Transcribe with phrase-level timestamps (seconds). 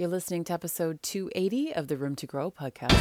[0.00, 2.94] You're listening to episode 280 of the Room to Grow podcast.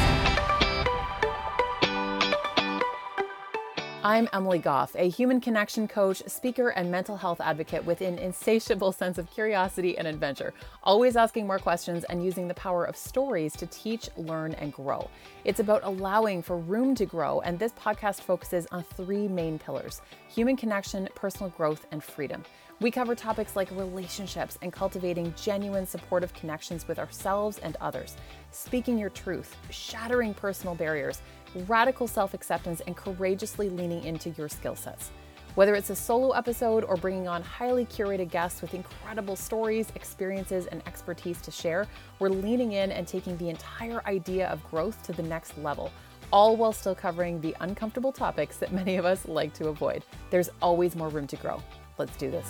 [4.03, 8.91] I'm Emily Goff, a human connection coach, speaker, and mental health advocate with an insatiable
[9.01, 13.53] sense of curiosity and adventure, always asking more questions and using the power of stories
[13.53, 15.09] to teach, learn, and grow.
[15.45, 20.01] It's about allowing for room to grow, and this podcast focuses on three main pillars
[20.27, 22.43] human connection, personal growth, and freedom.
[22.81, 28.15] We cover topics like relationships and cultivating genuine supportive connections with ourselves and others,
[28.51, 31.21] speaking your truth, shattering personal barriers
[31.67, 35.11] radical self acceptance, and courageously leaning into your skill sets.
[35.55, 40.67] Whether it's a solo episode or bringing on highly curated guests with incredible stories, experiences,
[40.67, 41.87] and expertise to share,
[42.19, 45.91] we're leaning in and taking the entire idea of growth to the next level,
[46.31, 50.03] all while still covering the uncomfortable topics that many of us like to avoid.
[50.29, 51.61] There's always more room to grow.
[51.99, 52.49] Let's do this.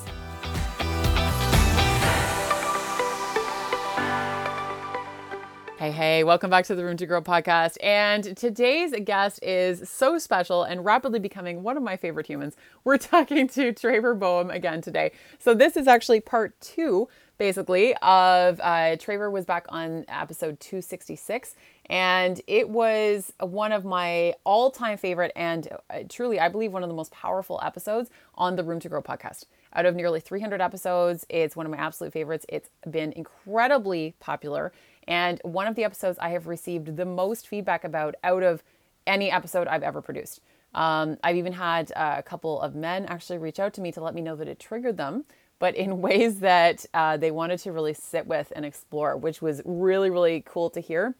[5.79, 7.77] Hey, hey, welcome back to the Room to Grow podcast.
[7.81, 12.57] And today's guest is so special and rapidly becoming one of my favorite humans.
[12.83, 15.13] We're talking to Traver Boehm again today.
[15.39, 21.55] So, this is actually part two, basically, of uh, Traver was back on episode 266.
[21.89, 26.83] And it was one of my all time favorite and uh, truly, I believe, one
[26.83, 29.45] of the most powerful episodes on the Room to Grow podcast.
[29.73, 32.45] Out of nearly 300 episodes, it's one of my absolute favorites.
[32.49, 34.71] It's been incredibly popular
[35.09, 38.63] and one of the episodes I have received the most feedback about out of
[39.07, 40.39] any episode I've ever produced.
[40.75, 44.01] Um, I've even had uh, a couple of men actually reach out to me to
[44.01, 45.25] let me know that it triggered them,
[45.57, 49.63] but in ways that uh, they wanted to really sit with and explore, which was
[49.65, 51.15] really, really cool to hear.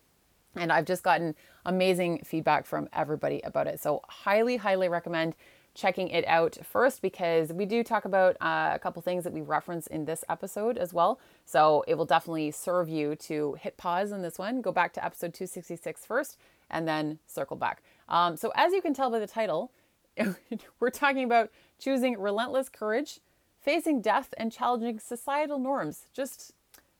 [0.59, 3.79] And I've just gotten amazing feedback from everybody about it.
[3.79, 5.35] So, highly, highly recommend
[5.73, 9.41] checking it out first because we do talk about uh, a couple things that we
[9.41, 11.19] reference in this episode as well.
[11.45, 15.05] So it will definitely serve you to hit pause on this one, go back to
[15.05, 16.37] episode 266 first,
[16.69, 17.81] and then circle back.
[18.09, 19.71] Um, so, as you can tell by the title,
[20.79, 23.19] we're talking about choosing relentless courage,
[23.61, 26.07] facing death, and challenging societal norms.
[26.13, 26.53] Just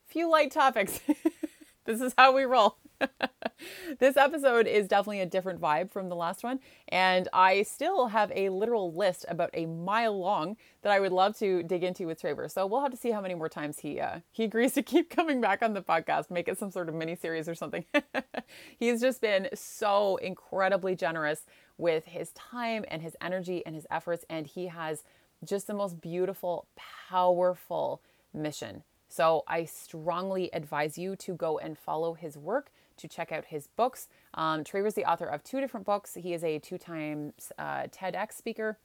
[0.05, 1.01] few light topics.
[1.85, 2.77] this is how we roll.
[3.99, 6.59] This episode is definitely a different vibe from the last one.
[6.89, 11.37] And I still have a literal list about a mile long that I would love
[11.39, 12.49] to dig into with Traver.
[12.49, 15.09] So we'll have to see how many more times he uh, he agrees to keep
[15.09, 17.85] coming back on the podcast, make it some sort of mini series or something.
[18.77, 21.45] He's just been so incredibly generous
[21.77, 24.25] with his time and his energy and his efforts.
[24.29, 25.03] And he has
[25.43, 26.67] just the most beautiful,
[27.09, 28.01] powerful
[28.33, 28.83] mission.
[29.07, 33.67] So I strongly advise you to go and follow his work to check out his
[33.67, 34.07] books.
[34.33, 36.15] Um, Traver's the author of two different books.
[36.15, 38.77] He is a two times uh, TEDx speaker.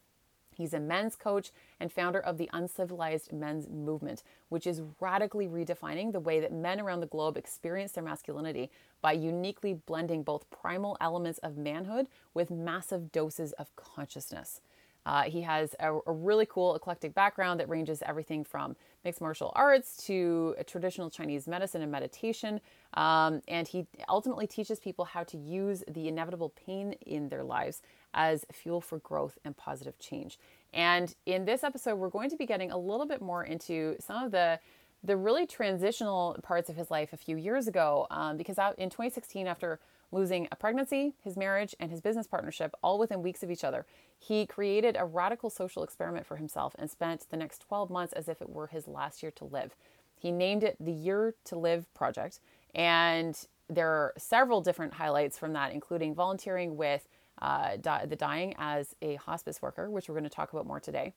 [0.56, 6.12] He's a men's coach and founder of the Uncivilized Men's Movement, which is radically redefining
[6.12, 8.70] the way that men around the globe experience their masculinity
[9.03, 14.60] by uniquely blending both primal elements of manhood with massive doses of consciousness.
[15.06, 19.53] Uh, he has a, a, really cool eclectic background that ranges everything from mixed martial
[19.54, 22.60] arts to traditional Chinese medicine and meditation.
[22.94, 27.82] Um, and he ultimately teaches people how to use the inevitable pain in their lives
[28.15, 30.38] as fuel for growth and positive change.
[30.72, 34.25] And in this episode, we're going to be getting a little bit more into some
[34.25, 34.59] of the
[35.04, 38.06] the really transitional parts of his life a few years ago.
[38.10, 39.78] Um, because in 2016, after
[40.14, 43.84] losing a pregnancy, his marriage, and his business partnership all within weeks of each other,
[44.19, 48.28] he created a radical social experiment for himself and spent the next 12 months as
[48.28, 49.74] if it were his last year to live.
[50.16, 52.41] He named it the Year to Live Project,
[52.74, 53.36] and
[53.69, 57.06] there are several different highlights from that, including volunteering with
[57.42, 60.80] uh, di- the dying as a hospice worker, which we're going to talk about more
[60.80, 61.12] today.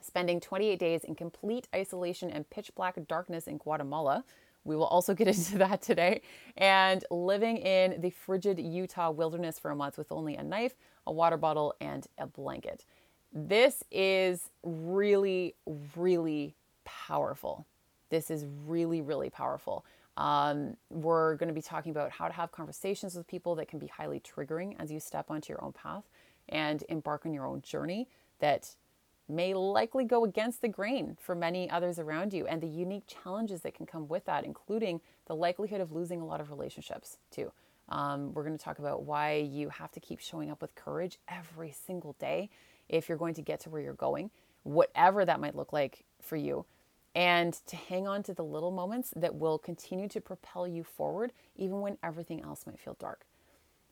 [0.00, 4.24] Spending 28 days in complete isolation and pitch black darkness in Guatemala,
[4.68, 6.22] we will also get into that today.
[6.56, 10.74] And living in the frigid Utah wilderness for a month with only a knife,
[11.06, 12.84] a water bottle, and a blanket.
[13.32, 15.54] This is really,
[15.96, 17.66] really powerful.
[18.10, 19.84] This is really, really powerful.
[20.16, 23.78] Um, we're going to be talking about how to have conversations with people that can
[23.78, 26.04] be highly triggering as you step onto your own path
[26.48, 28.08] and embark on your own journey
[28.40, 28.74] that
[29.28, 33.60] may likely go against the grain for many others around you and the unique challenges
[33.62, 37.52] that can come with that, including the likelihood of losing a lot of relationships too.
[37.90, 41.18] Um, we're going to talk about why you have to keep showing up with courage
[41.28, 42.50] every single day
[42.88, 44.30] if you're going to get to where you're going,
[44.62, 46.64] whatever that might look like for you,
[47.14, 51.32] and to hang on to the little moments that will continue to propel you forward
[51.56, 53.24] even when everything else might feel dark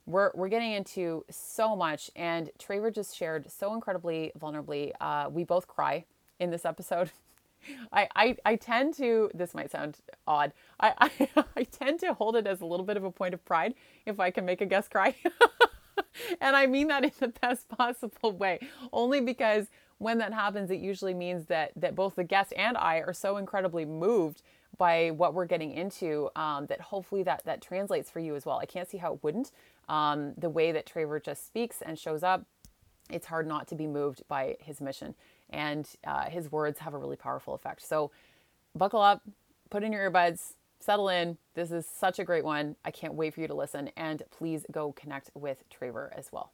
[0.07, 4.93] we're, we're getting into so much and Traver just shared so incredibly vulnerably.
[5.01, 6.05] Uh, we both cry
[6.39, 7.11] in this episode.
[7.93, 12.37] I, I, I tend to, this might sound odd, I, I, I tend to hold
[12.37, 13.75] it as a little bit of a point of pride
[14.05, 15.17] if I can make a guest cry.
[16.41, 18.61] and I mean that in the best possible way,
[18.93, 19.67] only because
[19.99, 23.39] when that happens, it usually means that, that both the guest and I are so
[23.39, 24.43] incredibly moved
[24.79, 28.59] by what we're getting into um, that hopefully that, that translates for you as well.
[28.59, 29.51] I can't see how it wouldn't.
[29.89, 32.45] Um, the way that Traver just speaks and shows up,
[33.11, 35.15] it's hard not to be moved by his mission
[35.51, 37.83] and uh, his words have a really powerful effect.
[37.83, 38.11] So,
[38.75, 39.23] buckle up,
[39.71, 41.39] put in your earbuds, settle in.
[41.55, 42.77] This is such a great one.
[42.85, 43.91] I can't wait for you to listen.
[43.97, 46.53] And please go connect with Traver as well.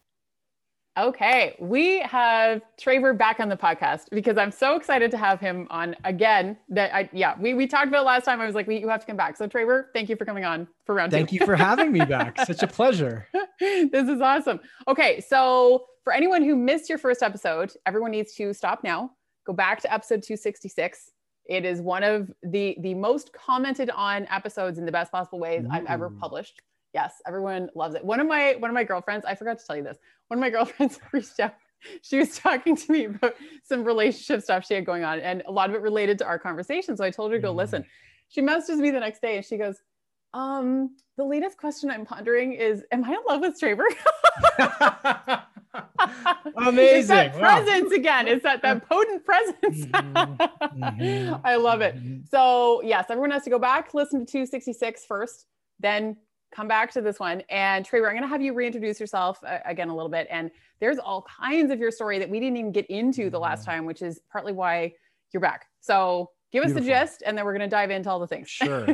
[0.99, 5.67] Okay, we have Traver back on the podcast because I'm so excited to have him
[5.71, 6.59] on again.
[6.69, 8.43] That I yeah, we, we talked about last time.
[8.43, 9.39] I was like, we, you have to come back.
[9.39, 11.39] So Traver, thank you for coming on for round thank two.
[11.39, 12.39] Thank you for having me back.
[12.45, 13.27] Such a pleasure.
[13.61, 14.61] this is awesome.
[14.87, 19.13] Okay, so for anyone who missed your first episode, everyone needs to stop now,
[19.47, 21.11] go back to episode 266.
[21.47, 25.65] It is one of the the most commented on episodes in the best possible ways
[25.65, 25.73] Ooh.
[25.73, 26.61] I've ever published.
[26.95, 28.05] Yes, everyone loves it.
[28.05, 29.99] One of my one of my girlfriends, I forgot to tell you this.
[30.29, 31.55] One of my girlfriends reached out.
[32.03, 33.35] She was talking to me about
[33.65, 36.39] some relationship stuff she had going on, and a lot of it related to our
[36.39, 36.97] conversation.
[36.97, 37.57] So I told her to go mm.
[37.57, 37.85] listen.
[38.29, 39.77] She messages me the next day, and she goes,
[40.33, 43.85] "Um, the latest question I'm pondering is, am I in love with Traver?"
[46.57, 46.99] Amazing.
[46.99, 47.41] It's that wow.
[47.41, 48.29] presence again.
[48.29, 49.87] It's that, that potent presence.
[49.87, 50.83] mm-hmm.
[50.83, 51.35] Mm-hmm.
[51.45, 51.97] I love it.
[51.97, 52.25] Mm-hmm.
[52.31, 55.47] So, yes, everyone has to go back, listen to 266 first,
[55.81, 56.17] then
[56.55, 57.43] come back to this one.
[57.49, 60.27] And Traver, I'm going to have you reintroduce yourself uh, again a little bit.
[60.31, 60.51] And
[60.81, 63.71] there's all kinds of your story that we didn't even get into the last mm-hmm.
[63.71, 64.93] time, which is partly why
[65.33, 65.67] you're back.
[65.81, 66.83] So, give Beautiful.
[66.83, 68.49] us the gist, and then we're going to dive into all the things.
[68.49, 68.87] Sure.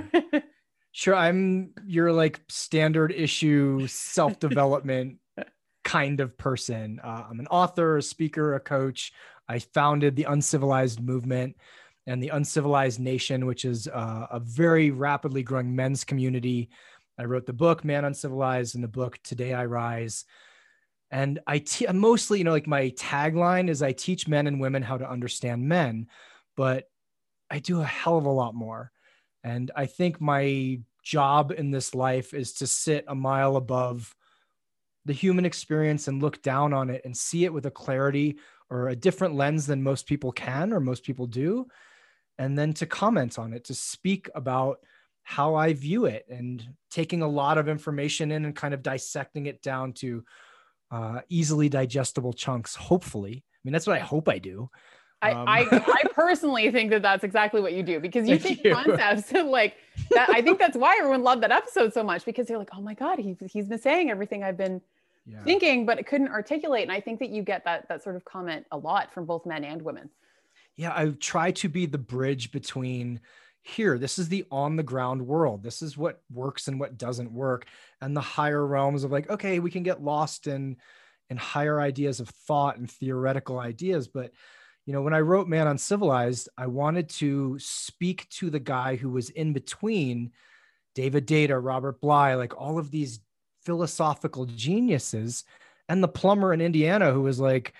[0.92, 1.14] sure.
[1.14, 5.18] I'm your like standard issue self development
[5.88, 7.00] kind of person.
[7.02, 9.12] Uh, I'm an author, a speaker, a coach.
[9.48, 11.56] I founded the Uncivilized Movement
[12.06, 16.68] and the Uncivilized Nation, which is uh, a very rapidly growing men's community.
[17.18, 20.24] I wrote the book Man Uncivilized and the book Today I Rise.
[21.10, 24.82] And I te- mostly, you know, like my tagline is I teach men and women
[24.82, 26.06] how to understand men,
[26.56, 26.84] but
[27.50, 28.92] I do a hell of a lot more.
[29.42, 34.14] And I think my job in this life is to sit a mile above
[35.06, 38.36] the human experience and look down on it and see it with a clarity
[38.68, 41.66] or a different lens than most people can or most people do
[42.38, 44.78] and then to comment on it to speak about
[45.28, 49.44] how i view it and taking a lot of information in and kind of dissecting
[49.44, 50.24] it down to
[50.90, 54.70] uh, easily digestible chunks hopefully i mean that's what i hope i do
[55.20, 58.64] I, um, I, I personally think that that's exactly what you do because you think
[58.64, 58.72] you.
[58.72, 59.74] concepts like
[60.12, 60.30] that.
[60.30, 62.94] I think that's why everyone loved that episode so much because they're like, oh my
[62.94, 64.80] God, he, he's been saying everything I've been
[65.26, 65.42] yeah.
[65.42, 66.84] thinking, but it couldn't articulate.
[66.84, 69.44] And I think that you get that that sort of comment a lot from both
[69.44, 70.08] men and women.
[70.76, 73.20] Yeah, I try to be the bridge between
[73.68, 75.62] here this is the on the ground world.
[75.62, 77.66] This is what works and what doesn't work.
[78.00, 80.76] And the higher realms of like okay we can get lost in
[81.30, 84.08] in higher ideas of thought and theoretical ideas.
[84.08, 84.32] But
[84.86, 89.10] you know when i wrote man uncivilized i wanted to speak to the guy who
[89.10, 90.30] was in between
[90.94, 93.20] david Deida, robert bly like all of these
[93.66, 95.44] philosophical geniuses
[95.88, 97.72] and the plumber in Indiana who was like,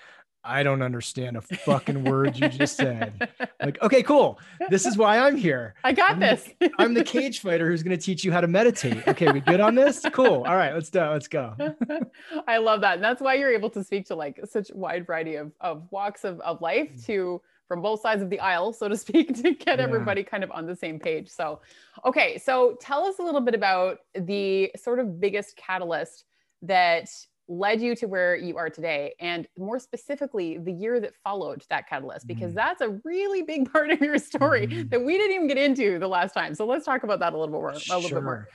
[0.49, 3.29] I don't understand a fucking word you just said.
[3.61, 4.39] Like, okay, cool.
[4.71, 5.75] This is why I'm here.
[5.83, 6.49] I got I'm this.
[6.61, 9.07] The, I'm the cage fighter who's going to teach you how to meditate.
[9.09, 10.07] Okay, we good on this?
[10.13, 10.45] Cool.
[10.47, 11.01] All right, let's do.
[11.01, 11.55] Let's go.
[12.49, 12.95] I love that.
[12.95, 16.23] And that's why you're able to speak to like such wide variety of of walks
[16.25, 17.07] of of life mm.
[17.07, 19.85] to from both sides of the aisle, so to speak, to get yeah.
[19.85, 21.29] everybody kind of on the same page.
[21.29, 21.61] So,
[22.07, 26.25] okay, so tell us a little bit about the sort of biggest catalyst
[26.63, 27.11] that
[27.49, 31.89] led you to where you are today and more specifically the year that followed that
[31.89, 32.57] catalyst because mm.
[32.57, 34.91] that's a really big part of your story mm.
[34.91, 37.37] that we didn't even get into the last time so let's talk about that a
[37.39, 38.49] little bit more a little bit more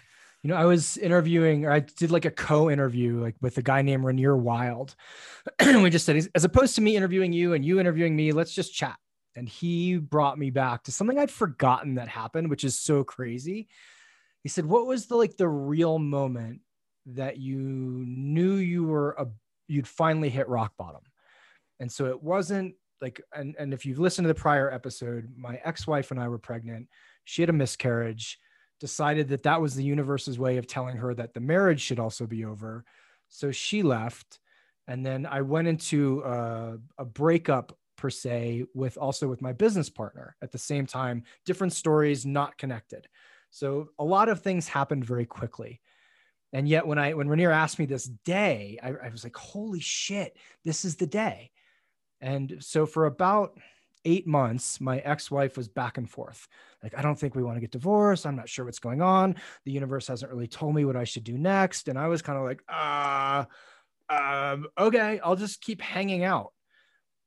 [0.45, 3.81] you know, I was interviewing, or I did like a co-interview, like with a guy
[3.81, 4.93] named Rainier Wild.
[5.65, 8.73] we just said, as opposed to me interviewing you and you interviewing me, let's just
[8.73, 8.97] chat
[9.35, 13.67] and he brought me back to something I'd forgotten that happened, which is so crazy.
[14.43, 16.61] He said, "What was the like the real moment
[17.05, 19.27] that you knew you were a
[19.67, 21.01] you'd finally hit rock bottom?"
[21.79, 25.59] And so it wasn't like and and if you've listened to the prior episode, my
[25.63, 26.87] ex-wife and I were pregnant.
[27.25, 28.39] She had a miscarriage,
[28.79, 32.25] decided that that was the universe's way of telling her that the marriage should also
[32.27, 32.83] be over.
[33.29, 34.39] So she left
[34.87, 39.89] and then I went into a, a breakup per se with also with my business
[39.89, 43.07] partner at the same time different stories not connected
[43.51, 45.79] so a lot of things happened very quickly
[46.53, 49.81] and yet when i when rainier asked me this day I, I was like holy
[49.81, 51.51] shit this is the day
[52.21, 53.57] and so for about
[54.05, 56.47] eight months, my ex wife was back and forth.
[56.81, 58.25] Like, I don't think we want to get divorced.
[58.25, 59.35] I'm not sure what's going on.
[59.65, 61.87] The universe hasn't really told me what I should do next.
[61.87, 63.45] And I was kind of like, uh,
[64.09, 66.51] um, okay, I'll just keep hanging out.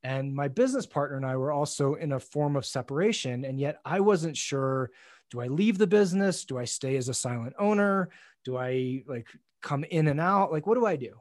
[0.02, 3.44] And my business partner and I were also in a form of separation.
[3.44, 4.90] And yet I wasn't sure
[5.30, 6.44] do I leave the business?
[6.44, 8.10] Do I stay as a silent owner?
[8.44, 9.26] Do I like
[9.62, 10.52] come in and out?
[10.52, 11.20] Like, what do I do?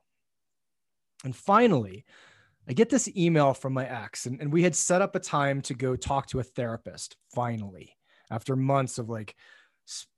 [1.23, 2.05] And finally,
[2.67, 5.61] I get this email from my ex, and, and we had set up a time
[5.63, 7.95] to go talk to a therapist finally
[8.31, 9.35] after months of like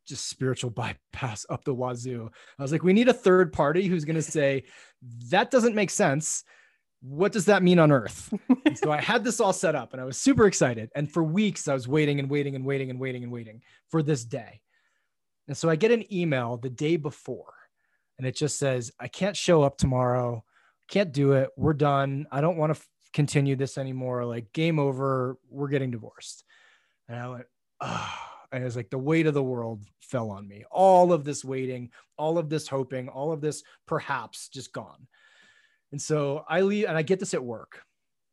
[0.06, 0.70] just spiritual
[1.13, 2.29] bypass up the wazoo.
[2.58, 4.63] I was like, we need a third party who's going to say,
[5.29, 6.44] that doesn't make sense.
[7.07, 8.33] What does that mean on earth?
[8.75, 10.89] so I had this all set up and I was super excited.
[10.95, 14.03] And for weeks, I was waiting and waiting and waiting and waiting and waiting for
[14.03, 14.61] this day.
[15.47, 17.53] And so I get an email the day before,
[18.17, 20.43] and it just says, I can't show up tomorrow
[20.87, 21.49] can't do it.
[21.55, 22.27] We're done.
[22.31, 24.25] I don't want to f- continue this anymore.
[24.25, 25.37] Like, game over.
[25.49, 26.43] We're getting divorced.
[27.07, 27.45] And I went,
[27.81, 28.23] ah.
[28.51, 30.63] And it was like the weight of the world fell on me.
[30.71, 35.07] All of this waiting, all of this hoping, all of this perhaps just gone.
[35.91, 37.82] And so I leave, and I get this at work.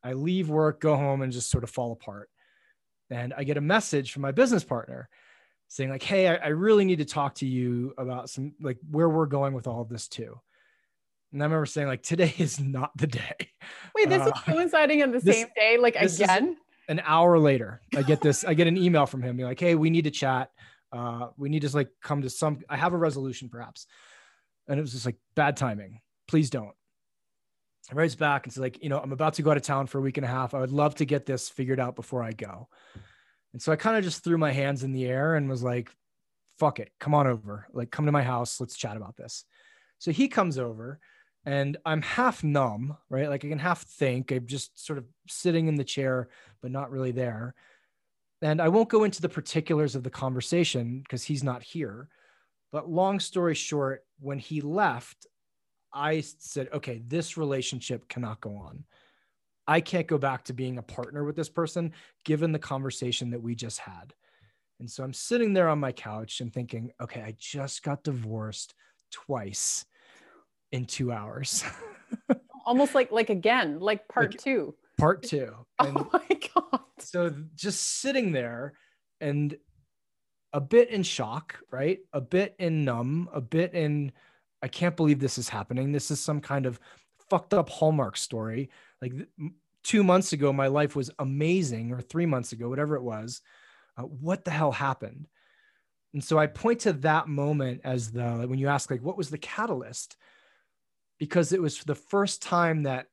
[0.03, 2.29] I leave work, go home, and just sort of fall apart.
[3.11, 5.09] And I get a message from my business partner
[5.69, 9.09] saying, like, hey, I, I really need to talk to you about some like where
[9.09, 10.39] we're going with all of this too.
[11.33, 13.49] And I remember saying, like, today is not the day.
[13.95, 16.57] Wait, this uh, is coinciding on the this, same day, like again?
[16.87, 19.89] An hour later, I get this, I get an email from him, like, hey, we
[19.89, 20.51] need to chat.
[20.93, 23.87] Uh, we need to like come to some, I have a resolution perhaps.
[24.69, 26.01] And it was just like bad timing.
[26.29, 26.75] Please don't.
[27.93, 29.99] Writes back and says, like, you know, I'm about to go out of town for
[29.99, 30.55] a week and a half.
[30.55, 32.69] I would love to get this figured out before I go.
[33.53, 35.91] And so I kind of just threw my hands in the air and was like,
[36.59, 37.67] fuck it, come on over.
[37.73, 38.59] Like, come to my house.
[38.59, 39.45] Let's chat about this.
[39.99, 40.99] So he comes over
[41.47, 43.29] and I'm half numb, right?
[43.29, 44.31] Like I can half think.
[44.33, 46.29] I'm just sort of sitting in the chair,
[46.63, 47.55] but not really there.
[48.41, 52.09] And I won't go into the particulars of the conversation because he's not here.
[52.73, 55.27] But long story short, when he left,
[55.95, 58.85] I said, okay, this relationship cannot go on.
[59.67, 61.93] I can't go back to being a partner with this person
[62.25, 64.13] given the conversation that we just had.
[64.81, 68.75] And so I'm sitting there on my couch and thinking, okay, I just got divorced
[69.11, 69.87] twice
[70.73, 71.65] in two hours.
[72.67, 74.75] Almost like like again, like part like, two.
[74.99, 75.55] Part two.
[75.79, 76.81] Oh and oh my god.
[76.99, 78.75] So just sitting there
[79.21, 79.57] and
[80.53, 81.99] a bit in shock, right?
[82.13, 84.13] A bit in numb, a bit in
[84.65, 85.93] I can't believe this is happening.
[85.93, 86.81] This is some kind of
[87.31, 88.71] fucked up Hallmark story.
[89.01, 89.13] Like
[89.83, 93.43] two months ago, my life was amazing, or three months ago, whatever it was.
[93.97, 95.29] Uh, what the hell happened?
[96.15, 99.31] And so I point to that moment as the when you ask like what was
[99.31, 100.17] the catalyst?
[101.19, 103.07] because it was the first time that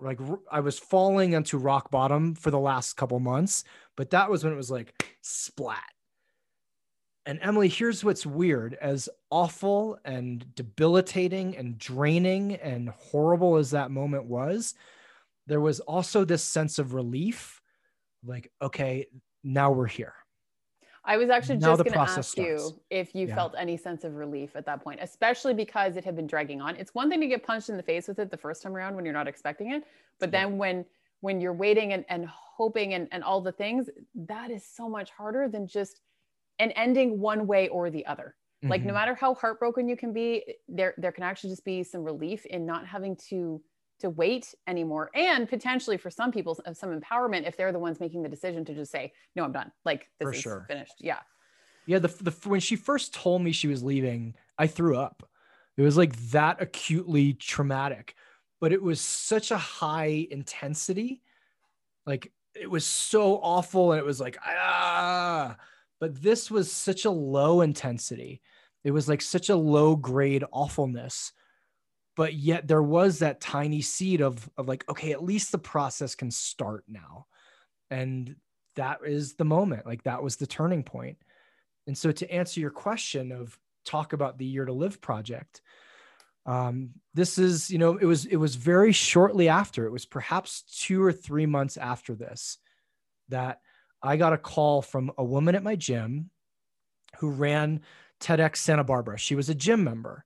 [0.00, 0.18] like
[0.50, 3.62] I was falling into rock bottom for the last couple months,
[3.96, 5.91] but that was when it was like splat.
[7.24, 13.90] And Emily, here's what's weird as awful and debilitating and draining and horrible as that
[13.90, 14.74] moment was,
[15.46, 17.60] there was also this sense of relief
[18.24, 19.06] like, okay,
[19.44, 20.14] now we're here.
[21.04, 22.36] I was actually now just going to ask starts.
[22.36, 23.34] you if you yeah.
[23.34, 26.76] felt any sense of relief at that point, especially because it had been dragging on.
[26.76, 28.94] It's one thing to get punched in the face with it the first time around
[28.94, 29.82] when you're not expecting it,
[30.20, 30.44] but yeah.
[30.44, 30.84] then when
[31.20, 35.10] when you're waiting and, and hoping and, and all the things, that is so much
[35.10, 36.00] harder than just
[36.58, 38.36] an ending one way or the other.
[38.62, 38.70] Mm-hmm.
[38.70, 38.94] Like no mm-hmm.
[38.94, 42.66] matter how heartbroken you can be, there there can actually just be some relief in
[42.66, 43.60] not having to
[44.02, 48.20] to wait anymore and potentially for some people some empowerment if they're the ones making
[48.20, 50.64] the decision to just say no i'm done like this for is sure.
[50.66, 51.20] finished yeah
[51.86, 55.28] yeah the, the when she first told me she was leaving i threw up
[55.76, 58.16] it was like that acutely traumatic
[58.60, 61.22] but it was such a high intensity
[62.04, 65.56] like it was so awful and it was like ah
[66.02, 68.42] but this was such a low intensity.
[68.82, 71.30] It was like such a low grade awfulness.
[72.16, 76.16] But yet there was that tiny seed of of like okay at least the process
[76.16, 77.26] can start now.
[77.88, 78.34] And
[78.74, 79.86] that is the moment.
[79.86, 81.18] Like that was the turning point.
[81.86, 85.62] and so to answer your question of talk about the year to live project
[86.46, 89.86] um, this is you know it was it was very shortly after.
[89.86, 92.58] It was perhaps two or three months after this
[93.28, 93.60] that
[94.02, 96.30] i got a call from a woman at my gym
[97.18, 97.80] who ran
[98.20, 100.24] tedx santa barbara she was a gym member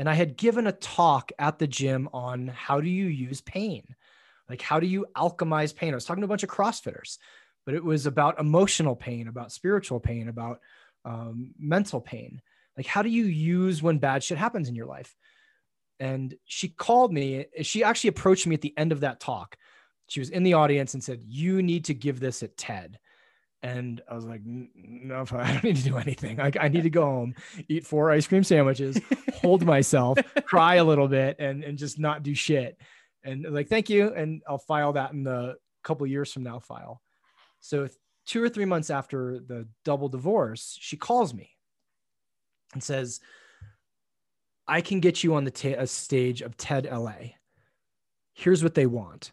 [0.00, 3.84] and I had given a talk at the gym on how do you use pain?
[4.48, 5.92] Like, how do you alchemize pain?
[5.92, 7.18] I was talking to a bunch of CrossFitters,
[7.66, 10.60] but it was about emotional pain, about spiritual pain, about
[11.04, 12.40] um, mental pain.
[12.78, 15.14] Like, how do you use when bad shit happens in your life?
[15.98, 17.44] And she called me.
[17.60, 19.58] She actually approached me at the end of that talk.
[20.10, 22.98] She was in the audience and said, You need to give this at TED.
[23.62, 26.40] And I was like, no, I don't need to do anything.
[26.40, 27.34] I, I need to go home,
[27.68, 28.98] eat four ice cream sandwiches,
[29.34, 32.76] hold myself, cry a little bit, and, and just not do shit.
[33.22, 34.12] And like, thank you.
[34.12, 37.00] And I'll file that in the couple years from now file.
[37.60, 37.86] So
[38.26, 41.50] two or three months after the double divorce, she calls me
[42.72, 43.20] and says,
[44.66, 47.34] I can get you on the t- stage of TED LA.
[48.32, 49.30] Here's what they want.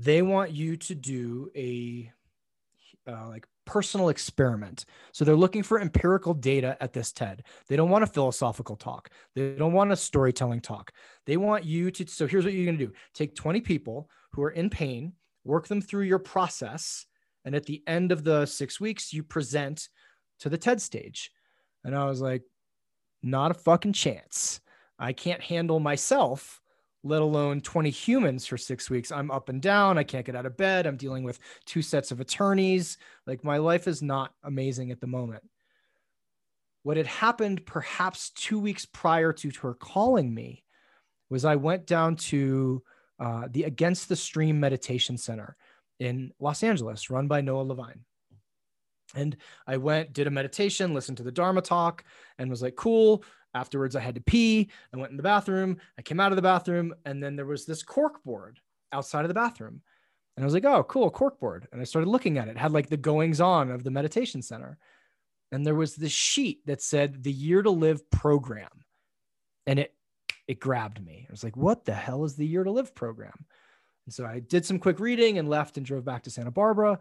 [0.00, 2.10] They want you to do a
[3.06, 4.86] uh, like personal experiment.
[5.12, 7.44] So they're looking for empirical data at this TED.
[7.68, 9.10] They don't want a philosophical talk.
[9.34, 10.92] They don't want a storytelling talk.
[11.26, 12.06] They want you to.
[12.06, 15.12] So here's what you're going to do take 20 people who are in pain,
[15.44, 17.04] work them through your process.
[17.44, 19.88] And at the end of the six weeks, you present
[20.40, 21.30] to the TED stage.
[21.84, 22.42] And I was like,
[23.22, 24.60] not a fucking chance.
[24.98, 26.59] I can't handle myself
[27.02, 29.10] let alone 20 humans for six weeks.
[29.10, 29.98] I'm up and down.
[29.98, 30.86] I can't get out of bed.
[30.86, 32.98] I'm dealing with two sets of attorneys.
[33.26, 35.42] Like my life is not amazing at the moment.
[36.82, 40.64] What had happened perhaps two weeks prior to her calling me
[41.30, 42.82] was I went down to
[43.18, 45.56] uh, the Against the Stream Meditation Center
[45.98, 48.04] in Los Angeles, run by Noah Levine.
[49.14, 52.04] And I went, did a meditation, listened to the Dharma talk,
[52.38, 53.24] and was like, cool.
[53.54, 54.70] Afterwards, I had to pee.
[54.94, 55.78] I went in the bathroom.
[55.98, 58.60] I came out of the bathroom, and then there was this cork board
[58.92, 59.82] outside of the bathroom.
[60.36, 61.66] And I was like, oh, cool, cork board.
[61.72, 62.52] And I started looking at it.
[62.52, 64.78] it had like the goings on of the meditation center.
[65.52, 68.70] And there was this sheet that said the year to live program.
[69.66, 69.94] And it
[70.46, 71.26] it grabbed me.
[71.28, 73.46] I was like, what the hell is the year to live program?
[74.06, 76.98] And so I did some quick reading and left and drove back to Santa Barbara,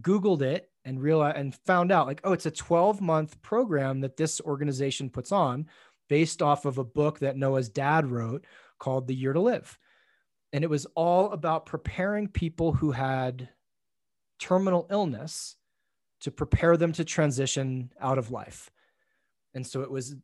[0.00, 4.16] Googled it and realized and found out like, oh, it's a 12 month program that
[4.16, 5.66] this organization puts on
[6.08, 8.44] based off of a book that Noah's dad wrote
[8.78, 9.78] called The Year to Live.
[10.52, 13.48] And it was all about preparing people who had
[14.38, 15.56] terminal illness
[16.20, 18.70] to prepare them to transition out of life.
[19.54, 20.16] And so it was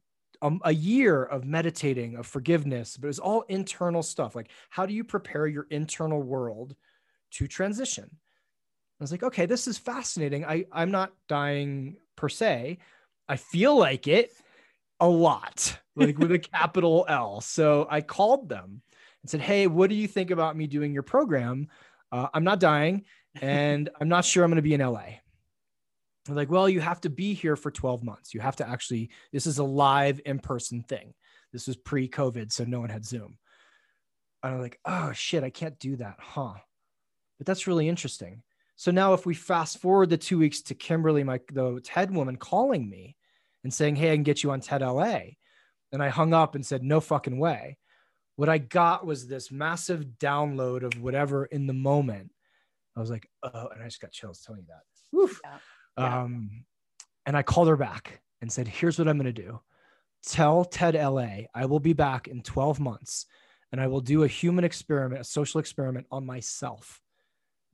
[0.42, 4.34] um, a year of meditating, of forgiveness, but it was all internal stuff.
[4.34, 6.74] Like, how do you prepare your internal world
[7.32, 8.08] to transition?
[8.10, 10.44] I was like, okay, this is fascinating.
[10.44, 12.78] I, I'm not dying per se.
[13.28, 14.32] I feel like it
[15.04, 17.40] a lot, like with a capital L.
[17.42, 18.80] So I called them
[19.22, 21.68] and said, Hey, what do you think about me doing your program?
[22.10, 23.04] Uh, I'm not dying
[23.40, 25.20] and I'm not sure I'm going to be in LA.
[26.24, 28.32] They're like, Well, you have to be here for 12 months.
[28.32, 31.12] You have to actually, this is a live in person thing.
[31.52, 33.36] This was pre COVID, so no one had Zoom.
[34.42, 36.54] And I'm like, Oh shit, I can't do that, huh?
[37.38, 38.42] But that's really interesting.
[38.76, 42.36] So now, if we fast forward the two weeks to Kimberly, my the TED woman
[42.36, 43.16] calling me,
[43.64, 45.20] and saying, Hey, I can get you on TED LA.
[45.92, 47.78] And I hung up and said, No fucking way.
[48.36, 52.30] What I got was this massive download of whatever in the moment.
[52.96, 55.40] I was like, Oh, and I just got chills telling you that.
[55.44, 55.58] Yeah.
[55.98, 56.22] Yeah.
[56.22, 56.64] Um,
[57.26, 59.60] and I called her back and said, Here's what I'm going to do
[60.26, 63.26] tell TED LA I will be back in 12 months
[63.72, 67.00] and I will do a human experiment, a social experiment on myself,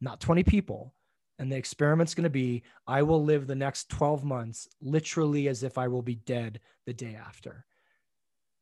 [0.01, 0.95] not 20 people,
[1.41, 5.63] and the experiment's going to be I will live the next 12 months literally as
[5.63, 7.65] if I will be dead the day after.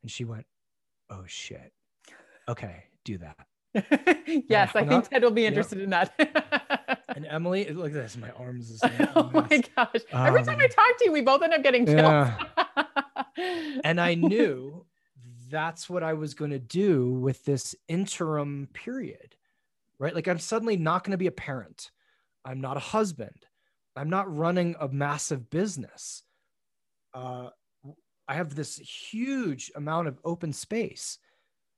[0.01, 0.47] And she went,
[1.11, 1.73] Oh shit.
[2.49, 3.47] Okay, do that.
[4.49, 5.85] yes, I, I think Ted will be interested yep.
[5.85, 7.03] in that.
[7.09, 8.81] and Emily, look at this, my arms.
[9.17, 10.03] oh my gosh.
[10.13, 11.99] Every um, time I um, talk to you, we both end up getting chills.
[11.99, 12.37] Yeah.
[13.85, 14.87] and I knew
[15.51, 19.35] that's what I was going to do with this interim period,
[19.99, 20.15] right?
[20.15, 21.91] Like I'm suddenly not going to be a parent.
[22.49, 23.45] I'm not a husband.
[23.95, 26.23] I'm not running a massive business.
[27.13, 27.51] Uh,
[28.27, 31.19] I have this huge amount of open space,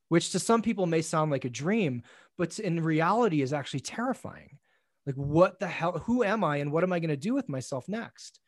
[0.07, 2.03] which to some people may sound like a dream,
[2.37, 4.59] but in reality is actually terrifying.
[5.05, 6.03] Like, what the hell?
[6.05, 8.39] Who am I and what am I going to do with myself next?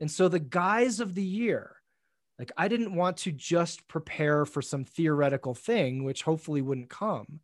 [0.00, 1.76] And so, the guise of the year,
[2.38, 7.40] like, I didn't want to just prepare for some theoretical thing, which hopefully wouldn't come.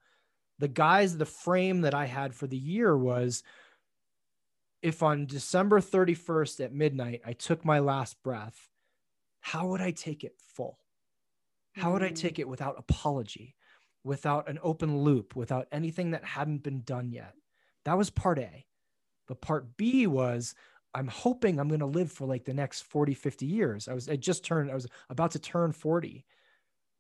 [0.58, 3.42] The guise, the frame that I had for the year was
[4.82, 8.68] if on December 31st at midnight I took my last breath,
[9.40, 10.78] how would I take it full?
[11.72, 12.16] How would I mm.
[12.16, 13.54] take it without apology,
[14.02, 17.34] without an open loop, without anything that hadn't been done yet?
[17.84, 18.66] That was part A.
[19.28, 20.54] But part B was
[20.94, 23.86] I'm hoping I'm going to live for like the next 40, 50 years.
[23.86, 26.24] I was, I just turned, I was about to turn 40.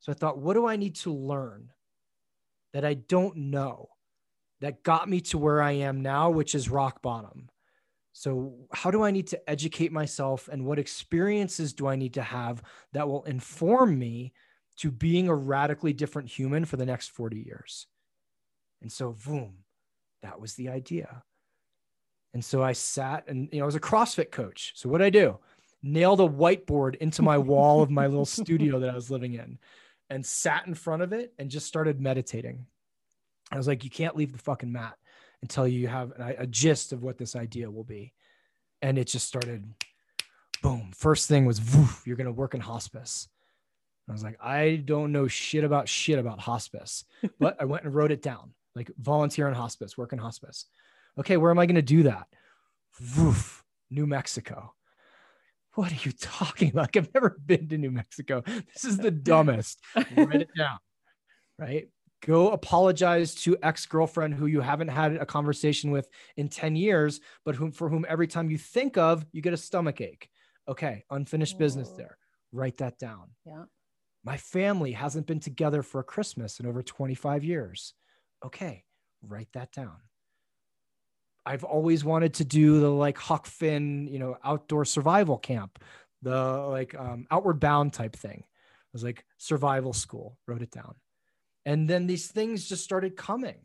[0.00, 1.70] So I thought, what do I need to learn
[2.74, 3.88] that I don't know
[4.60, 7.48] that got me to where I am now, which is rock bottom?
[8.18, 12.22] So, how do I need to educate myself and what experiences do I need to
[12.22, 12.62] have
[12.94, 14.32] that will inform me
[14.78, 17.86] to being a radically different human for the next 40 years?
[18.80, 19.58] And so, boom,
[20.22, 21.24] that was the idea.
[22.32, 24.72] And so I sat and, you know, I was a CrossFit coach.
[24.76, 25.38] So what did I do?
[25.82, 29.58] Nailed a whiteboard into my wall of my little studio that I was living in
[30.08, 32.64] and sat in front of it and just started meditating.
[33.52, 34.96] I was like, you can't leave the fucking mat
[35.42, 38.12] until you have a, a gist of what this idea will be.
[38.82, 39.64] And it just started
[40.62, 40.90] boom.
[40.94, 43.28] First thing was, woof, you're going to work in hospice.
[44.08, 47.04] I was like, I don't know shit about shit about hospice,
[47.40, 50.66] but I went and wrote it down like volunteer in hospice, work in hospice.
[51.18, 52.28] Okay, where am I going to do that?
[53.16, 54.74] Woof, New Mexico.
[55.74, 56.96] What are you talking about?
[56.96, 58.42] I've never been to New Mexico.
[58.46, 59.80] This is the dumbest.
[59.96, 60.78] Write it down,
[61.58, 61.88] right?
[62.22, 67.54] Go apologize to ex-girlfriend who you haven't had a conversation with in 10 years, but
[67.54, 70.28] whom for whom every time you think of, you get a stomach ache.
[70.68, 72.16] Okay, unfinished business there.
[72.52, 73.30] Write that down.
[73.44, 73.64] Yeah.
[74.24, 77.94] My family hasn't been together for a Christmas in over 25 years.
[78.44, 78.84] Okay,
[79.22, 79.98] write that down.
[81.44, 85.78] I've always wanted to do the like Huck Finn, you know, outdoor survival camp,
[86.22, 88.38] the like um, outward bound type thing.
[88.40, 90.96] It was like survival school, wrote it down.
[91.66, 93.56] And then these things just started coming.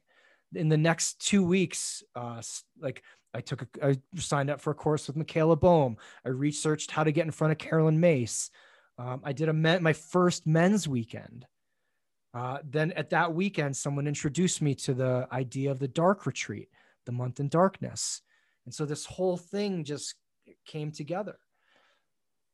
[0.54, 2.42] In the next two weeks, uh,
[2.82, 5.96] like I took, a, I signed up for a course with Michaela Boehm.
[6.26, 8.50] I researched how to get in front of carolyn Myss
[8.98, 11.46] Um, I did a men, my first men's weekend.
[12.34, 16.70] Uh, then at that weekend, someone introduced me to the idea of the dark retreat,
[17.06, 18.22] the month in darkness.
[18.66, 20.16] And so this whole thing just
[20.66, 21.38] came together.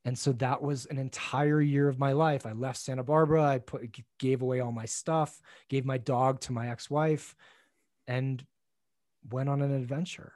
[0.08, 2.46] And so that was an entire year of my life.
[2.46, 3.43] I left Santa Barbara.
[3.43, 7.36] I put, gave away all my stuff, gave my dog to my ex wife,
[8.08, 8.41] and
[9.30, 10.32] went on an adventure.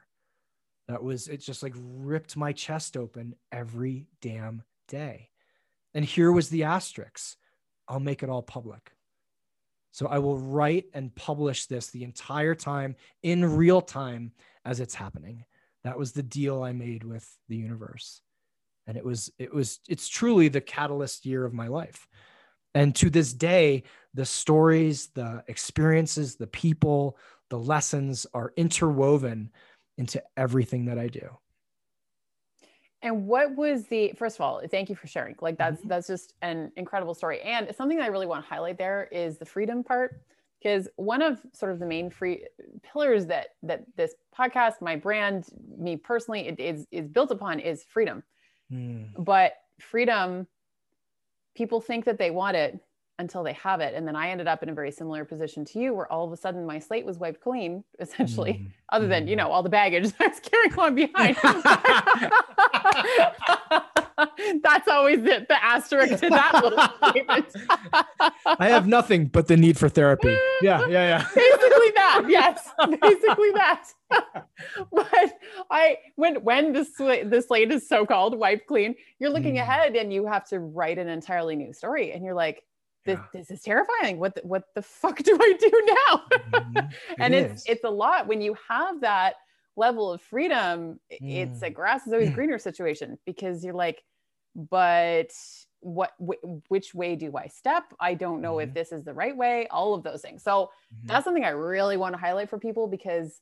[0.89, 5.29] That was, it just like ripped my chest open every damn day.
[5.93, 7.37] And here was the asterisk
[7.87, 8.91] I'll make it all public.
[9.91, 14.33] So I will write and publish this the entire time in real time
[14.65, 15.45] as it's happening.
[15.85, 18.21] That was the deal I made with the universe.
[18.87, 22.07] And it was, it was, it's truly the catalyst year of my life.
[22.73, 27.17] And to this day, the stories, the experiences, the people,
[27.49, 29.51] the lessons are interwoven
[29.97, 31.37] into everything that I do.
[33.03, 35.35] And what was the first of all, thank you for sharing.
[35.41, 35.89] Like that's mm-hmm.
[35.89, 37.41] that's just an incredible story.
[37.41, 40.21] And something that I really want to highlight there is the freedom part
[40.61, 42.45] because one of sort of the main free
[42.83, 47.83] pillars that that this podcast, my brand, me personally, it is is built upon is
[47.83, 48.23] freedom.
[48.71, 49.09] Mm.
[49.17, 50.47] But freedom
[51.55, 52.79] people think that they want it
[53.21, 53.93] until they have it.
[53.95, 56.33] And then I ended up in a very similar position to you, where all of
[56.33, 58.67] a sudden my slate was wiped clean, essentially, mm.
[58.89, 59.37] other than, you mm.
[59.37, 61.37] know, all the baggage I was carrying on behind.
[64.61, 66.77] That's always it, the asterisk to that little
[67.09, 67.47] statement.
[68.45, 70.37] I have nothing but the need for therapy.
[70.61, 71.25] Yeah, yeah, yeah.
[71.33, 72.25] Basically that.
[72.27, 72.69] Yes,
[73.01, 73.87] basically that.
[74.91, 75.39] but
[75.71, 76.83] I, when when the
[77.25, 79.61] the slate is so called wiped clean, you're looking mm.
[79.61, 82.63] ahead and you have to write an entirely new story, and you're like,
[83.05, 83.25] this, yeah.
[83.33, 84.19] this is terrifying.
[84.19, 86.23] What the, what the fuck do I do now?
[86.59, 86.77] Mm-hmm.
[87.19, 89.35] and it it's it's a lot when you have that
[89.75, 90.99] level of freedom.
[91.11, 91.19] Mm.
[91.21, 94.03] It's a grass is always greener situation because you're like,
[94.55, 95.31] but
[95.79, 97.83] what wh- which way do I step?
[97.99, 98.69] I don't know mm-hmm.
[98.69, 99.67] if this is the right way.
[99.71, 100.43] All of those things.
[100.43, 101.07] So mm-hmm.
[101.07, 103.39] that's something I really want to highlight for people because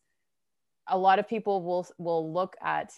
[0.88, 2.92] a lot of people will will look at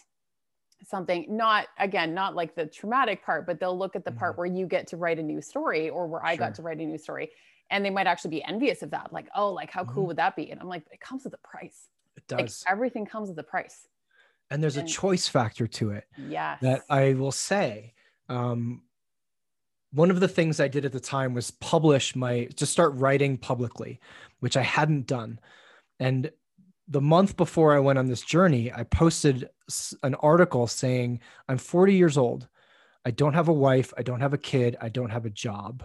[0.84, 4.18] something not again not like the traumatic part but they'll look at the mm-hmm.
[4.18, 6.38] part where you get to write a new story or where i sure.
[6.38, 7.30] got to write a new story
[7.70, 9.94] and they might actually be envious of that like oh like how mm-hmm.
[9.94, 12.72] cool would that be and i'm like it comes with a price it does like,
[12.72, 13.88] everything comes with a price
[14.50, 17.94] and there's and, a choice factor to it yeah that i will say
[18.28, 18.82] um,
[19.92, 23.36] one of the things i did at the time was publish my to start writing
[23.36, 24.00] publicly
[24.40, 25.38] which i hadn't done
[26.00, 26.30] and
[26.88, 29.48] the month before I went on this journey, I posted
[30.02, 32.48] an article saying, I'm 40 years old.
[33.04, 33.92] I don't have a wife.
[33.96, 34.76] I don't have a kid.
[34.80, 35.84] I don't have a job.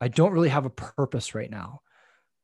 [0.00, 1.80] I don't really have a purpose right now.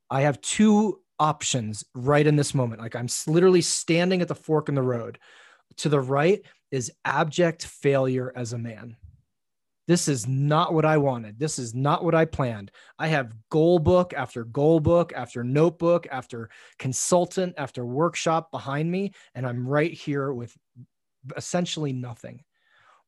[0.09, 2.81] I have two options right in this moment.
[2.81, 5.19] Like I'm literally standing at the fork in the road.
[5.77, 8.95] To the right is abject failure as a man.
[9.89, 11.39] This is not what I wanted.
[11.39, 12.69] This is not what I planned.
[12.99, 19.13] I have goal book after goal book after notebook after consultant after workshop behind me.
[19.33, 20.55] And I'm right here with
[21.35, 22.43] essentially nothing.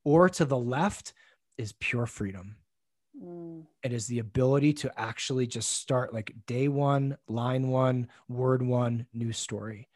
[0.02, 1.12] Or to the left
[1.56, 2.56] is pure freedom.
[3.24, 3.62] Mm.
[3.84, 9.06] It is the ability to actually just start like day one, line one, word one,
[9.14, 9.88] new story.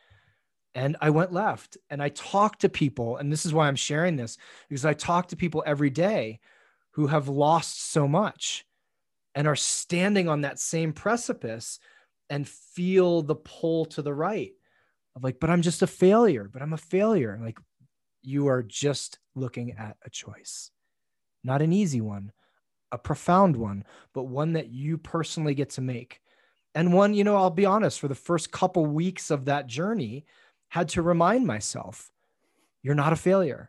[0.77, 3.16] And I went left and I talked to people.
[3.16, 6.38] And this is why I'm sharing this because I talk to people every day
[6.97, 8.65] who have lost so much
[9.35, 11.79] and are standing on that same precipice
[12.31, 14.53] and feel the pull to the right
[15.15, 17.39] of like, but I'm just a failure, but I'm a failure.
[17.41, 17.59] Like,
[18.23, 20.71] you are just looking at a choice,
[21.45, 22.33] not an easy one,
[22.91, 26.21] a profound one, but one that you personally get to make.
[26.75, 30.25] And one, you know, I'll be honest, for the first couple weeks of that journey,
[30.69, 32.11] had to remind myself,
[32.83, 33.69] you're not a failure.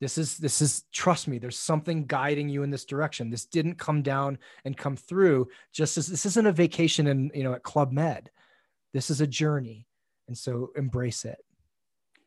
[0.00, 3.30] This is this is trust me, there's something guiding you in this direction.
[3.30, 7.42] This didn't come down and come through just as this isn't a vacation in, you
[7.42, 8.30] know, at Club Med.
[8.92, 9.86] This is a journey.
[10.28, 11.38] And so embrace it.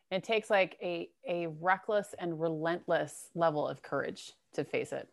[0.09, 5.07] It takes like a a reckless and relentless level of courage to face it.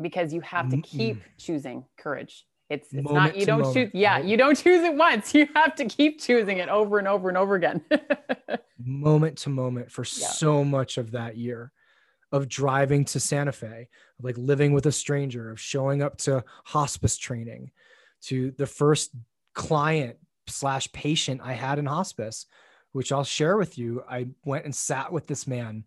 [0.00, 1.28] Because you have to keep mm-hmm.
[1.38, 2.44] choosing courage.
[2.68, 4.24] It's it's not you don't moment, choose yeah, right?
[4.24, 5.34] you don't choose it once.
[5.34, 7.82] You have to keep choosing it over and over and over again.
[8.82, 10.28] moment to moment for yeah.
[10.28, 11.72] so much of that year
[12.30, 13.88] of driving to Santa Fe,
[14.18, 17.70] of like living with a stranger, of showing up to hospice training,
[18.22, 19.10] to the first
[19.54, 22.46] client slash patient I had in hospice,
[22.92, 24.02] which I'll share with you.
[24.08, 25.84] I went and sat with this man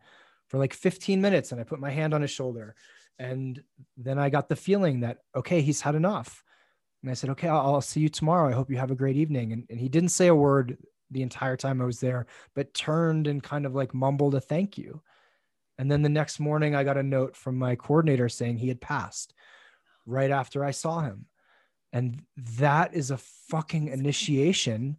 [0.47, 2.75] for like 15 minutes and I put my hand on his shoulder.
[3.19, 3.62] And
[3.97, 6.43] then I got the feeling that, okay, he's had enough.
[7.01, 8.49] And I said, okay, I'll, I'll see you tomorrow.
[8.49, 9.54] I hope you have a great evening.
[9.54, 10.77] And, and he didn't say a word
[11.12, 14.78] the entire time I was there, but turned and kind of like mumbled a thank
[14.78, 15.02] you.
[15.78, 18.82] And then the next morning, I got a note from my coordinator saying he had
[18.82, 19.34] passed
[20.06, 21.26] right after I saw him.
[21.93, 22.24] And
[22.58, 24.97] that is a fucking initiation,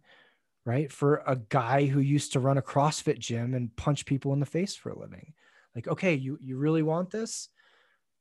[0.65, 0.91] right?
[0.91, 4.45] For a guy who used to run a CrossFit gym and punch people in the
[4.45, 5.33] face for a living.
[5.73, 7.49] Like, okay, you, you really want this?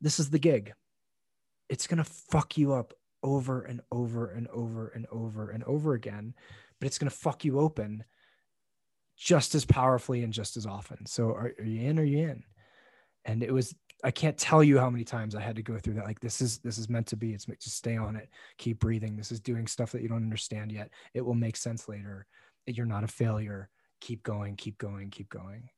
[0.01, 0.73] This is the gig.
[1.69, 5.95] It's going to fuck you up over and over and over and over and over
[5.95, 6.35] again,
[6.83, 8.03] but it's going to fuck you open
[9.17, 11.07] just as powerfully and just as often.
[11.07, 11.97] So are, are you in?
[11.97, 12.43] Or are you in?
[13.25, 15.95] And it was, I can't tell you how many times I had to go through
[15.95, 16.07] that.
[16.07, 18.31] Like this is, this is meant to be, it's just stay on it.
[18.59, 19.17] Keep breathing.
[19.17, 20.91] This is doing stuff that you don't understand yet.
[21.15, 22.27] It will make sense later.
[22.67, 23.71] You're not a failure.
[24.01, 25.69] Keep going, keep going, keep going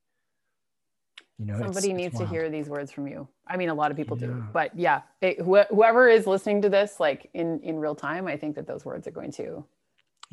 [1.38, 3.74] you know somebody it's, needs it's to hear these words from you i mean a
[3.74, 4.28] lot of people yeah.
[4.28, 8.28] do but yeah it, wh- whoever is listening to this like in in real time
[8.28, 9.64] i think that those words are going to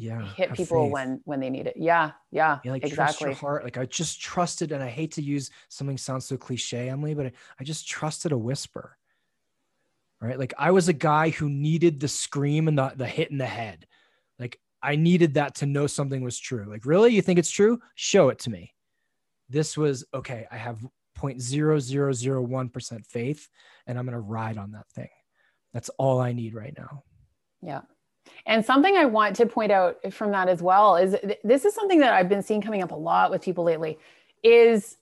[0.02, 0.92] yeah hit people faith.
[0.92, 1.76] when when they need it.
[1.78, 3.64] Yeah yeah, yeah like exactly trust your heart.
[3.64, 7.28] Like i just trusted and i hate to use something sounds so cliche emily but
[7.28, 8.98] I, I just trusted a whisper
[10.20, 10.38] right?
[10.40, 13.46] Like i was a guy who needed the scream and the, the hit in the
[13.46, 13.86] head.
[14.40, 16.66] Like i needed that to know something was true.
[16.68, 17.14] Like really?
[17.14, 17.80] You think it's true?
[17.96, 18.74] Show it to me.
[19.50, 20.84] This was okay, I have
[21.20, 23.50] 0.0001% faith
[23.86, 25.10] and I'm going to ride on that thing.
[25.74, 27.04] That's all I need right now.
[27.62, 27.82] Yeah.
[28.45, 31.73] And something I want to point out from that as well is th- this is
[31.73, 33.99] something that I've been seeing coming up a lot with people lately
[34.43, 34.97] is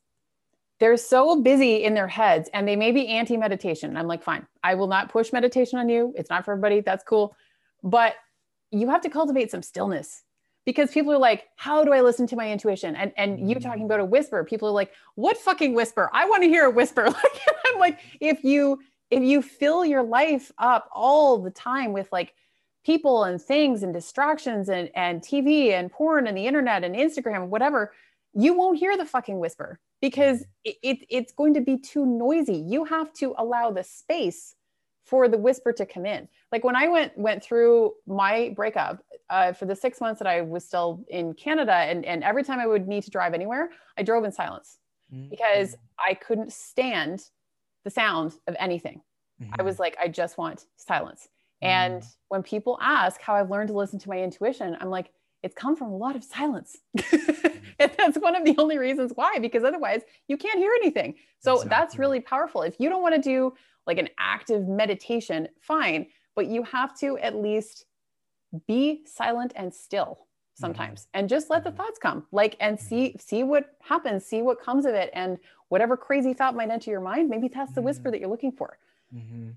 [0.80, 3.98] they're so busy in their heads and they may be anti meditation.
[3.98, 6.14] I'm like, fine, I will not push meditation on you.
[6.18, 6.82] It's not for everybody.
[6.82, 7.36] That's cool.
[7.84, 8.16] But
[8.72, 10.24] you have to cultivate some stillness
[10.66, 12.96] because people are like, how do I listen to my intuition?
[12.96, 13.62] And and you mm.
[13.62, 16.10] talking about a whisper, people are like, what fucking whisper?
[16.14, 17.04] I want to hear a whisper.
[17.10, 17.42] Like
[17.74, 22.34] I'm like, if you if you fill your life up all the time with like
[22.86, 27.48] people and things and distractions and and TV and porn and the internet and Instagram
[27.48, 27.94] whatever,
[28.34, 32.56] you won't hear the fucking whisper because it, it, it's going to be too noisy.
[32.56, 34.56] You have to allow the space
[35.06, 36.28] for the whisper to come in.
[36.52, 40.42] Like when I went went through my breakup uh, for the six months that I
[40.42, 44.04] was still in Canada, and and every time I would need to drive anywhere, I
[44.04, 44.78] drove in silence
[45.14, 45.30] mm-hmm.
[45.30, 47.24] because I couldn't stand
[47.84, 49.02] the sound of anything.
[49.42, 49.54] Mm-hmm.
[49.60, 51.28] I was like, I just want silence.
[51.64, 51.68] Mm-hmm.
[51.68, 55.56] And when people ask how I've learned to listen to my intuition, I'm like, it's
[55.56, 56.78] come from a lot of silence.
[56.98, 57.48] Mm-hmm.
[57.80, 61.16] and that's one of the only reasons why, because otherwise you can't hear anything.
[61.40, 61.70] So exactly.
[61.70, 62.62] that's really powerful.
[62.62, 63.54] If you don't want to do
[63.88, 67.86] like an active meditation, fine, but you have to at least
[68.68, 71.20] be silent and still sometimes mm-hmm.
[71.20, 71.78] and just let the mm-hmm.
[71.78, 72.88] thoughts come like and mm-hmm.
[72.88, 75.38] see see what happens see what comes of it and
[75.70, 78.78] whatever crazy thought might enter your mind maybe that's the whisper that you're looking for
[79.16, 79.52] mm-hmm.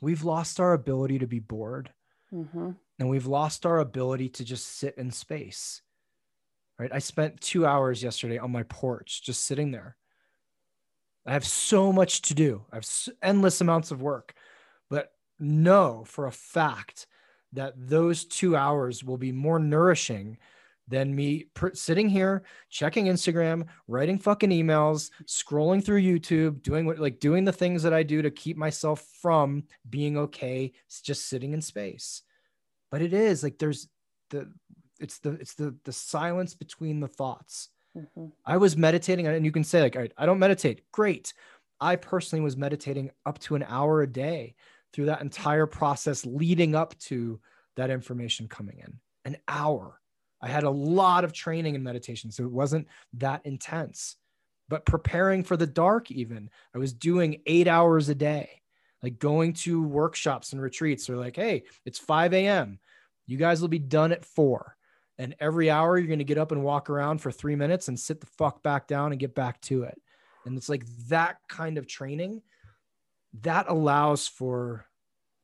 [0.00, 1.90] We've lost our ability to be bored.
[2.32, 2.72] Mm-hmm.
[2.98, 5.80] and we've lost our ability to just sit in space.
[6.78, 6.90] Right?
[6.92, 9.96] I spent two hours yesterday on my porch just sitting there.
[11.26, 12.64] I have so much to do.
[12.70, 12.88] I have
[13.22, 14.34] endless amounts of work,
[14.90, 17.06] but know for a fact
[17.52, 20.36] that those two hours will be more nourishing
[20.88, 26.98] than me per- sitting here checking Instagram, writing fucking emails, scrolling through YouTube, doing what
[26.98, 30.72] like doing the things that I do to keep myself from being okay,
[31.02, 32.22] just sitting in space.
[32.90, 33.88] But it is like there's
[34.30, 34.50] the
[34.98, 38.26] it's the it's the the silence between the thoughts Mm-hmm.
[38.44, 40.82] I was meditating, and you can say, like, I don't meditate.
[40.92, 41.32] Great.
[41.80, 44.54] I personally was meditating up to an hour a day
[44.92, 47.40] through that entire process leading up to
[47.76, 48.98] that information coming in.
[49.24, 50.00] An hour.
[50.40, 54.16] I had a lot of training in meditation, so it wasn't that intense.
[54.68, 58.62] But preparing for the dark, even, I was doing eight hours a day,
[59.02, 61.06] like going to workshops and retreats.
[61.06, 62.78] They're like, hey, it's 5 a.m.
[63.26, 64.76] You guys will be done at four.
[65.16, 67.98] And every hour, you're going to get up and walk around for three minutes and
[67.98, 70.00] sit the fuck back down and get back to it.
[70.44, 72.42] And it's like that kind of training
[73.42, 74.86] that allows for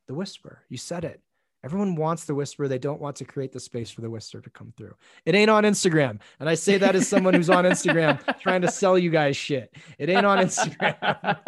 [0.07, 0.63] the whisper.
[0.69, 1.21] You said it.
[1.65, 2.69] Everyone wants the whisper.
[2.69, 4.95] They don't want to create the space for the whisper to come through.
[5.25, 6.21] It ain't on Instagram.
[6.39, 9.75] And I say that as someone who's on Instagram trying to sell you guys shit.
[9.99, 11.39] It ain't on Instagram.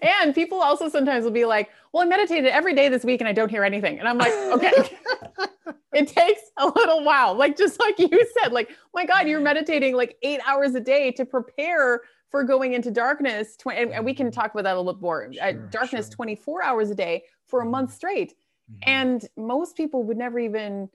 [0.02, 3.26] and people also sometimes will be like, well, I meditated every day this week and
[3.26, 3.98] I don't hear anything.
[3.98, 4.72] And I'm like, okay.
[5.92, 7.34] it takes a little while.
[7.34, 11.10] Like, just like you said, like, my God, you're meditating like eight hours a day
[11.12, 13.56] to prepare for going into darkness.
[13.66, 14.40] And, we can mm-hmm.
[14.40, 15.32] talk about that a little more.
[15.32, 16.14] Sure, darkness sure.
[16.14, 17.96] 24 hours a day for a month mm-hmm.
[17.96, 18.34] straight.
[18.72, 18.90] Mm-hmm.
[18.90, 20.88] And most people would never even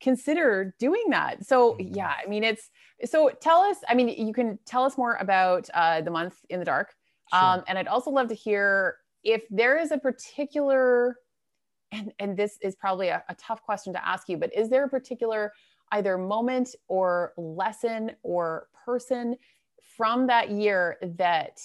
[0.00, 1.46] consider doing that.
[1.46, 1.94] So mm-hmm.
[1.94, 2.70] yeah, I mean, it's
[3.04, 3.78] so tell us.
[3.88, 6.94] I mean, you can tell us more about uh, the month in the dark,
[7.32, 7.42] sure.
[7.42, 11.18] um, and I'd also love to hear if there is a particular,
[11.92, 14.84] and and this is probably a, a tough question to ask you, but is there
[14.84, 15.52] a particular
[15.92, 19.36] either moment or lesson or person
[19.96, 21.60] from that year that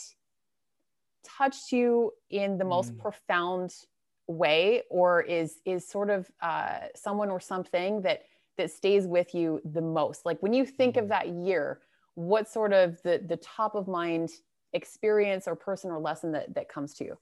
[1.23, 2.99] touched you in the most mm.
[2.99, 3.73] profound
[4.29, 8.23] way or is is sort of uh, someone or something that
[8.57, 10.25] that stays with you the most?
[10.25, 11.09] Like when you think of mm.
[11.09, 11.79] that year
[12.15, 14.29] what sort of the the top of mind
[14.73, 17.17] experience or person or lesson that that comes to you?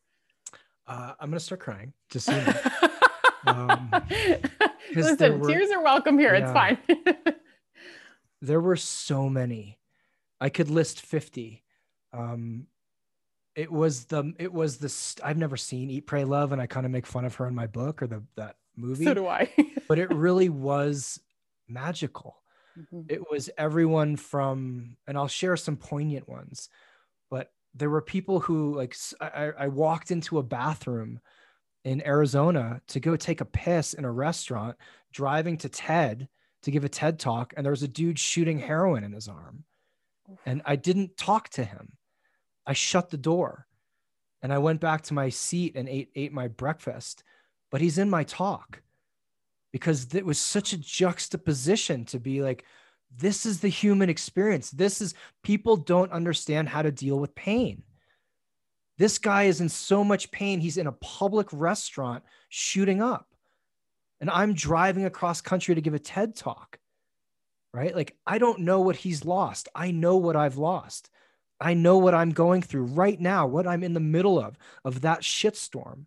[0.88, 2.90] Uh, i'm gonna start crying just so you know.
[3.48, 3.92] um,
[4.96, 6.78] listen were, tears are welcome here yeah, it's fine.
[8.42, 9.80] There were so many.
[10.40, 11.64] I could list 50
[12.14, 12.68] um,
[13.58, 16.86] it was the it was the I've never seen Eat Pray Love and I kind
[16.86, 19.04] of make fun of her in my book or the that movie.
[19.04, 19.52] So do I.
[19.88, 21.20] but it really was
[21.68, 22.38] magical.
[22.80, 23.02] Mm-hmm.
[23.10, 26.70] It was everyone from and I'll share some poignant ones.
[27.32, 31.20] But there were people who like I, I walked into a bathroom
[31.84, 34.78] in Arizona to go take a piss in a restaurant,
[35.12, 36.30] driving to TED
[36.62, 39.64] to give a TED talk, and there was a dude shooting heroin in his arm.
[40.46, 41.94] And I didn't talk to him.
[42.68, 43.66] I shut the door
[44.44, 47.24] and I went back to my seat and ate ate my breakfast.
[47.72, 48.82] But he's in my talk
[49.72, 52.64] because it was such a juxtaposition to be like,
[53.16, 54.70] this is the human experience.
[54.70, 57.84] This is people don't understand how to deal with pain.
[58.98, 60.60] This guy is in so much pain.
[60.60, 63.28] He's in a public restaurant shooting up.
[64.20, 66.80] And I'm driving across country to give a TED talk,
[67.74, 67.96] right?
[67.96, 69.70] Like, I don't know what he's lost.
[69.76, 71.12] I know what I've lost.
[71.60, 75.02] I know what I'm going through right now, what I'm in the middle of, of
[75.02, 76.06] that shitstorm.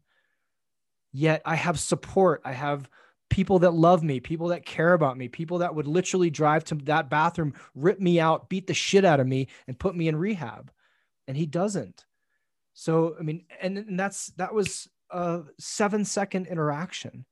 [1.12, 2.40] Yet I have support.
[2.44, 2.88] I have
[3.30, 6.74] people that love me, people that care about me, people that would literally drive to
[6.74, 10.16] that bathroom, rip me out, beat the shit out of me, and put me in
[10.16, 10.70] rehab.
[11.26, 12.04] And he doesn't.
[12.74, 17.24] So, I mean, and, and that's that was a seven second interaction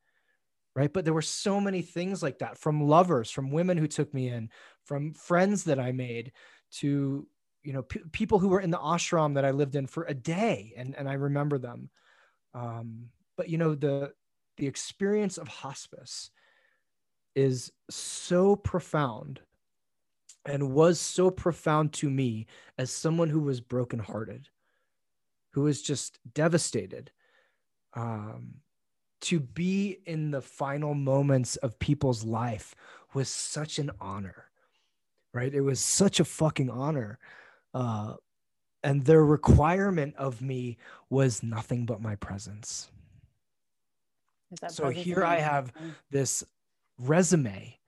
[0.74, 4.12] right but there were so many things like that from lovers from women who took
[4.12, 4.50] me in
[4.84, 6.32] from friends that i made
[6.70, 7.26] to
[7.62, 10.14] you know, p- people who were in the ashram that I lived in for a
[10.14, 11.90] day, and and I remember them.
[12.54, 14.12] Um, but you know, the
[14.56, 16.30] the experience of hospice
[17.34, 19.40] is so profound
[20.44, 22.46] and was so profound to me
[22.78, 24.48] as someone who was brokenhearted,
[25.52, 27.10] who was just devastated.
[27.94, 28.54] Um,
[29.20, 32.74] to be in the final moments of people's life
[33.14, 34.44] was such an honor,
[35.32, 35.52] right?
[35.52, 37.18] It was such a fucking honor.
[37.78, 38.14] Uh,
[38.82, 40.76] and their requirement of me
[41.10, 42.90] was nothing but my presence.
[44.68, 45.72] So here I have
[46.10, 46.42] this
[46.98, 47.78] resume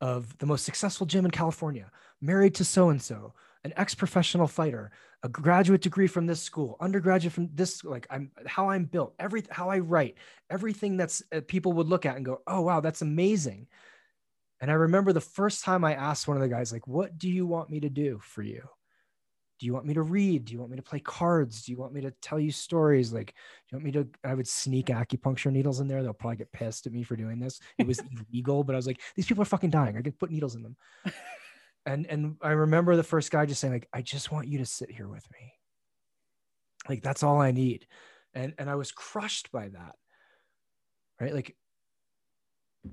[0.00, 1.90] of the most successful gym in California,
[2.22, 4.90] married to so and so, an ex-professional fighter,
[5.22, 9.44] a graduate degree from this school, undergraduate from this like I'm how I'm built, every
[9.50, 10.16] how I write,
[10.48, 13.66] everything that's uh, people would look at and go, "Oh wow, that's amazing."
[14.62, 17.28] And I remember the first time I asked one of the guys like, "What do
[17.28, 18.66] you want me to do for you?"
[19.60, 20.46] Do you want me to read?
[20.46, 21.62] Do you want me to play cards?
[21.62, 23.12] Do you want me to tell you stories?
[23.12, 23.32] Like, do
[23.72, 24.08] you want me to?
[24.24, 26.02] I would sneak acupuncture needles in there.
[26.02, 27.60] They'll probably get pissed at me for doing this.
[27.76, 28.00] It was
[28.32, 29.98] illegal, but I was like, these people are fucking dying.
[29.98, 30.76] I could put needles in them.
[31.86, 34.66] And and I remember the first guy just saying like, I just want you to
[34.66, 35.54] sit here with me.
[36.90, 37.86] Like that's all I need.
[38.34, 39.94] And and I was crushed by that.
[41.18, 41.34] Right?
[41.34, 41.56] Like,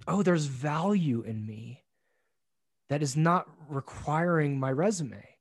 [0.07, 1.83] oh, there's value in me
[2.89, 5.36] that is not requiring my resume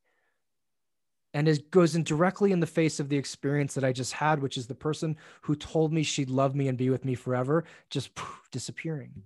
[1.37, 4.41] and it goes in directly in the face of the experience that I just had,
[4.41, 7.65] which is the person who told me she'd love me and be with me forever,
[7.91, 9.23] just poof, disappearing.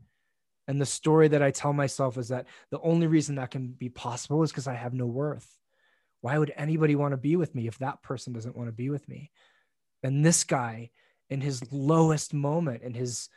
[0.66, 3.90] And the story that I tell myself is that the only reason that can be
[3.90, 5.48] possible is because I have no worth.
[6.20, 8.90] Why would anybody want to be with me if that person doesn't want to be
[8.90, 9.30] with me?
[10.02, 10.90] And this guy,
[11.28, 13.28] in his lowest moment, in his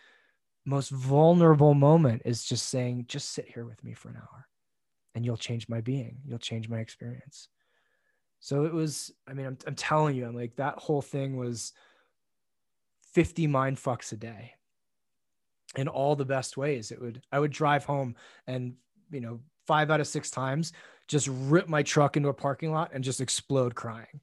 [0.66, 4.48] most vulnerable moment, is just saying, just sit here with me for an hour
[5.14, 6.22] and you'll change my being.
[6.26, 7.50] You'll change my experience.
[8.44, 11.72] So it was, I mean, I'm, I'm telling you, I'm like, that whole thing was
[13.14, 14.56] 50 mind fucks a day
[15.78, 16.92] in all the best ways.
[16.92, 18.74] It would, I would drive home and,
[19.12, 20.74] you know, five out of six times,
[21.08, 24.20] just rip my truck into a parking lot and just explode crying,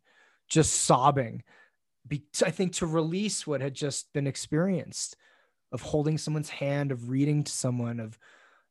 [0.50, 1.42] just sobbing.
[2.06, 5.16] Be, I think to release what had just been experienced
[5.72, 8.18] of holding someone's hand, of reading to someone, of,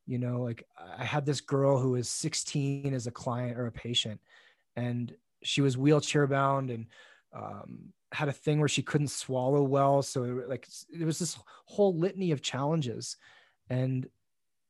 [0.06, 0.64] you know, like
[0.96, 4.20] I had this girl who was 16 as a client or a patient,
[4.76, 5.12] and
[5.42, 6.86] she was wheelchair bound and
[7.34, 10.02] um, had a thing where she couldn't swallow well.
[10.02, 13.16] So like there was this whole litany of challenges,
[13.68, 14.08] and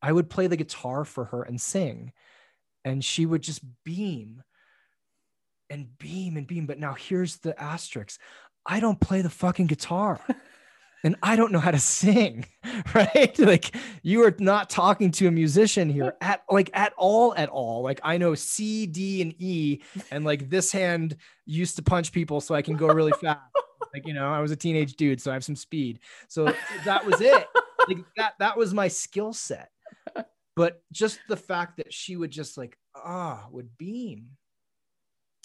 [0.02, 2.12] I would play the guitar for her and sing,
[2.84, 4.42] and she would just beam
[5.68, 6.66] and beam and beam.
[6.66, 8.20] But now here's the asterisk:
[8.66, 10.20] I don't play the fucking guitar.
[11.04, 12.46] and I don't know how to sing,
[12.94, 13.38] right?
[13.38, 17.82] Like you are not talking to a musician here at like at all at all.
[17.82, 22.40] Like I know C, D, and E, and like this hand used to punch people
[22.40, 23.40] so I can go really fast.
[23.92, 25.98] Like you know, I was a teenage dude, so I have some speed.
[26.28, 27.44] So that was it.
[27.88, 29.70] Like that that was my skill set.
[30.54, 34.36] But just the fact that she would just like ah would beam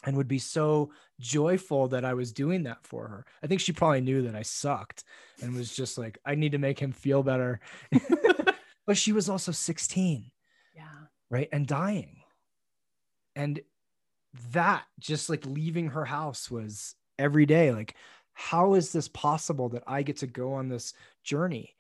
[0.05, 3.25] and would be so joyful that I was doing that for her.
[3.43, 5.03] I think she probably knew that I sucked
[5.41, 7.59] and was just like, I need to make him feel better.
[8.85, 10.31] but she was also 16.
[10.75, 10.83] Yeah.
[11.29, 11.49] Right.
[11.51, 12.17] And dying.
[13.35, 13.59] And
[14.51, 17.95] that just like leaving her house was every day like,
[18.33, 20.93] how is this possible that I get to go on this
[21.23, 21.75] journey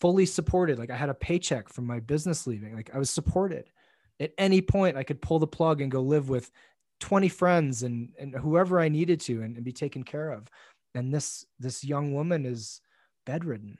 [0.00, 0.78] fully supported?
[0.78, 3.70] Like, I had a paycheck from my business leaving, like, I was supported
[4.22, 6.50] at any point I could pull the plug and go live with
[7.02, 10.48] 20 friends and, and whoever I needed to and, and be taken care of.
[10.94, 12.80] And this, this young woman is
[13.26, 13.78] bedridden.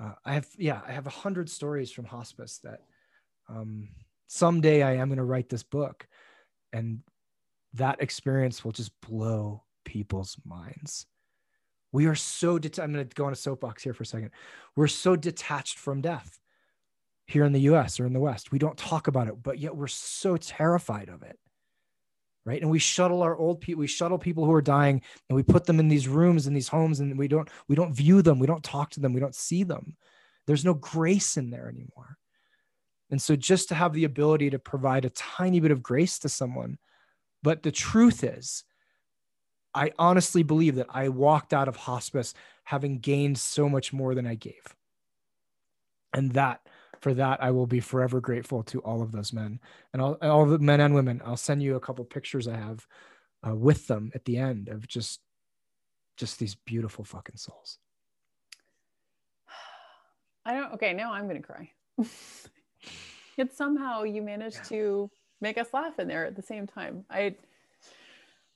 [0.00, 2.82] Uh, I have, yeah, I have a hundred stories from hospice that
[3.48, 3.88] um,
[4.26, 6.06] someday I am going to write this book
[6.70, 7.00] and
[7.72, 11.06] that experience will just blow people's minds.
[11.92, 14.32] We are so, det- I'm going to go on a soapbox here for a second.
[14.76, 16.38] We're so detached from death
[17.26, 18.52] here in the US or in the West.
[18.52, 21.38] We don't talk about it, but yet we're so terrified of it
[22.48, 22.62] right?
[22.62, 25.66] And we shuttle our old people we shuttle people who are dying and we put
[25.66, 28.46] them in these rooms in these homes and we don't we don't view them we
[28.46, 29.94] don't talk to them we don't see them.
[30.46, 32.16] There's no grace in there anymore.
[33.10, 36.30] And so just to have the ability to provide a tiny bit of grace to
[36.30, 36.78] someone
[37.42, 38.64] but the truth is
[39.74, 42.32] i honestly believe that i walked out of hospice
[42.64, 44.74] having gained so much more than i gave.
[46.14, 46.62] And that
[47.00, 49.60] for that i will be forever grateful to all of those men
[49.92, 52.86] and all, all the men and women i'll send you a couple pictures i have
[53.46, 55.20] uh, with them at the end of just
[56.16, 57.78] just these beautiful fucking souls
[60.44, 61.70] I don't, okay, now I'm going to cry.
[63.36, 64.62] Yet somehow you managed Yeah.
[64.70, 65.10] to
[65.42, 67.04] make us laugh in there at the same time.
[67.10, 67.34] I,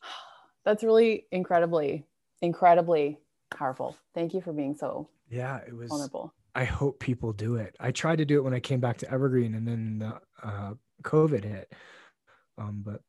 [0.65, 2.07] that's really incredibly,
[2.41, 3.19] incredibly
[3.51, 3.95] powerful.
[4.15, 6.33] Thank you for being so yeah it was vulnerable.
[6.55, 9.11] I hope people do it i tried to do it when i came back to
[9.11, 11.73] evergreen and then the uh, covid hit
[12.59, 13.01] um, but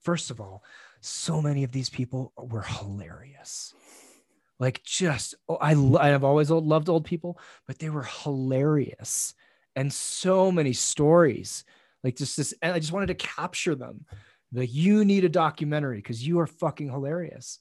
[0.00, 0.62] first of all
[1.00, 3.74] so many of these people were hilarious
[4.60, 9.34] like just oh, I I've always loved old people, but they were hilarious
[9.76, 11.64] and so many stories.
[12.02, 14.04] Like just this, and I just wanted to capture them.
[14.52, 17.58] Like you need a documentary because you are fucking hilarious.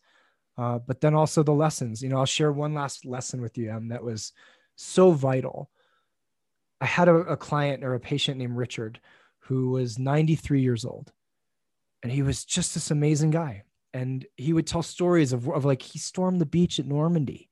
[0.57, 2.01] Uh, but then also the lessons.
[2.01, 4.33] You know, I'll share one last lesson with you, Em, that was
[4.78, 5.69] so vital.
[6.80, 9.01] I had a, a client or a patient named Richard
[9.39, 11.11] who was 93 years old,
[12.01, 13.63] and he was just this amazing guy
[13.97, 17.49] and he would tell stories of, of like he stormed the beach at Normandy.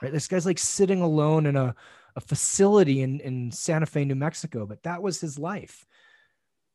[0.00, 0.10] Right.
[0.10, 1.74] This guy's like sitting alone in a,
[2.16, 5.86] a facility in, in Santa Fe, New Mexico, but that was his life.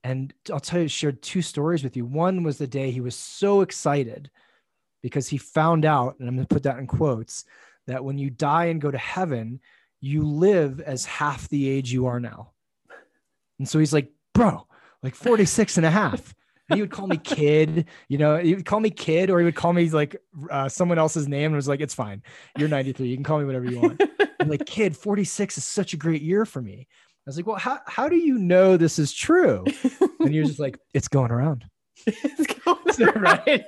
[0.04, 2.06] And I'll tell you, shared two stories with you.
[2.06, 4.30] One was the day he was so excited
[5.02, 7.43] because he found out, and I'm going to put that in quotes,
[7.88, 9.60] that when you die and go to heaven,
[10.02, 12.52] you live as half the age you are now.
[13.60, 14.68] And so he's like, bro,
[15.04, 16.34] like 46 and a half.
[16.74, 19.56] He would call me kid, you know, he would call me kid, or he would
[19.56, 20.18] call me like
[20.52, 22.22] uh, someone else's name and was like, it's fine.
[22.58, 23.08] You're 93.
[23.08, 24.02] You can call me whatever you want.
[24.41, 26.88] I'm like, kid, 46 is such a great year for me.
[26.89, 29.66] I was like, well, how, how do you know this is true?
[30.20, 31.66] And he was just like, it's going around.
[32.08, 33.66] It's going So, right.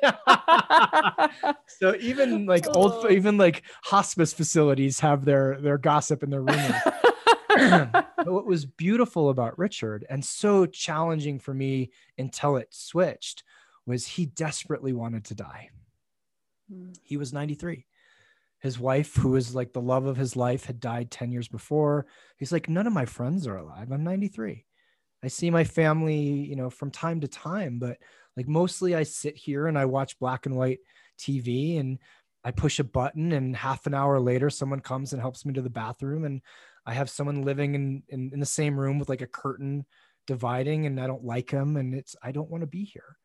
[1.68, 3.02] so even like Oh.
[3.02, 6.44] old, even like hospice facilities have their, their gossip and their
[7.50, 13.44] but what was beautiful about Richard and so challenging for me until it switched
[13.86, 15.70] was he desperately wanted to die.
[16.72, 16.96] Mm.
[17.04, 17.86] He was 93.
[18.60, 22.06] His wife, who was like the love of his life, had died 10 years before.
[22.38, 23.92] He's like, none of my friends are alive.
[23.92, 24.66] I'm 93.
[25.24, 27.98] I see my family, you know, from time to time, but
[28.40, 30.80] like mostly I sit here and I watch black and white
[31.20, 32.00] TV and
[32.42, 35.62] I push a button and half an hour later someone comes and helps me to
[35.62, 36.40] the bathroom and
[36.86, 39.86] I have someone living in, in, in the same room with like a curtain
[40.26, 43.18] dividing and I don't like him and it's I don't want to be here.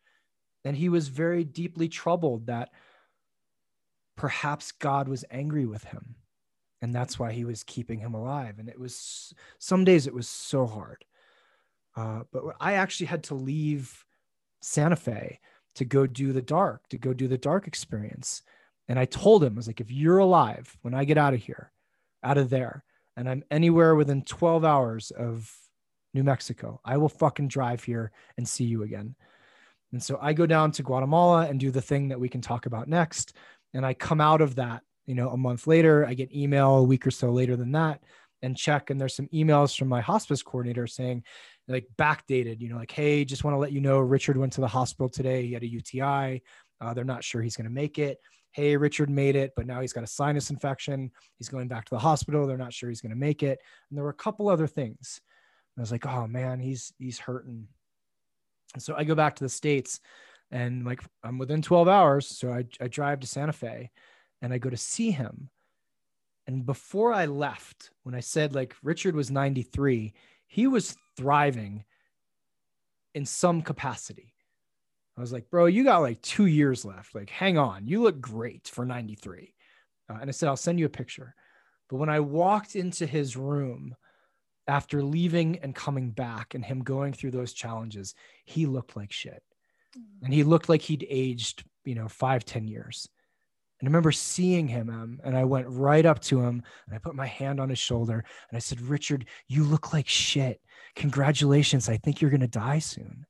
[0.64, 2.70] And he was very deeply troubled that
[4.16, 6.16] perhaps God was angry with him.
[6.82, 8.58] And that's why he was keeping him alive.
[8.58, 11.04] And it was some days it was so hard.
[11.96, 14.04] Uh, but I actually had to leave
[14.64, 15.40] Santa Fe
[15.76, 18.42] to go do the dark, to go do the dark experience.
[18.88, 21.42] And I told him, I was like, if you're alive when I get out of
[21.42, 21.72] here,
[22.22, 22.84] out of there,
[23.16, 25.52] and I'm anywhere within 12 hours of
[26.14, 29.14] New Mexico, I will fucking drive here and see you again.
[29.92, 32.66] And so I go down to Guatemala and do the thing that we can talk
[32.66, 33.34] about next.
[33.74, 36.82] And I come out of that, you know, a month later, I get email a
[36.82, 38.00] week or so later than that
[38.42, 38.90] and check.
[38.90, 41.24] And there's some emails from my hospice coordinator saying,
[41.68, 44.60] like backdated, you know, like, hey, just want to let you know Richard went to
[44.60, 45.46] the hospital today.
[45.46, 46.42] He had a UTI.
[46.80, 48.18] Uh, they're not sure he's going to make it.
[48.52, 51.10] Hey, Richard made it, but now he's got a sinus infection.
[51.38, 52.46] He's going back to the hospital.
[52.46, 53.58] They're not sure he's going to make it.
[53.90, 55.20] And there were a couple other things.
[55.74, 57.66] And I was like, oh man, he's he's hurting.
[58.74, 60.00] And so I go back to the States
[60.50, 62.28] and like I'm within 12 hours.
[62.28, 63.90] So I, I drive to Santa Fe
[64.42, 65.50] and I go to see him.
[66.46, 70.12] And before I left, when I said like Richard was 93,
[70.46, 71.84] he was thriving
[73.14, 74.34] in some capacity.
[75.16, 77.14] I was like, bro, you got like two years left.
[77.14, 77.86] Like, hang on.
[77.86, 79.54] You look great for 93.
[80.10, 81.34] Uh, and I said, I'll send you a picture.
[81.88, 83.94] But when I walked into his room,
[84.66, 88.14] after leaving and coming back and him going through those challenges,
[88.44, 89.42] he looked like shit.
[90.22, 93.08] And he looked like he'd aged, you know, five, ten years.
[93.80, 96.98] And I remember seeing him, um, and I went right up to him and I
[96.98, 100.60] put my hand on his shoulder and I said, Richard, you look like shit.
[100.96, 101.88] Congratulations.
[101.88, 103.26] I think you're going to die soon.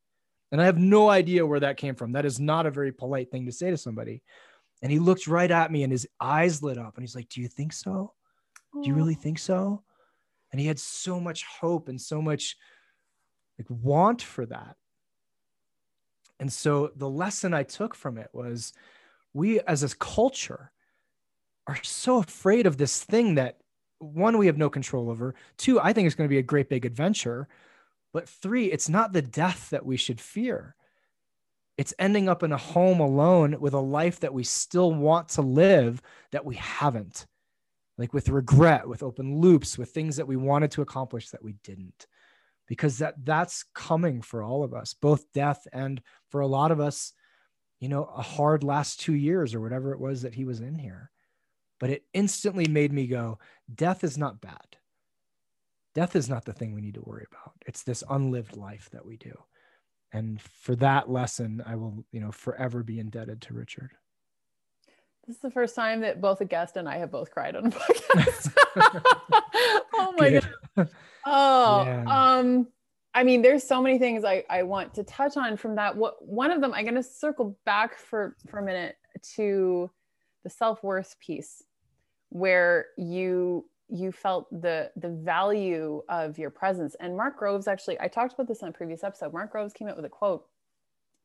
[0.52, 2.12] And I have no idea where that came from.
[2.12, 4.22] That is not a very polite thing to say to somebody.
[4.82, 7.40] And he looked right at me and his eyes lit up and he's like, Do
[7.40, 8.12] you think so?
[8.74, 9.82] Do you really think so?
[10.54, 12.56] and he had so much hope and so much
[13.58, 14.76] like want for that
[16.38, 18.72] and so the lesson i took from it was
[19.34, 20.70] we as a culture
[21.66, 23.58] are so afraid of this thing that
[23.98, 25.34] one we have no control over.
[25.58, 27.48] Two i think it's going to be a great big adventure.
[28.12, 30.76] But three it's not the death that we should fear.
[31.76, 35.42] It's ending up in a home alone with a life that we still want to
[35.42, 37.26] live that we haven't.
[37.98, 41.54] Like with regret with open loops with things that we wanted to accomplish that we
[41.64, 42.06] didn't.
[42.66, 46.80] Because that that's coming for all of us both death and for a lot of
[46.80, 47.12] us
[47.84, 50.74] you know a hard last 2 years or whatever it was that he was in
[50.74, 51.10] here
[51.78, 53.38] but it instantly made me go
[53.74, 54.78] death is not bad
[55.94, 59.04] death is not the thing we need to worry about it's this unlived life that
[59.04, 59.34] we do
[60.14, 63.90] and for that lesson i will you know forever be indebted to richard
[65.26, 67.64] this is the first time that both a guest and I have both cried on
[67.64, 68.54] a podcast.
[69.94, 70.88] oh my god.
[71.24, 72.04] Oh, yeah.
[72.06, 72.66] um,
[73.14, 75.96] I mean, there's so many things I, I want to touch on from that.
[75.96, 78.96] What one of them, I'm going to circle back for for a minute
[79.36, 79.90] to
[80.42, 81.62] the self worth piece,
[82.30, 86.96] where you you felt the the value of your presence.
[86.98, 89.32] And Mark Groves actually, I talked about this on a previous episode.
[89.32, 90.46] Mark Groves came out with a quote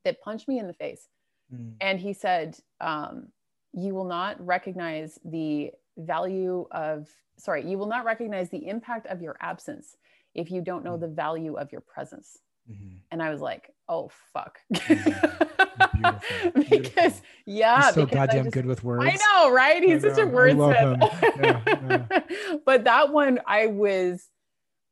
[0.06, 1.10] that punched me in the face,
[1.54, 1.74] mm.
[1.82, 3.30] and he said, um,
[3.74, 9.22] you will not recognize the value of sorry you will not recognize the impact of
[9.22, 9.98] your absence
[10.36, 11.01] if you don't know mm.
[11.01, 12.38] the value of your presence
[12.69, 12.95] mm-hmm.
[13.11, 16.61] and i was like oh fuck mm-hmm.
[16.69, 17.21] because Beautiful.
[17.45, 20.99] yeah he's so goddamn just, good with words i know right he's such a wordsmith
[21.41, 22.57] yeah, yeah.
[22.65, 24.27] but that one i was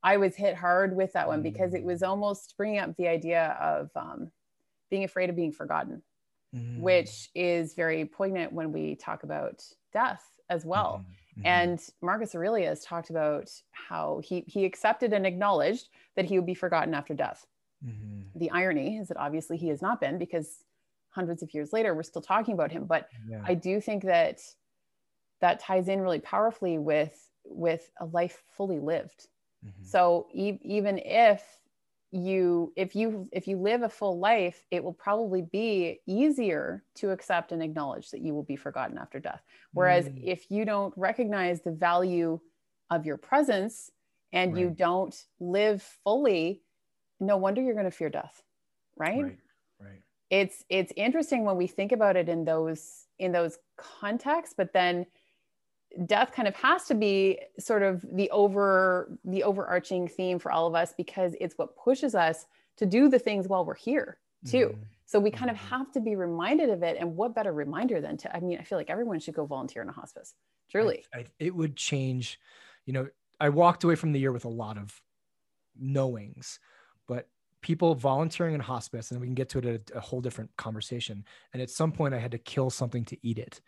[0.04, 2.08] i was hit hard with that one because it was mm.
[2.08, 4.32] almost bringing up the idea of um,
[4.90, 6.02] being afraid of being forgotten
[6.56, 6.80] mm.
[6.80, 9.64] which is very poignant when we talk about
[9.94, 11.06] death as well.
[11.38, 11.46] Mm-hmm.
[11.46, 16.54] And Marcus Aurelius talked about how he, he accepted and acknowledged that he would be
[16.54, 17.46] forgotten after death.
[17.86, 18.40] Mm-hmm.
[18.40, 20.64] The irony is that obviously he has not been because
[21.10, 22.86] hundreds of years later we're still talking about him.
[22.86, 23.44] But yeah.
[23.46, 24.42] I do think that
[25.42, 29.28] that ties in really powerfully with with a life fully lived.
[29.66, 29.86] Mm-hmm.
[29.86, 31.44] So e- even if
[32.12, 37.12] you if you if you live a full life it will probably be easier to
[37.12, 39.44] accept and acknowledge that you will be forgotten after death
[39.74, 40.22] whereas mm.
[40.24, 42.40] if you don't recognize the value
[42.90, 43.92] of your presence
[44.34, 46.62] and you don't live fully,
[47.20, 48.42] no wonder you're going to fear death,
[48.96, 49.24] right?
[49.24, 49.38] Right.
[49.80, 50.02] Right.
[50.30, 55.06] It's it's interesting when we think about it in those in those contexts, but then
[56.06, 60.68] death kind of has to be sort of the over the overarching theme for all
[60.68, 62.46] of us because it's what pushes us
[62.78, 64.74] to do the things while we're here too.
[64.74, 64.90] Mhm.
[65.06, 65.58] So we kind of Mhm.
[65.58, 66.98] have to be reminded of it.
[66.98, 69.82] And what better reminder than to, I mean, I feel like everyone should go volunteer
[69.82, 70.36] in a hospice.
[70.70, 71.08] Truly.
[71.14, 72.40] I, I, it would change.
[72.86, 73.10] You know,
[73.40, 75.02] I walked away from the year with a lot of
[75.76, 76.60] knowings,
[77.08, 77.30] but
[77.62, 80.56] people volunteering in hospice, and we can get to it at a, a whole different
[80.58, 81.26] conversation.
[81.54, 83.62] And at some point, I had to kill something to eat it.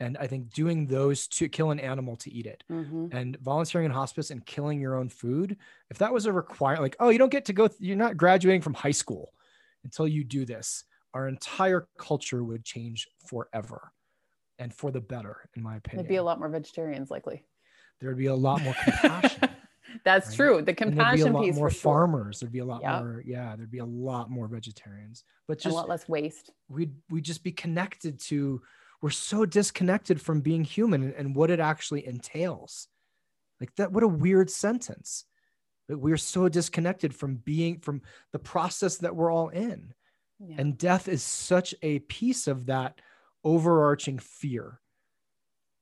[0.00, 3.14] And I think doing those to kill an animal to eat it Mhm.
[3.14, 5.56] and volunteering in hospice and killing your own food,
[5.88, 8.60] if that was a requirement like, oh, you don't get to go, you're not graduating
[8.60, 9.32] from high school
[9.84, 10.84] until you do this,
[11.14, 13.92] our entire culture would change forever
[14.58, 16.04] and for the better, in my opinion.
[16.04, 17.44] There'd be a lot more vegetarians likely.
[18.00, 19.48] There'd be a lot more compassion.
[20.04, 20.36] That's Right.
[20.36, 20.54] true.
[20.54, 21.80] The and there'd be a compassion lot piece more for sure.
[21.82, 22.40] farmers.
[22.40, 22.98] There'd be a lot Yeah.
[23.00, 25.22] more, yeah, there'd be a lot more vegetarians.
[25.46, 26.50] But And a lot less waste.
[26.68, 28.60] we'd we'd just be connected to
[29.04, 32.88] we're so disconnected from being human and, and what it actually entails.
[33.60, 35.26] Like that what a weird sentence.
[35.88, 38.00] That we're so disconnected from being from
[38.32, 39.92] the process that we're all in.
[40.40, 40.56] Yeah.
[40.56, 42.98] and death is such a piece of that
[43.44, 44.80] overarching fear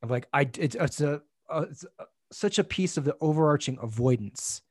[0.02, 3.78] of like i it, it's a, a it's a- such a piece of the overarching
[3.80, 4.62] avoidance.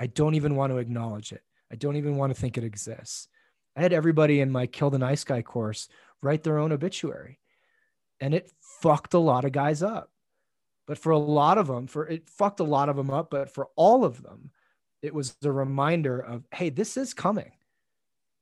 [0.00, 1.42] I don't even want to acknowledge it.
[1.70, 3.28] I don't even want to think it exists.
[3.76, 5.86] I had everybody in my kill the nice guy course
[6.20, 7.38] write their own obituary
[8.20, 10.10] and it fucked a lot of guys up
[10.86, 13.50] but for a lot of them for it fucked a lot of them up but
[13.50, 14.50] for all of them
[15.02, 17.52] it was a reminder of hey this is coming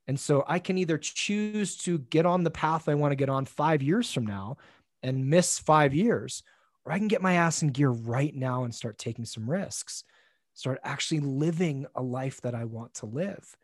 [0.06, 3.28] and so I can either choose to get on the path I want to get
[3.28, 4.58] on five years from now
[5.02, 6.42] and miss five years,
[6.84, 10.04] or I can get my ass in gear right now and start taking some risks,
[10.52, 13.56] start actually living a life that I want to live.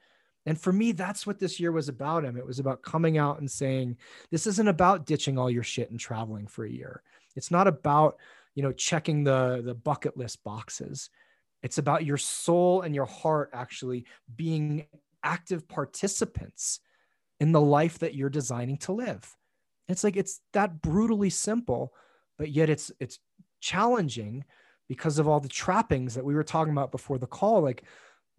[0.47, 2.25] And for me, that's what this year was about.
[2.25, 2.37] Him.
[2.37, 3.97] It was about coming out and saying,
[4.31, 7.03] this isn't about ditching all your shit and traveling for a year.
[7.37, 8.17] It's not about,
[8.55, 11.11] you know, checking the, the bucket list boxes.
[11.63, 14.87] It's about your soul and your heart actually being
[15.23, 16.81] active participants
[17.39, 19.37] in the life that you're designing to live.
[19.89, 21.93] It's like it's that brutally simple,
[22.39, 23.19] but yet it's it's
[23.61, 24.45] challenging
[24.89, 27.85] because of all the trappings that we were talking about before the call like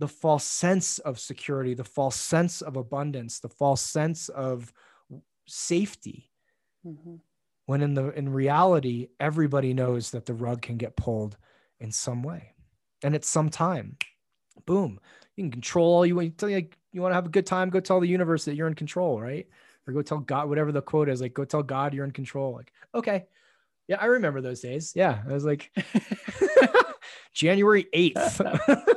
[0.02, 4.74] the false sense of security, the false sense of abundance, the false sense of
[5.48, 6.32] safety.
[6.86, 7.20] Mhm.
[7.68, 11.38] when in the in reality everybody knows that the rug can get pulled
[11.80, 12.54] in some way.
[13.04, 13.98] And at some time.
[14.66, 15.00] Boom.
[15.36, 17.46] You can control all you want tell you like, you want to have a good
[17.46, 19.48] time go tell the universe that you're in control right?
[19.86, 22.54] Or go tell god whatever the quote is like go tell god you're in control
[22.56, 23.28] like okay
[23.88, 24.94] yeah i remember those days.
[24.96, 25.72] Yeah i was like
[27.34, 28.42] january 8th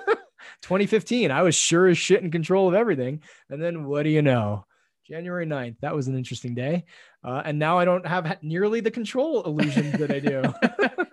[0.63, 4.23] 2015 i was sure as shit in control of everything and then what do you
[4.23, 4.65] know
[5.07, 6.85] january 9th that was an interesting day
[7.25, 10.43] uh, and now I don't have nearly the control illusion that I do.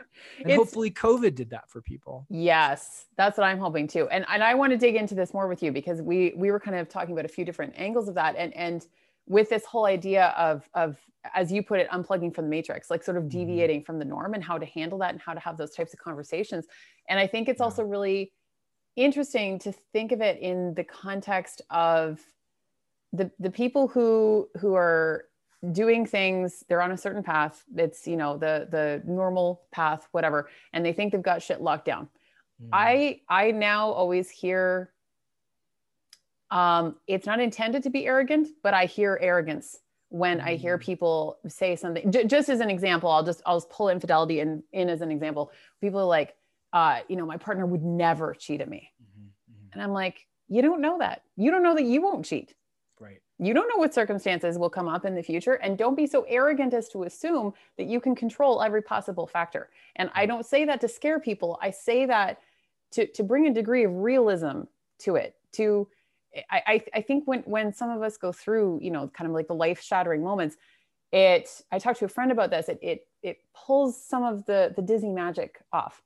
[0.44, 2.26] and hopefully, COVID did that for people.
[2.30, 4.10] Yes, that's what I'm hoping too.
[4.10, 6.60] And and I want to dig into this more with you because we we were
[6.60, 8.86] kind of talking about a few different angles of that and and
[9.26, 10.98] with this whole idea of of
[11.34, 13.30] as you put it unplugging from the matrix, like sort of Mhm.
[13.30, 15.94] deviating from the norm and how to handle that and how to have those types
[15.94, 16.66] of conversations.
[17.08, 18.34] And I think it's also really
[18.96, 22.20] interesting to think of it in the context of
[23.14, 25.26] the the people who who are
[25.72, 30.50] doing things they're on a certain path it's you know the the normal path whatever
[30.74, 32.08] and they think they've got shit locked down
[32.62, 32.70] Mm.
[32.74, 34.92] I I now always hear
[36.52, 39.80] um it's not intended to be arrogant, but I hear arrogance
[40.10, 40.82] when I hear Mm.
[40.82, 42.12] people say something.
[42.12, 45.10] J- just as an example, I'll just I'll just pull infidelity in in as an
[45.12, 45.52] example.
[45.80, 46.36] People are like,
[46.74, 48.92] uh, you know, my partner would never cheat at me.
[49.02, 49.74] Mhm, mhm.
[49.74, 51.24] And I'm like, you don't know that.
[51.36, 52.56] You don't know that you won't cheat.
[53.00, 53.22] Right.
[53.40, 55.54] You don't know what circumstances will come up in the future.
[55.54, 59.70] And don't be so arrogant as to assume that you can control every possible factor.
[59.96, 61.58] And I don't say that to scare people.
[61.62, 62.40] I say that
[62.92, 64.64] to, to bring a degree of realism
[65.00, 65.36] to it.
[65.54, 65.88] To
[66.50, 69.34] I, I, I think when when some of us go through, you know, kind of
[69.34, 70.56] like the life shattering moments,
[71.12, 72.70] it I talked to a friend about this.
[72.70, 76.02] It it it pulls some of the the Disney magic off,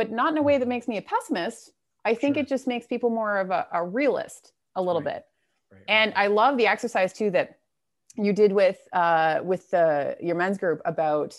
[0.00, 1.72] but not in a way that makes me a pessimist.
[2.06, 2.42] I think Sure.
[2.42, 5.16] it just makes people more of a, a realist a little Right.
[5.16, 5.24] bit.
[5.70, 5.82] Right.
[5.88, 7.58] And I love the exercise too that
[8.16, 11.30] you did with uh, with the your men's group about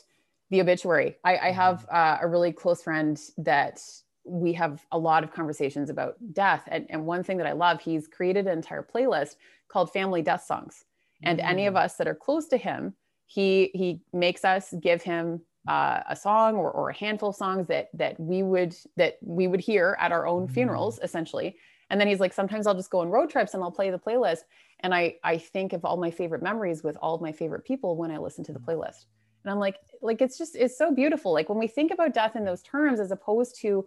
[0.51, 1.18] the obituary.
[1.24, 3.82] I, I have uh, a really close friend that
[4.26, 6.64] we have a lot of conversations about death.
[6.68, 9.38] And, and one thing that I love, he's created an entire playlist
[9.70, 10.86] called Family Death Songs.
[11.24, 11.84] And any of Mm.
[11.86, 12.93] us that are close to him,
[13.26, 17.68] he he makes us give him uh, a song or, or a handful of songs
[17.68, 21.03] that that we would that we would hear at our own funerals mm.
[21.03, 21.55] essentially.
[21.89, 23.99] And then he's like sometimes i'll just go on road trips and i'll play the
[23.99, 24.41] playlist.
[24.80, 27.95] And i i think of all my favorite memories with all of my favorite people
[27.95, 28.66] when i listen to the mm.
[28.66, 29.05] playlist.
[29.43, 31.32] And i'm like like it's just it's so beautiful.
[31.34, 33.86] Like when we think about death in those terms as opposed to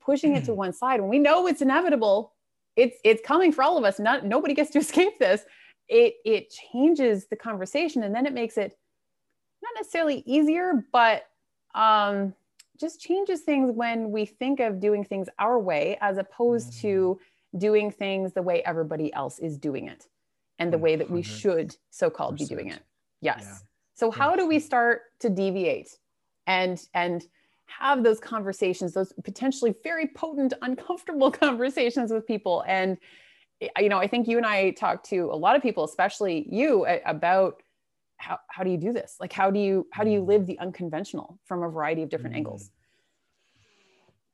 [0.00, 0.56] pushing it to mm.
[0.56, 2.34] one side when we know it's inevitable
[2.76, 3.98] it's it's coming for all of us.
[3.98, 5.44] Not nobody gets to escape this.
[5.88, 8.76] It it changes the conversation and then it makes it
[9.64, 11.26] not necessarily easier but
[11.74, 12.34] um
[12.78, 16.80] just changes things when we think of doing things our way as opposed mm-hmm.
[16.82, 17.20] to
[17.56, 20.06] doing things the way everybody else is doing it
[20.58, 20.80] and the 100%.
[20.80, 22.82] way that we should so-called be doing it
[23.20, 23.56] yes yeah.
[23.94, 25.98] so how do we start to deviate
[26.46, 27.26] and and
[27.66, 32.98] have those conversations those potentially very potent uncomfortable conversations with people and
[33.78, 36.86] you know i think you and i talk to a lot of people especially you
[37.06, 37.62] about
[38.24, 39.16] how, how do you do this?
[39.20, 40.46] Like how do you how do you live mm.
[40.46, 42.38] the unconventional from a variety of different mm.
[42.38, 42.70] angles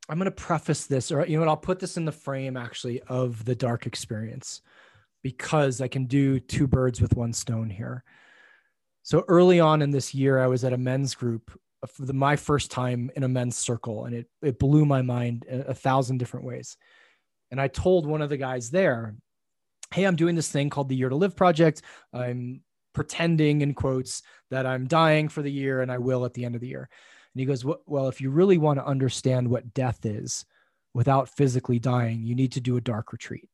[0.09, 2.57] i'm going to preface this or you know what i'll put this in the frame
[2.57, 4.62] actually of the dark experience
[5.22, 8.05] because i can do two birds with one stone here.
[9.03, 11.51] So early on in this year i was at a men's group
[11.86, 15.47] for the, my first time in a men's circle and it, it blew my mind
[15.51, 16.76] a, a thousand different ways.
[17.51, 19.14] And i told one of the guys there
[19.93, 21.82] hey i'm doing this thing called the year to live project.
[22.12, 22.62] I'm
[22.93, 26.55] pretending in quotes that i'm dying for the year and i will at the end
[26.55, 26.88] of the year.
[27.32, 30.45] And he goes well if you really want to understand what death is
[30.95, 33.49] without physically dying you need to do a dark retreat.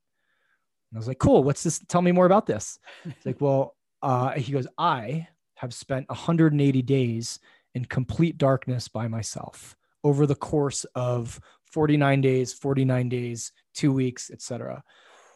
[0.90, 1.44] And i was like cool.
[1.44, 1.80] What's this?
[1.88, 2.78] Tell me more about this.
[3.04, 5.26] It's like well uh, he goes i
[5.56, 7.40] have spent 180 days
[7.74, 11.40] in complete darkness by myself over the course of
[11.72, 14.82] 49 days, 49 days, two weeks, etc.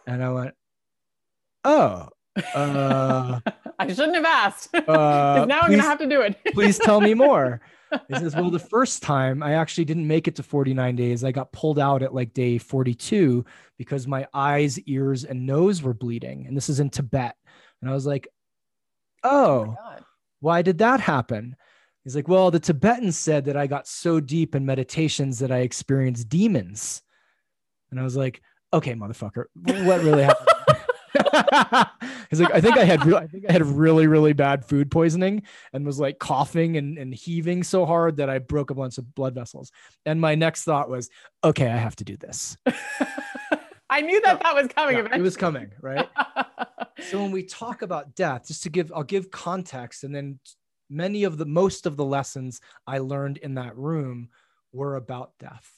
[0.07, 0.55] And I went,
[1.65, 2.09] oh,
[2.55, 3.41] uh,
[3.79, 4.75] I shouldn't have asked.
[4.91, 6.37] Uh, now please, I'm gonna have to do it.
[6.55, 7.61] please tell me more.
[8.09, 11.25] He says, well, the first time I actually didn't make it to 49 days.
[11.25, 13.45] I got pulled out at like day 42
[13.79, 16.47] because my eyes, ears, and nose were bleeding.
[16.47, 17.37] And this is in Tibet.
[17.81, 18.29] And I was like,
[19.25, 19.97] oh, oh
[20.41, 21.57] why did that happen?
[22.05, 25.59] He's like, well, the Tibetans said that I got so deep in meditations that I
[25.59, 27.03] experienced demons.
[27.91, 28.41] And I was like,
[28.73, 30.50] okay, motherfucker, what really happened?
[32.31, 34.91] He's like, I think I had, re- I think I had really, really bad food
[34.91, 38.99] poisoning and was like coughing and, and heaving so hard that I broke a bunch
[38.99, 39.73] of blood vessels.
[40.07, 41.11] And my next thought was,
[41.43, 42.57] okay, I have to do this.
[43.91, 44.99] I knew that that was coming.
[44.99, 46.09] Yeah, it was coming, right?
[47.01, 50.39] so when we talk about death, just to give, I'll give context and then
[50.91, 54.29] many of the most of the lessons I learned in that room
[54.73, 55.71] were about death.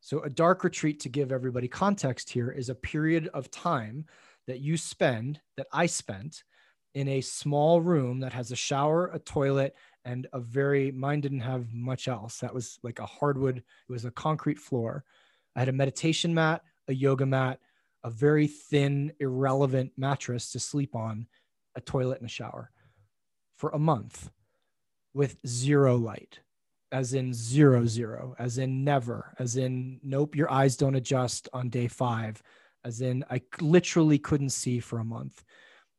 [0.00, 4.06] So, a dark retreat, to give everybody context here, is a period of time
[4.48, 6.42] that you spend, that I spent
[6.94, 11.40] in a small room that has a shower, a toilet, and a very, mine didn't
[11.40, 12.38] have much else.
[12.38, 15.04] That was like a hardwood, it was a concrete floor.
[15.54, 17.60] I had a meditation mat, a yoga mat,
[18.02, 21.26] a very thin, irrelevant mattress to sleep on,
[21.76, 22.70] a toilet, and a shower
[23.56, 24.30] for a month
[25.12, 26.40] with zero light,
[26.90, 31.68] as in zero, zero, as in never, as in nope, your eyes don't adjust on
[31.68, 32.42] day five,
[32.84, 35.42] as in I literally couldn't see for a month.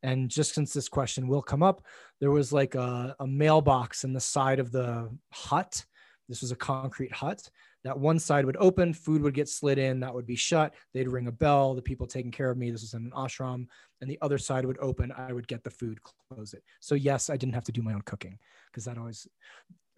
[0.01, 1.83] And just since this question will come up,
[2.19, 5.85] there was like a, a mailbox in the side of the hut.
[6.29, 7.49] This was a concrete hut
[7.83, 10.73] that one side would open, food would get slid in, that would be shut.
[10.93, 13.67] They'd ring a bell, the people taking care of me, this was in an ashram,
[14.01, 16.63] and the other side would open, I would get the food, close it.
[16.81, 19.27] So, yes, I didn't have to do my own cooking because that always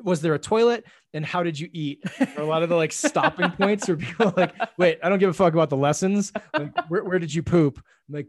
[0.04, 2.04] was there a toilet and how did you eat?
[2.38, 5.34] a lot of the like stopping points where people like, wait, I don't give a
[5.34, 6.32] fuck about the lessons.
[6.54, 7.78] Like, where, where did you poop?
[8.08, 8.28] I'm like,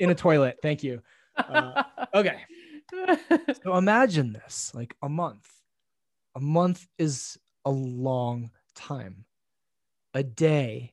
[0.00, 0.58] in a toilet.
[0.62, 1.02] Thank you.
[1.36, 1.82] Uh,
[2.14, 2.42] okay.
[3.62, 5.48] So imagine this like a month.
[6.36, 9.24] A month is a long time.
[10.14, 10.92] A day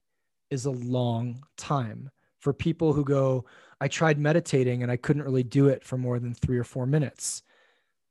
[0.50, 2.10] is a long time
[2.40, 3.46] for people who go,
[3.80, 6.86] I tried meditating and I couldn't really do it for more than three or four
[6.86, 7.44] minutes.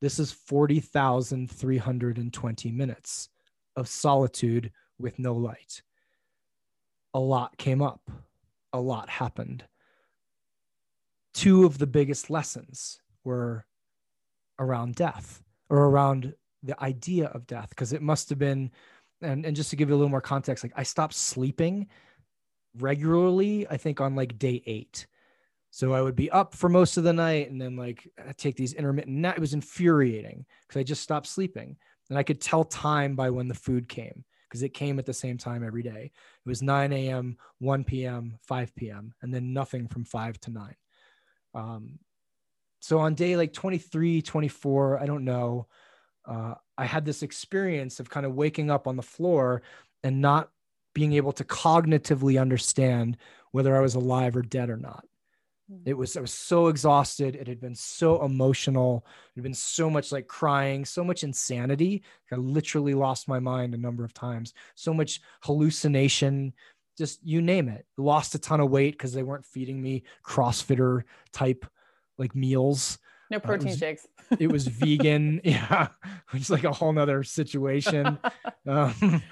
[0.00, 3.28] This is 40,320 minutes
[3.76, 5.82] of solitude with no light.
[7.14, 8.10] A lot came up,
[8.72, 9.64] a lot happened.
[11.34, 13.66] Two of the biggest lessons were
[14.58, 18.70] around death or around the idea of death, because it must have been
[19.22, 21.86] and and just to give you a little more context like i stopped sleeping
[22.78, 25.06] regularly i think on like day eight
[25.70, 28.56] so i would be up for most of the night and then like i take
[28.56, 31.76] these intermittent nap it was infuriating because i just stopped sleeping
[32.08, 35.12] and i could tell time by when the food came because it came at the
[35.12, 39.88] same time every day it was 9 a.m 1 p.m 5 p.m and then nothing
[39.88, 40.74] from 5 to 9
[41.54, 41.98] um,
[42.80, 45.66] so on day like 23 24 i don't know
[46.26, 49.62] uh, I had this experience of kind of waking up on the floor
[50.02, 50.50] and not
[50.94, 53.16] being able to cognitively understand
[53.52, 55.04] whether I was alive or dead or not.
[55.84, 57.36] It was I was so exhausted.
[57.36, 59.06] It had been so emotional.
[59.06, 62.02] It had been so much like crying, so much insanity.
[62.32, 64.52] I literally lost my mind a number of times.
[64.74, 66.52] So much hallucination,
[66.98, 67.86] just you name it.
[67.96, 71.02] Lost a ton of weight because they weren't feeding me CrossFitter
[71.32, 71.64] type
[72.18, 72.98] like meals.
[73.30, 74.06] No protein uh, it was, shakes.
[74.38, 75.40] it was vegan.
[75.44, 75.88] Yeah.
[76.30, 78.18] Which is like a whole nother situation.
[78.66, 79.22] um,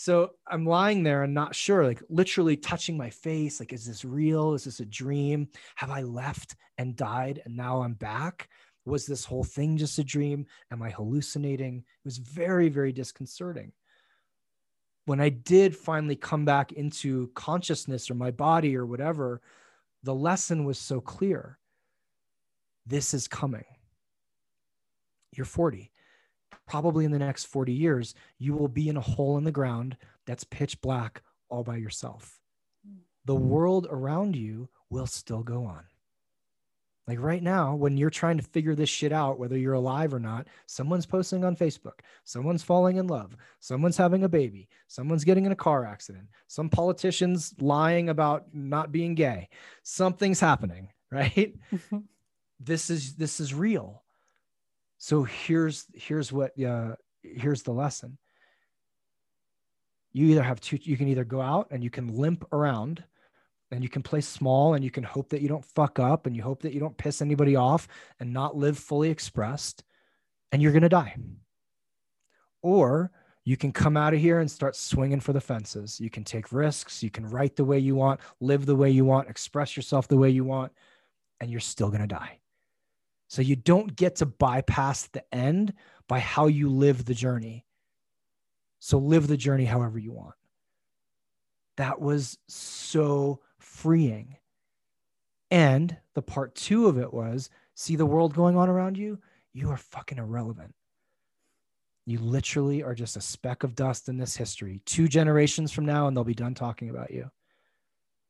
[0.00, 3.58] so I'm lying there and not sure, like literally touching my face.
[3.58, 4.54] Like, is this real?
[4.54, 5.48] Is this a dream?
[5.74, 8.48] Have I left and died and now I'm back?
[8.84, 10.46] Was this whole thing just a dream?
[10.70, 11.78] Am I hallucinating?
[11.78, 13.72] It was very, very disconcerting.
[15.06, 19.40] When I did finally come back into consciousness or my body or whatever,
[20.04, 21.58] the lesson was so clear.
[22.86, 23.64] This is coming.
[25.34, 25.90] You're 40
[26.68, 29.96] probably in the next 40 years, you will be in a hole in the ground
[30.26, 32.38] that's pitch black all by yourself.
[33.24, 33.48] The hmm.
[33.48, 35.84] world around you will still go on.
[37.08, 40.20] Like right now, when you're trying to figure this shit out, whether you're alive or
[40.20, 45.46] not, someone's posting on Facebook, someone's falling in love, someone's having a baby, someone's getting
[45.46, 49.48] in a car accident, some politician's lying about not being gay,
[49.82, 51.54] something's happening, right?
[52.60, 54.02] this is this is real.
[54.98, 58.18] So here's here's what uh, here's the lesson.
[60.12, 60.78] You either have two.
[60.82, 63.04] You can either go out and you can limp around,
[63.70, 66.34] and you can play small, and you can hope that you don't fuck up, and
[66.34, 67.86] you hope that you don't piss anybody off,
[68.18, 69.84] and not live fully expressed,
[70.50, 71.16] and you're gonna die.
[72.62, 73.12] Or
[73.44, 76.00] you can come out of here and start swinging for the fences.
[76.00, 77.02] You can take risks.
[77.02, 80.16] You can write the way you want, live the way you want, express yourself the
[80.16, 80.72] way you want,
[81.40, 82.40] and you're still gonna die.
[83.28, 85.74] So you don't get to bypass the end
[86.08, 87.66] by how you live the journey.
[88.80, 90.34] So live the journey however you want.
[91.76, 94.36] That was so freeing.
[95.50, 99.18] And the part two of it was see the world going on around you?
[99.52, 100.74] You are fucking irrelevant.
[102.06, 104.80] You literally are just a speck of dust in this history.
[104.86, 107.30] Two generations from now, and they'll be done talking about you.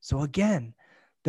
[0.01, 0.74] So, again,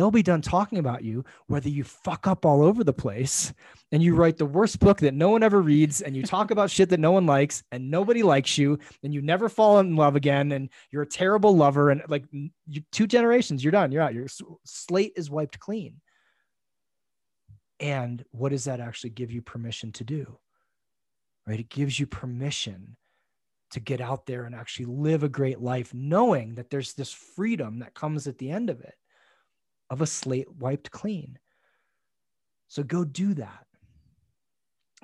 [0.00, 3.52] they'll be done talking about you, whether you fuck up all over the place
[3.92, 6.70] and you write the worst book that no one ever reads and you talk about
[6.70, 10.16] shit that no one likes and nobody likes you and you never fall in love
[10.16, 14.14] again and you're a terrible lover and like you, two generations, you're done, you're out,
[14.14, 14.26] your
[14.64, 16.00] slate is wiped clean.
[17.78, 20.38] And what does that actually give you permission to do?
[21.46, 21.60] Right?
[21.60, 22.96] It gives you permission
[23.72, 27.80] to get out there and actually live a great life, knowing that there's this freedom
[27.80, 28.94] that comes at the end of it
[29.90, 31.38] of a slate wiped clean.
[32.68, 33.66] So go do that.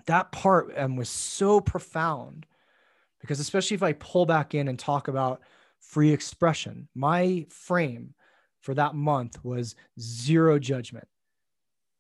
[0.07, 2.47] That part um, was so profound
[3.20, 5.43] because, especially if I pull back in and talk about
[5.80, 8.14] free expression, my frame
[8.61, 11.09] for that month was zero judgment.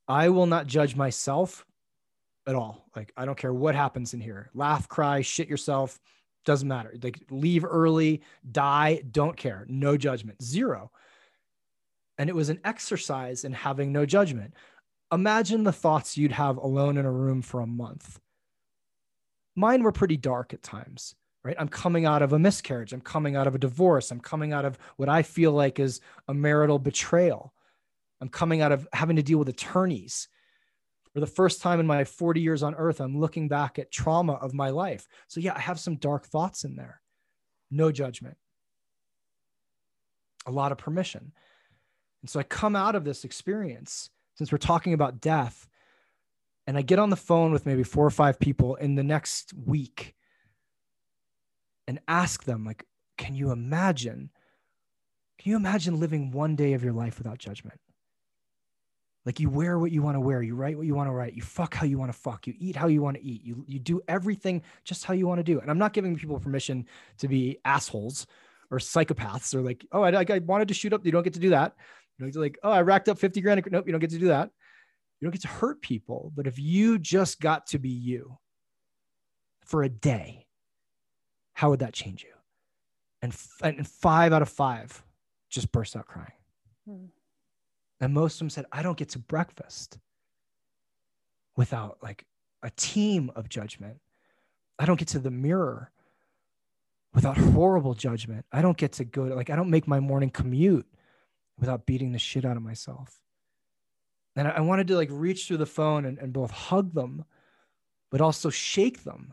[0.06, 1.66] I will not judge myself
[2.46, 2.88] at all.
[2.94, 5.98] Like, I don't care what happens in here laugh, cry, shit yourself,
[6.44, 6.94] doesn't matter.
[7.02, 8.22] Like, leave early,
[8.52, 9.66] die, don't care.
[9.68, 10.92] No judgment, zero
[12.18, 14.54] and it was an exercise in having no judgment.
[15.12, 18.18] Imagine the thoughts you'd have alone in a room for a month.
[19.54, 21.14] Mine were pretty dark at times,
[21.44, 21.56] right?
[21.58, 22.92] I'm coming out of a miscarriage.
[22.92, 24.10] I'm coming out of a divorce.
[24.10, 27.54] I'm coming out of what I feel like is a marital betrayal.
[28.20, 30.28] I'm coming out of having to deal with attorneys.
[31.14, 34.34] For the first time in my 40 years on earth, I'm looking back at trauma
[34.34, 35.06] of my life.
[35.28, 37.00] So, yeah, I have some dark thoughts in there.
[37.70, 38.36] No judgment,
[40.46, 41.32] a lot of permission.
[42.26, 45.68] And so I come out of this experience, since we're talking about death,
[46.66, 49.54] and I get on the phone with maybe four or five people in the next
[49.54, 50.16] week
[51.86, 52.84] and ask them, like,
[53.16, 54.30] can you imagine?
[55.38, 57.78] Can you imagine living one day of your life without judgment?
[59.24, 61.34] Like you wear what you want to wear, you write what you want to write,
[61.34, 63.64] you fuck how you want to fuck, you eat how you want to eat, you
[63.68, 65.60] you do everything just how you want to do.
[65.60, 66.86] And I'm not giving people permission
[67.18, 68.26] to be assholes
[68.70, 71.06] or psychopaths or like, oh, I, I wanted to shoot up.
[71.06, 71.76] You don't get to do that.
[72.18, 73.62] You know, like, oh, I racked up 50 grand.
[73.70, 74.50] Nope, you don't get to do that.
[75.20, 76.32] You don't get to hurt people.
[76.34, 78.38] But if you just got to be you
[79.64, 80.46] for a day,
[81.54, 82.30] how would that change you?
[83.22, 85.02] And, f- and five out of five
[85.50, 86.32] just burst out crying.
[86.86, 87.06] Hmm.
[88.00, 89.98] And most of them said, I don't get to breakfast
[91.56, 92.24] without like
[92.62, 93.98] a team of judgment.
[94.78, 95.90] I don't get to the mirror
[97.14, 98.44] without horrible judgment.
[98.52, 100.86] I don't get to go to like, I don't make my morning commute
[101.58, 103.20] without beating the shit out of myself.
[104.34, 107.24] And I, I wanted to like reach through the phone and, and both hug them,
[108.10, 109.32] but also shake them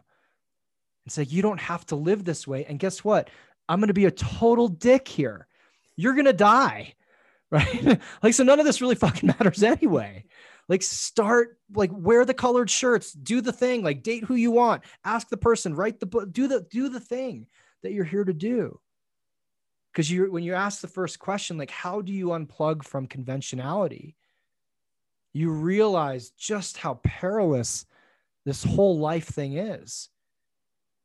[1.05, 2.65] and say, you don't have to live this way.
[2.65, 3.29] And guess what?
[3.67, 5.47] I'm going to be a total dick here.
[5.95, 6.95] You're going to die.
[7.53, 8.01] Right.
[8.23, 10.25] like, so none of this really fucking matters anyway.
[10.67, 14.81] Like, start, like, wear the colored shirts, do the thing, like, date who you want,
[15.05, 17.45] ask the person, write the book, do the, do the thing
[17.83, 18.79] that you're here to do.
[19.93, 24.15] Because you, when you ask the first question, like, how do you unplug from conventionality?
[25.33, 27.85] You realize just how perilous
[28.43, 30.09] this whole life thing is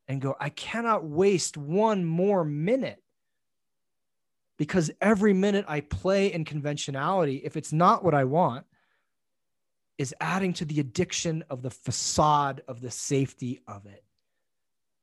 [0.07, 3.01] and go, I cannot waste one more minute
[4.57, 8.65] because every minute I play in conventionality, if it's not what I want,
[9.99, 14.03] is adding to the addiction of the facade of the safety of it.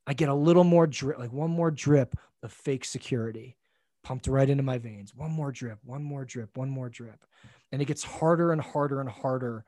[0.08, 3.56] I get a little more drip, like one more drip of fake security
[4.06, 5.12] pumped right into my veins.
[5.16, 7.24] One more drip, one more drip, one more drip.
[7.72, 9.64] And it gets harder and harder and harder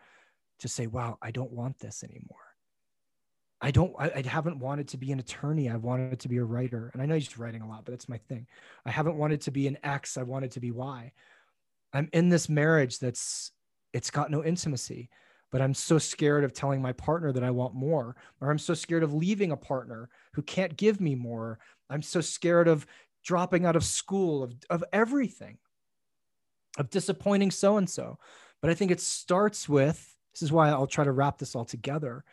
[0.60, 2.38] to say, wow, I don't want this anymore.
[3.60, 5.68] I don't, I, I, haven't wanted to be an attorney.
[5.68, 6.88] I've wanted to be a writer.
[6.92, 8.46] And I know just writing a lot, but that's my thing.
[8.86, 10.16] I haven't wanted to be an X.
[10.16, 11.10] I wanted to be Y.
[11.92, 13.50] I'm in this marriage that's,
[13.92, 15.10] it's got no intimacy,
[15.50, 18.74] but I'm so scared of telling my partner that I want more, or I'm so
[18.74, 21.58] scared of leaving a partner who can't give me more.
[21.90, 22.86] I'm so scared of
[23.24, 25.58] dropping out of school, of, of everything,
[26.78, 28.18] of disappointing so and so.
[28.60, 31.64] But I think it starts with this is why I'll try to wrap this all
[31.64, 32.24] together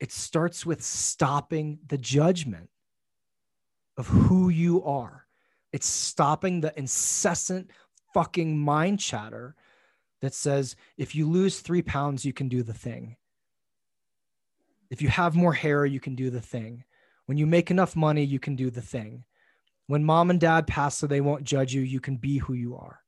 [0.00, 2.70] it starts with stopping the judgment
[3.98, 5.26] of who you are.
[5.72, 7.70] It's stopping the incessant
[8.14, 9.54] fucking mind chatter
[10.22, 13.16] that says if you lose three pounds, you can do the thing.
[14.90, 16.84] If you have more hair, you can do the thing.
[17.26, 19.24] When you make enough money, you can do the thing.
[19.90, 22.76] When mom and dad pass so they won't judge you, you can be who you
[22.76, 23.00] are.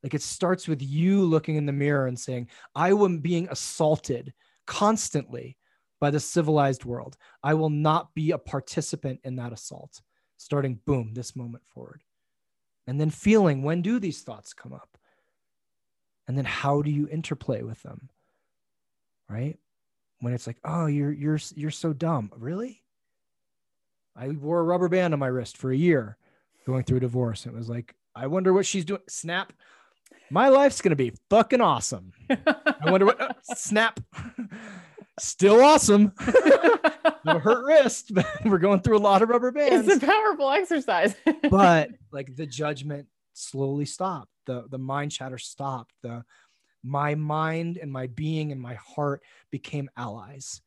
[0.00, 4.32] Like it starts with you looking in the mirror and saying, I am being assaulted
[4.64, 5.56] constantly
[6.00, 7.16] by the civilized world.
[7.42, 10.00] I will not be a participant in that assault,
[10.36, 12.04] starting boom, this moment forward.
[12.86, 14.96] And then feeling when do these thoughts come up?
[16.28, 18.08] And then how do you interplay with them?
[19.28, 19.58] Right?
[20.20, 22.30] When it's like, oh, you're you're you're so dumb.
[22.36, 22.83] Really?
[24.16, 26.16] I wore a rubber band on my wrist for a year
[26.66, 27.46] going through a divorce.
[27.46, 29.00] It was like, I wonder what she's doing.
[29.08, 29.52] Snap.
[30.30, 32.12] My life's gonna be fucking awesome.
[32.30, 34.00] I wonder what uh, snap.
[35.18, 36.12] still awesome.
[37.24, 39.88] no hurt wrist, but we're going through a lot of rubber bands.
[39.88, 41.14] It's a powerful exercise.
[41.50, 44.30] but like the judgment slowly stopped.
[44.46, 45.92] The the mind chatter stopped.
[46.02, 46.24] The
[46.82, 50.60] my mind and my being and my heart became allies.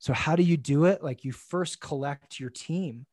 [0.00, 1.04] So how do you do it?
[1.04, 3.06] Like you first collect your team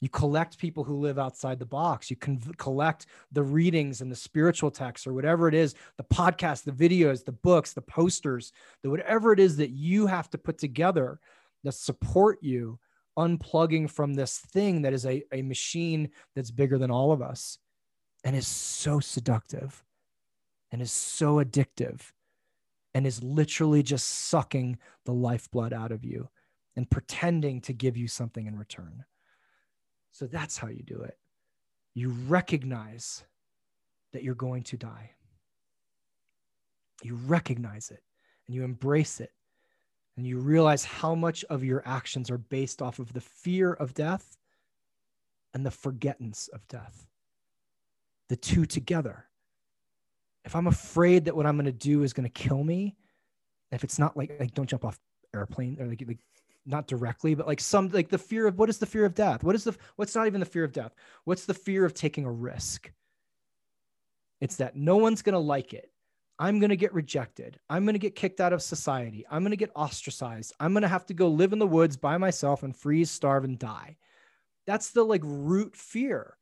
[0.00, 2.10] you collect people who live outside the box.
[2.10, 6.64] You can collect the readings and the spiritual texts or whatever it is, the podcast,
[6.64, 8.52] the videos, the books, the posters,
[8.82, 11.18] the whatever it is that you have to put together
[11.64, 12.78] that support you
[13.18, 17.58] unplugging from this thing that is a, a machine that's bigger than all of us
[18.22, 19.84] and is so seductive
[20.70, 22.12] and is so addictive
[22.98, 26.28] and is literally just sucking the lifeblood out of you
[26.74, 29.04] and pretending to give you something in return.
[30.10, 31.16] So that's how you do it.
[31.94, 33.22] You recognize
[34.12, 35.12] that you're going to die.
[37.04, 38.02] You recognize it
[38.48, 39.30] and you embrace it.
[40.16, 43.94] And you realize how much of your actions are based off of the fear of
[43.94, 44.36] death
[45.54, 47.06] and the forgetfulness of death.
[48.28, 49.26] The two together.
[50.44, 52.96] If I'm afraid that what I'm going to do is going to kill me,
[53.70, 54.98] if it's not like, like don't jump off
[55.34, 56.18] airplane or like, like
[56.64, 59.42] not directly, but like some like the fear of what is the fear of death?
[59.42, 60.94] What is the what's not even the fear of death?
[61.24, 62.90] What's the fear of taking a risk?
[64.40, 65.90] It's that no one's gonna like it.
[66.38, 67.58] I'm going to get rejected.
[67.68, 69.26] I'm going to get kicked out of society.
[69.28, 70.52] I'm going to get ostracized.
[70.60, 73.42] I'm going to have to go live in the woods by myself and freeze, starve,
[73.42, 73.96] and die.
[74.64, 76.36] That's the like root fear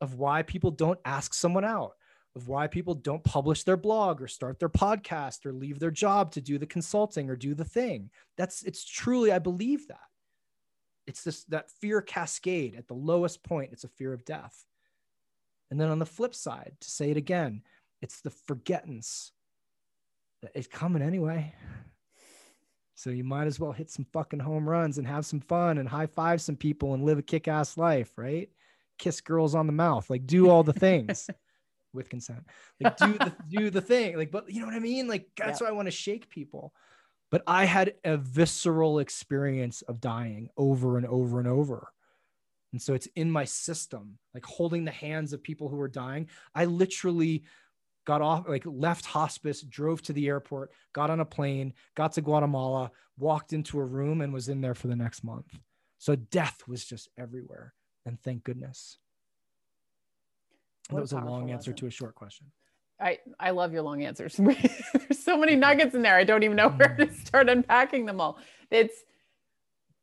[0.00, 1.96] of why people don't ask someone out
[2.36, 6.32] of why people don't publish their blog or start their podcast or leave their job
[6.32, 8.10] to do the consulting or do the thing.
[8.36, 9.98] That's it's truly, I believe that.
[11.06, 14.64] It's this that fear cascade at the lowest point, it's a fear of death.
[15.70, 17.62] And then on the flip side, to say it again,
[18.02, 19.32] it's the forgettance
[20.42, 21.54] that it's coming anyway.
[22.96, 25.88] So you might as well hit some fucking home runs and have some fun and
[25.88, 28.48] high five some people and live a kick ass life, right?
[28.98, 31.28] Kiss girls on the mouth, like do all the things.
[31.94, 32.44] with consent.
[32.80, 34.16] Like do the do the thing.
[34.16, 35.08] Like, but you know what I mean?
[35.08, 35.66] Like that's yeah.
[35.66, 36.72] why I want to shake people.
[37.30, 41.88] But I had a visceral experience of dying over and over and over.
[42.72, 46.28] And so it's in my system, like holding the hands of people who are dying.
[46.54, 47.44] I literally
[48.04, 52.20] got off, like left hospice, drove to the airport, got on a plane, got to
[52.20, 55.58] Guatemala, walked into a room and was in there for the next month.
[55.98, 57.74] So death was just everywhere.
[58.06, 58.98] And thank goodness.
[60.90, 61.76] What that was a long answer lesson.
[61.76, 62.46] to a short question.
[63.00, 64.36] I, I love your long answers.
[64.38, 66.16] There's so many nuggets in there.
[66.16, 68.38] I don't even know where to start unpacking them all.
[68.70, 68.94] It's,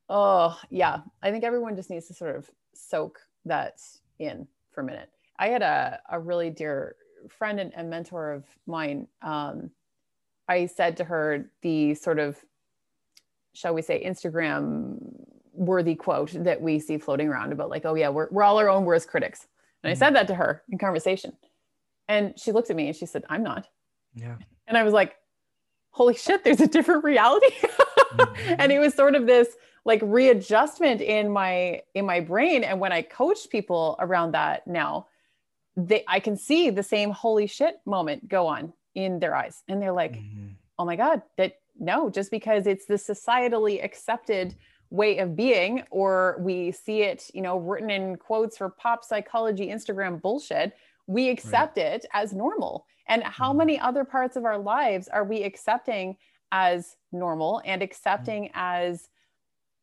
[0.09, 1.01] oh, yeah.
[1.21, 3.79] I think everyone just needs to sort of soak that
[4.19, 5.09] in for a minute.
[5.39, 6.95] I had a, a really dear
[7.29, 9.07] friend and, and mentor of mine.
[9.21, 9.71] Um,
[10.47, 12.38] I said to her the sort of,
[13.53, 14.97] shall we say, Instagram
[15.53, 18.69] worthy quote that we see floating around about, like, oh, yeah, we're, we're all our
[18.69, 19.47] own worst critics.
[19.84, 19.99] And I Mhm.
[19.99, 21.38] said that to her in conversation.
[22.07, 23.67] And she looked at me and she said, I'm not.
[24.13, 24.38] Yeah.
[24.67, 25.15] And I was like,
[25.91, 27.51] holy shit, there's a different reality.
[27.51, 28.55] Mhm.
[28.59, 29.55] and it was sort of this
[29.86, 32.63] like readjustment in my in my brain.
[32.63, 35.07] And when I coach people around that now,
[35.75, 39.63] they I can see the same holy shit moment go on in their eyes.
[39.67, 40.55] And they're like, Mhm.
[40.77, 44.55] oh my God, that no, just because it's the societally accepted
[44.91, 49.67] way of being, or we see it, you know, written in quotes for pop psychology,
[49.67, 50.73] Instagram bullshit,
[51.07, 52.85] we accept it as normal.
[53.07, 53.57] And how Mhm.
[53.57, 56.17] many other parts of our lives are we accepting
[56.51, 59.09] as normal and accepting as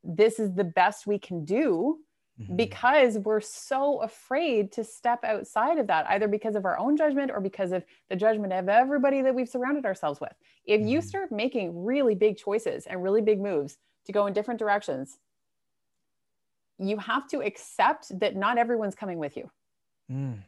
[0.04, 1.98] this is the best we can do
[2.38, 2.56] Mhm.
[2.56, 7.30] because we're so afraid to step outside of that, either because of our own judgment
[7.30, 10.34] or because of the judgment of everybody that we've surrounded ourselves with.
[10.64, 11.02] If you Mhm.
[11.02, 13.78] start making really big choices and really big moves
[14.08, 15.18] to go in different directions,
[16.78, 19.50] you have to accept that not everyone's coming with you.
[20.10, 20.38] Mm.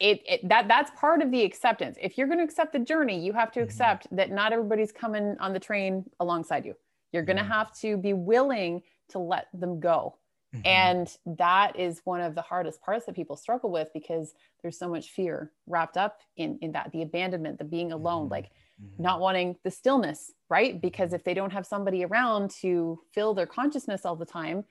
[0.00, 1.96] It, it that that's part of the acceptance.
[2.00, 3.64] If you're going to accept the journey, you have to Mhm.
[3.64, 6.74] accept that not everybody's coming on the train alongside you.
[7.12, 10.18] You're going to have to be willing to let them go.
[10.54, 10.66] Mhm.
[10.66, 14.88] And that is one of the hardest parts that people struggle with because there's so
[14.88, 18.32] much fear wrapped up in, in that the abandonment, the being alone, Mhm.
[18.32, 18.50] like
[18.80, 18.98] Mhm.
[19.00, 20.80] not wanting the stillness, right?
[20.80, 24.64] Because if they don't have somebody around to fill their consciousness all the time,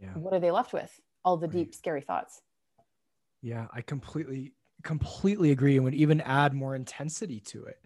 [0.00, 0.14] yeah.
[0.14, 1.00] what are they left with?
[1.24, 1.52] All the Right.
[1.56, 2.42] deep, scary thoughts.
[3.42, 4.54] Yeah, I completely
[4.84, 7.84] completely agree and would even add more intensity to it.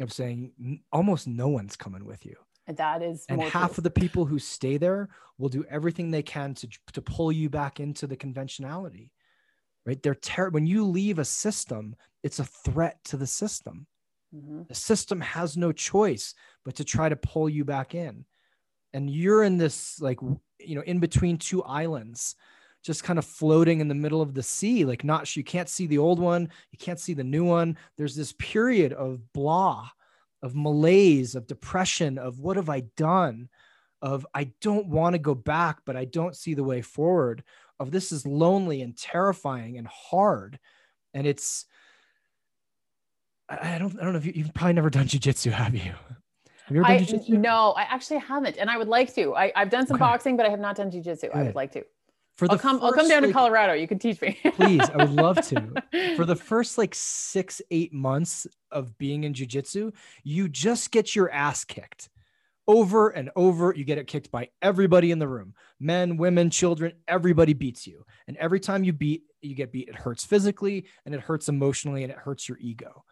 [0.00, 2.36] I'm saying n- almost no one's coming with you.
[2.66, 3.78] And that is And half proof.
[3.78, 7.50] of the people who stay there will do everything they can to to pull you
[7.50, 9.12] back into the conventionality.
[9.84, 10.02] Right?
[10.02, 13.86] They're ter- when you leave a system, it's a threat to the system.
[14.36, 14.68] Mhm.
[14.68, 16.34] The system has no choice
[16.64, 18.24] but to try to pull you back in.
[18.92, 20.20] And you're in this like
[20.60, 22.36] you know, in between two islands
[22.82, 25.86] just kind of floating in the middle of the sea like not you can't see
[25.86, 29.88] the old one you can't see the new one there's this period of blah
[30.42, 33.48] of malaise of depression of what have i done
[34.02, 37.42] of i don't want to go back but i don't see the way forward
[37.80, 40.58] of this is lonely and terrifying and hard
[41.14, 41.66] and it's
[43.48, 45.80] i I don't i don't know if you, you've probably never done jujitsu have you
[45.82, 49.36] have you ever done I, jujitsu no, I actually haven't, and I would like to.
[49.36, 50.04] I, I've done some Okay.
[50.04, 51.32] boxing, but I have not done jujitsu.
[51.32, 51.84] I would like to.
[52.36, 52.80] for the I'll come.
[52.82, 53.72] I'll come down to Colorado.
[53.74, 54.36] You can teach me.
[54.54, 55.76] Please, I would love to.
[56.16, 59.92] for the first like six, eight months of being in jujitsu,
[60.24, 62.08] you just get your ass kicked
[62.66, 63.72] over and over.
[63.76, 68.04] You get it kicked by everybody in the room men, women, children, everybody beats you.
[68.26, 69.88] And every time you beat, you get beat.
[69.88, 73.04] It hurts physically and it hurts emotionally and it hurts your ego.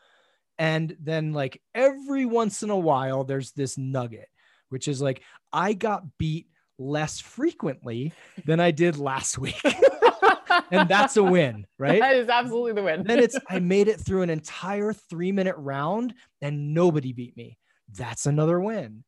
[0.58, 4.28] And then, like, every once in a while, there's this nugget,
[4.68, 6.46] which is like, I got beat
[6.78, 8.12] less frequently
[8.44, 9.60] than I did last week.
[10.70, 12.00] and that's a win, right?
[12.00, 13.04] That is absolutely the win.
[13.04, 17.58] then it's I made it through an entire three minute round and nobody beat me.
[17.92, 19.04] That's another win.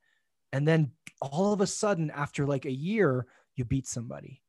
[0.52, 4.42] And then all of a sudden, after like a year, you beat somebody.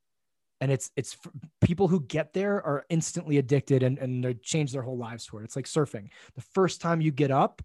[0.59, 1.17] And it's it's
[1.61, 5.41] people who get there are instantly addicted and, and they change their whole lives for
[5.41, 5.45] it.
[5.45, 6.09] It's like surfing.
[6.35, 7.61] The first time you get up,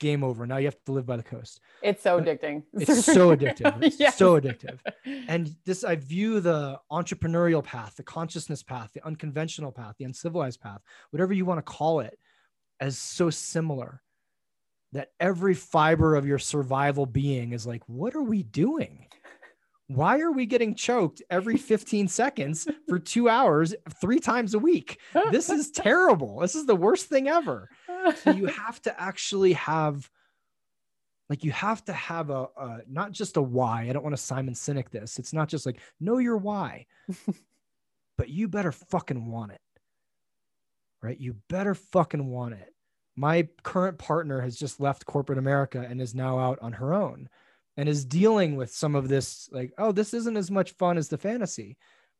[0.00, 0.46] game over.
[0.46, 1.60] Now you have to live by the coast.
[1.82, 2.62] It's so addicting.
[2.72, 3.82] It's so addictive.
[3.82, 4.16] It's Yes.
[4.16, 4.78] so addictive
[5.28, 10.60] and this i view the entrepreneurial path the consciousness path the unconventional path the uncivilized
[10.60, 10.80] path
[11.10, 12.18] whatever you want to call it
[12.80, 14.02] as so similar
[14.92, 19.06] that every fiber of your survival being is like what are we doing
[19.88, 25.00] why are we getting choked every 15 seconds for two hours three times a week?
[25.30, 26.40] This is terrible.
[26.40, 27.70] This is the worst thing ever.
[28.22, 30.08] So you have to actually have
[31.30, 33.86] like you have to have a, a not just a why.
[33.88, 35.18] I don't want to simon Sinek this.
[35.18, 36.86] It's not just like know your why.
[38.16, 39.60] But you better fucking want it.
[41.00, 41.20] Right?
[41.20, 42.74] You better fucking want it.
[43.14, 47.28] My current partner has just left corporate america and is now out on her own
[47.78, 51.08] and is dealing with some of this like oh this isn't as much fun as
[51.08, 51.78] the fantasy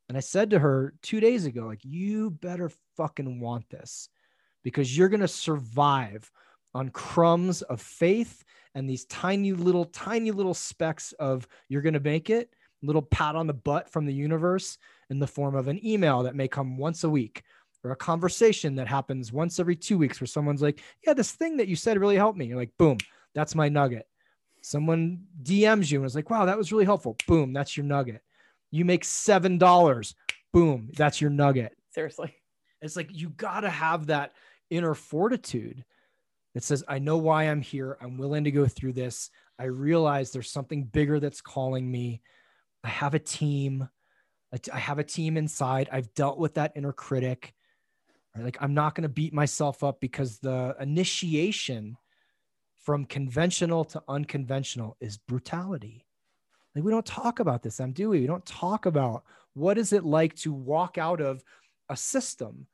[0.08, 4.08] and i said to her two days ago like you better fucking want this
[4.64, 6.30] because you're going to survive
[6.74, 8.44] on crumbs of faith
[8.74, 13.34] and these tiny little tiny little specks of you're going to make it little pat
[13.34, 14.78] on the butt from the universe
[15.10, 17.42] in the form of an email that may come once a week
[17.84, 21.56] or a conversation that happens once every two weeks where someone's like, Yeah, this thing
[21.58, 22.46] that you said really helped me.
[22.46, 22.98] You're like, Boom,
[23.34, 24.06] that's my nugget.
[24.62, 27.16] Someone DMs you and is like, Wow, that was really helpful.
[27.26, 28.22] Boom, that's your nugget.
[28.70, 30.14] You make $7.
[30.52, 31.76] Boom, that's your nugget.
[31.90, 32.34] Seriously.
[32.80, 34.32] It's like you got to have that
[34.70, 35.84] inner fortitude
[36.54, 37.96] that says, I know why I'm here.
[38.00, 39.30] I'm willing to go through this.
[39.58, 42.22] I realize there's something bigger that's calling me.
[42.84, 43.88] I have a team.
[44.72, 45.88] I have a team inside.
[45.92, 47.52] I've dealt with that inner critic.
[48.36, 51.96] Like I'm not going to beat myself up because the initiation
[52.88, 56.06] from conventional to unconventional is brutality.
[56.74, 58.22] Like we don't talk about this, I'm doing.
[58.22, 61.44] We don't talk about what is it like to walk out of
[61.90, 62.66] a system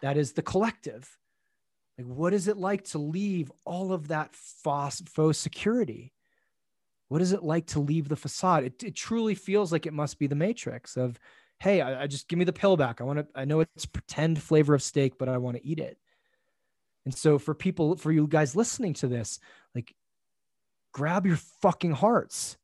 [0.00, 1.14] that is the collective.
[1.98, 6.14] Like what is it like to leave all of that faux, faux security?
[7.08, 8.64] What is it like to leave the facade?
[8.64, 11.20] It, it truly feels like it must be the matrix of,
[11.58, 13.02] hey, I, I just give me the pill back.
[13.02, 15.80] I want to, I know it's pretend flavor of steak, but I want to eat
[15.80, 15.98] it.
[17.04, 19.40] And so for people, for you guys listening to this,
[19.74, 19.94] like
[20.92, 22.56] grab your fucking hearts.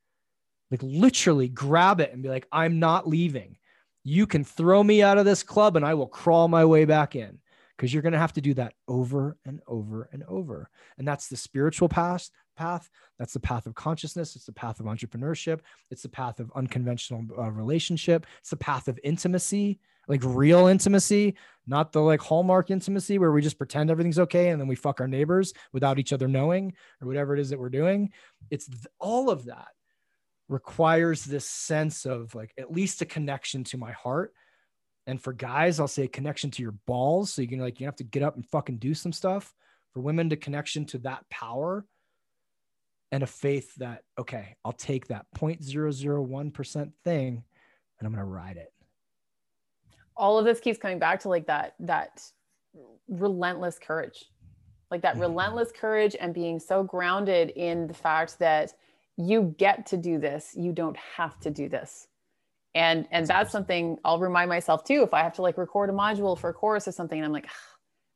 [0.71, 3.57] Like literally grab it and be like, I'm not leaving.
[4.03, 7.17] You can throw me out of this club and I will crawl my way back
[7.17, 7.39] in
[7.77, 10.71] because you're going to have to do that over and over and over.
[10.99, 12.91] And that's the spiritual path, path.
[13.19, 14.35] That's the path of consciousness.
[14.35, 15.61] It's the path of entrepreneurship.
[15.91, 18.27] It's the path of unconventional uh, relationship.
[18.41, 19.79] It's the path of intimacy,
[20.09, 24.61] like real intimacy, not the like hallmark intimacy where we just pretend everything's okay and
[24.61, 27.69] then we fuck our neighbors without each other knowing or whatever it is that we're
[27.69, 28.11] doing.
[28.51, 29.69] It's th- all of that
[30.49, 34.33] requires this sense of like at least a connection to my heart
[35.07, 37.33] and for guys, I'll say a connection to your balls.
[37.33, 39.55] So you can like, you have to get up and fucking do some stuff.
[39.93, 41.85] For women, to connection to that power
[43.13, 47.45] and a faith that, okay, I'll take that 0.001% thing
[47.99, 48.73] and I'm going to ride it.
[50.17, 52.23] All of this keeps coming back to like that, that
[53.09, 54.25] relentless courage,
[54.91, 55.23] like that mm-hmm.
[55.23, 58.73] relentless courage and being so grounded in the fact that
[59.17, 60.55] you get to do this.
[60.57, 62.09] You don't have to do this
[62.77, 65.93] and and that's something i'll remind myself too if i have to like record a
[65.93, 67.49] module for a course or something and i'm like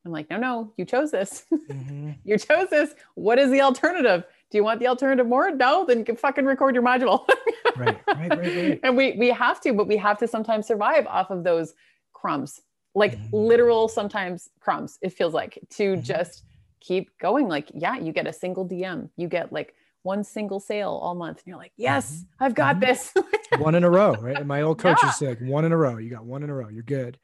[0.05, 2.13] i'm like no no you chose this mm-hmm.
[2.25, 6.05] you chose this what is the alternative do you want the alternative more no then
[6.17, 7.27] fucking record your module
[7.77, 8.81] right, right, right, right.
[8.83, 11.75] and we we have to but we have to sometimes survive off of those
[12.13, 12.61] crumbs
[12.95, 13.37] like mm-hmm.
[13.37, 16.03] literal sometimes crumbs it feels like to mm-hmm.
[16.03, 16.45] just
[16.81, 20.99] keep going like yeah you get a single dm you get like one single sale
[21.03, 21.39] all month.
[21.39, 22.45] And you're like, yes, mm-hmm.
[22.45, 22.87] I've got mm-hmm.
[22.87, 23.13] this.
[23.59, 24.37] one in a row, right?
[24.37, 25.09] And my old coach yeah.
[25.09, 25.99] used to say, like, one in a row.
[25.99, 26.69] You got one in a row.
[26.69, 27.19] You're good.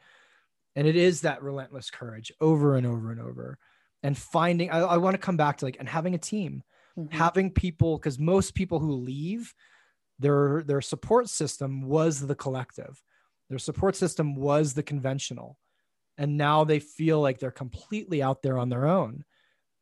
[0.75, 3.59] And it is that relentless courage over and over and over.
[4.03, 6.63] And finding, I, I want to come back to like, and having a team,
[6.99, 7.15] mm-hmm.
[7.17, 9.55] having people, because most people who leave,
[10.19, 13.03] their their support system was the collective.
[13.51, 15.59] Their support system was the conventional.
[16.19, 19.25] And now they feel like they're completely out there on their own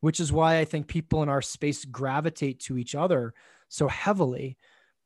[0.05, 3.33] which is why I think people in our space gravitate to each other
[3.69, 4.55] so heavily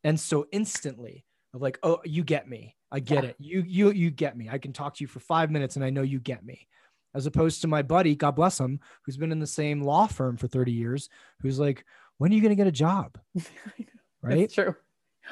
[0.03, 1.23] and so instantly
[1.53, 2.75] of like, oh, you get me.
[2.91, 3.29] I get yeah.
[3.29, 3.35] it.
[3.39, 4.49] You you you get me.
[4.51, 6.67] I can talk to you for five minutes and I know you get me.
[7.15, 10.35] As opposed to my buddy, God bless him, who's been in the same law firm
[10.35, 11.07] for 30 years,
[11.41, 11.85] who's like,
[12.19, 13.17] when are you going to get a job?
[14.21, 14.37] right?
[14.37, 14.75] It's true.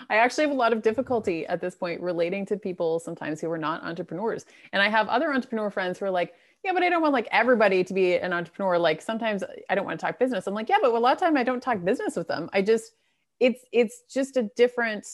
[0.09, 3.51] I actually have a lot of difficulty at this point relating to people sometimes who
[3.51, 4.45] are not entrepreneurs.
[4.73, 6.33] And I have other entrepreneur friends who are like,
[6.63, 8.77] yeah, but I don't want like everybody to be an entrepreneur.
[8.77, 10.47] Like sometimes I don't want to talk business.
[10.47, 12.49] I'm like, yeah, but a lot of time I don't talk business with them.
[12.53, 12.93] I just,
[13.39, 15.05] it's, it's just a different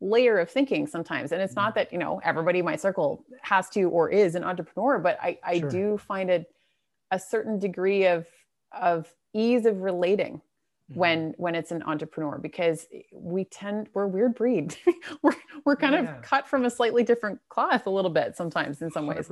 [0.00, 1.32] layer of thinking sometimes.
[1.32, 1.78] And it's not mm-hmm.
[1.80, 5.38] that, you know, everybody in my circle has to or is an entrepreneur, but I,
[5.44, 5.70] I sure.
[5.70, 6.52] do find it
[7.10, 8.26] a certain degree of,
[8.72, 10.40] of ease of relating
[10.90, 10.98] mm-hmm.
[10.98, 14.76] when when it's an entrepreneur because we tend we're a weird breed
[15.22, 15.34] we're,
[15.64, 16.16] we're kind yeah.
[16.16, 19.08] of cut from a slightly different cloth a little bit sometimes in some 100%.
[19.16, 19.28] ways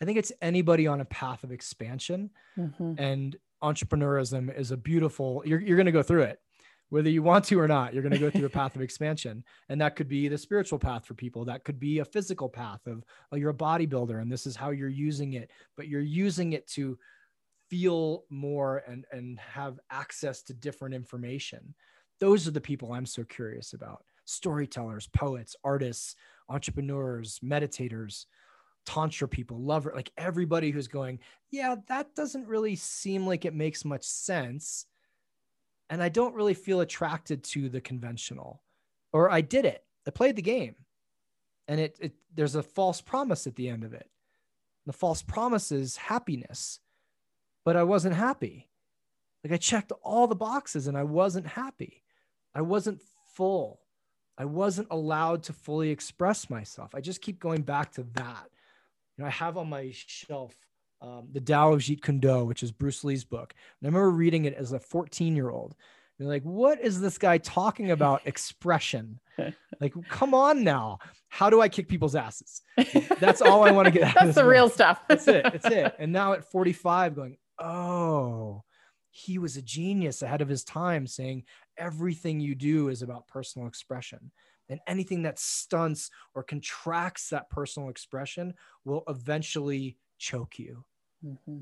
[0.00, 2.30] I think it's anybody on a path of expansion.
[2.58, 2.94] Mm-hmm.
[2.98, 6.40] And entrepreneurism is a beautiful, you're, you're going to go through it.
[6.88, 9.42] Whether you want to or not, you're going to go through a path of expansion.
[9.68, 11.44] And that could be the spiritual path for people.
[11.44, 14.70] That could be a physical path of, oh, you're a bodybuilder and this is how
[14.70, 16.96] you're using it, but you're using it to
[17.68, 21.74] feel more and, and have access to different information.
[22.20, 26.16] Those are the people I'm so curious about storytellers, poets, artists,
[26.48, 28.26] entrepreneurs, meditators
[28.86, 31.18] tantra people, lover, like everybody who's going,
[31.50, 34.86] yeah, that doesn't really seem like it makes much sense.
[35.90, 38.62] And I don't really feel attracted to the conventional.
[39.12, 39.84] Or I did it.
[40.06, 40.76] I played the game.
[41.68, 44.08] And it, it there's a false promise at the end of it.
[44.86, 46.80] The false promise is happiness.
[47.66, 48.68] But I wasn't happy.
[49.44, 52.04] Like I checked all the boxes and I wasn't happy.
[52.54, 53.02] I wasn't
[53.34, 53.80] full.
[54.38, 56.94] I wasn't allowed to fully express myself.
[56.94, 58.48] I just keep going back to that.
[59.16, 60.54] You know, I have on my shelf
[61.02, 63.54] um, the Tao of Jeet Kune Do, which is Bruce Lee's book.
[63.80, 65.74] And I remember reading it as a 14 year old.
[66.18, 69.20] You're like, what is this guy talking about expression?
[69.80, 70.98] like, come on now.
[71.28, 72.62] How do I kick people's asses?
[73.20, 74.50] That's all I want to get That's the book.
[74.50, 75.00] real stuff.
[75.08, 75.42] That's it.
[75.44, 75.94] That's it.
[75.98, 78.62] And now at 45, going, oh,
[79.10, 81.44] he was a genius ahead of his time, saying
[81.78, 84.30] everything you do is about personal expression.
[84.68, 88.54] And anything that stunts or contracts that personal expression
[88.84, 90.84] will eventually choke you.
[91.24, 91.60] Mm-hmm.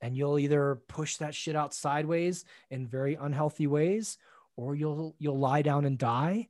[0.00, 4.18] And you'll either push that shit out sideways in very unhealthy ways,
[4.56, 6.48] or you'll you'll lie down and die,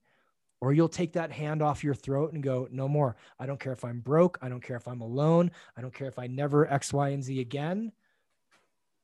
[0.62, 3.16] or you'll take that hand off your throat and go, no more.
[3.38, 4.38] I don't care if I'm broke.
[4.40, 5.50] I don't care if I'm alone.
[5.76, 7.92] I don't care if I never X, Y, and Z again.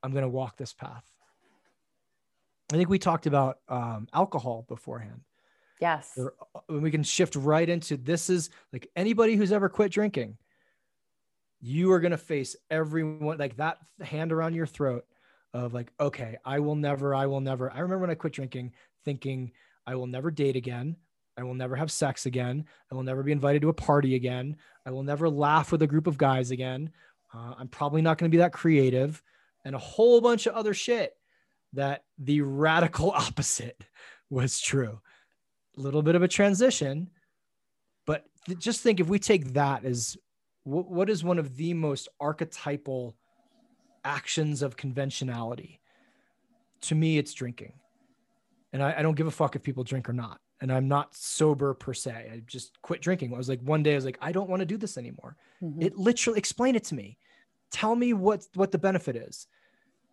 [0.03, 1.03] I'm going to walk this path.
[2.71, 5.21] I think we talked about um, alcohol beforehand.
[5.81, 6.17] Yes.
[6.17, 10.37] Uh, we can shift right into this is like anybody who's ever quit drinking,
[11.61, 15.05] you are going to face everyone like that hand around your throat
[15.53, 17.71] of like, okay, I will never, I will never.
[17.71, 18.73] I remember when I quit drinking
[19.03, 19.51] thinking,
[19.87, 20.95] I will never date again.
[21.37, 22.65] I will never have sex again.
[22.91, 24.57] I will never be invited to a party again.
[24.85, 26.91] I will never laugh with a group of guys again.
[27.33, 29.23] Uh, I'm probably not going to be that creative
[29.65, 31.13] and a whole bunch of other shit
[31.73, 33.83] that the radical opposite
[34.29, 34.99] was true.
[35.77, 37.09] A little bit of a transition,
[38.05, 40.17] but th- just think if we take that as
[40.65, 43.15] w- what is one of the most archetypal
[44.03, 45.79] actions of conventionality?
[46.81, 47.73] To me, it's drinking.
[48.71, 50.39] And I, I don't give a fuck if people drink or not.
[50.61, 52.29] And I'm not sober per se.
[52.33, 53.33] I just quit drinking.
[53.33, 55.37] I was like, one day I was like, I don't want to do this anymore.
[55.63, 55.81] Mm-hmm.
[55.81, 57.17] It literally explain it to me.
[57.71, 59.47] Tell me what what the benefit is.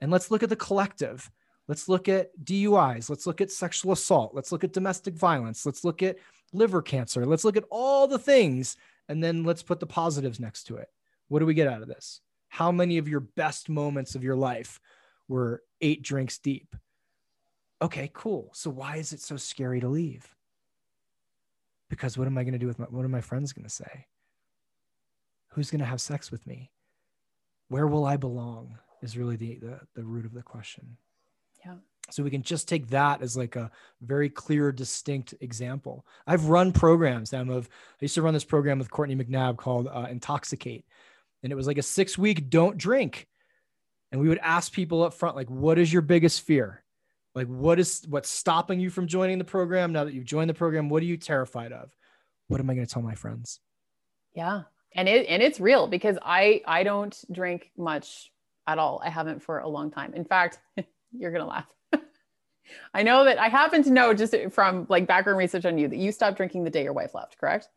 [0.01, 1.31] And let's look at the collective
[1.69, 3.11] Let's look at DUIs.
[3.11, 4.35] Let's look at sexual assault.
[4.35, 5.67] Let's look at domestic violence.
[5.67, 6.17] Let's look at
[6.53, 7.27] liver cancer.
[7.27, 8.77] Let's look at all the things.
[9.09, 10.89] And then let's put the positives next to it.
[11.29, 12.21] What do we get out of this?
[12.49, 14.81] How many of your best moments of your life
[15.29, 16.75] were eight drinks deep?
[17.83, 18.51] Okay, cool.
[18.55, 20.35] So why is it so scary to leave?
[21.91, 23.71] Because what am I going to do with my, what are my friends going to
[23.71, 24.07] say?
[25.51, 26.71] Who's going to have sex with me?
[27.69, 28.79] Where will I belong?
[29.03, 30.97] Is really the, the, the root of the question.
[31.65, 31.77] Yeah.
[32.11, 33.71] So we can just take that as like a
[34.01, 36.07] very clear, distinct example.
[36.27, 37.33] I've run programs.
[37.33, 40.85] I'm of I used to run this program with Courtney McNabb called uh, Intoxicate,
[41.43, 43.27] and it was like a six week don't drink,
[44.13, 46.85] and we would ask people up front like, what is your biggest fear?
[47.35, 49.93] Like, what is what's stopping you from joining the program?
[49.93, 51.91] Now that you've joined the program, what are you terrified of?
[52.49, 53.61] What am I going to tell my friends?
[54.33, 54.63] Yeah,
[54.95, 58.31] and it and it's real because I I don't drink much
[58.67, 59.01] at all.
[59.05, 60.15] I haven't for a long time.
[60.15, 60.59] In fact.
[61.19, 61.67] you're gonna laugh.
[62.95, 65.97] I know that I happen to know just from like background research on you that
[65.97, 67.69] you stopped drinking the day your wife left, correct?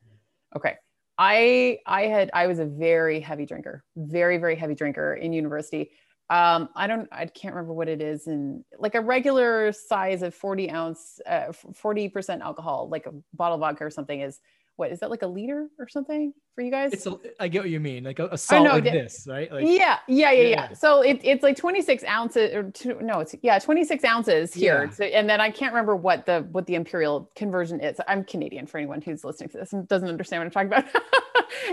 [0.56, 0.76] Okay.
[1.18, 5.91] I I had I was a very heavy drinker, very very heavy drinker in university.
[6.30, 10.34] Um, I don't I can't remember what it is in like a regular size of
[10.34, 14.40] 40 ounce, uh, 40% alcohol, like a bottle of vodka or something is
[14.80, 16.93] what is that like a liter or something for you guys?
[16.93, 19.51] It's a, I get what you mean, like a, a salt like this, right?
[19.51, 20.73] Like, yeah, yeah, yeah, yeah, yeah.
[20.73, 24.85] So it, it's like 26 ounces or two, no, it's yeah, 26 ounces here.
[24.85, 24.89] Yeah.
[24.89, 27.99] So, and then I can't remember what the what the imperial conversion is.
[28.07, 31.03] I'm Canadian for anyone who's listening to this and doesn't understand what I'm talking about.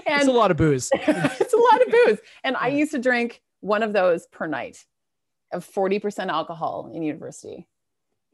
[0.04, 0.90] and it's a lot of booze.
[0.94, 2.18] it's a lot of booze.
[2.42, 4.84] And I used to drink one of those per night
[5.52, 7.68] of 40% alcohol in university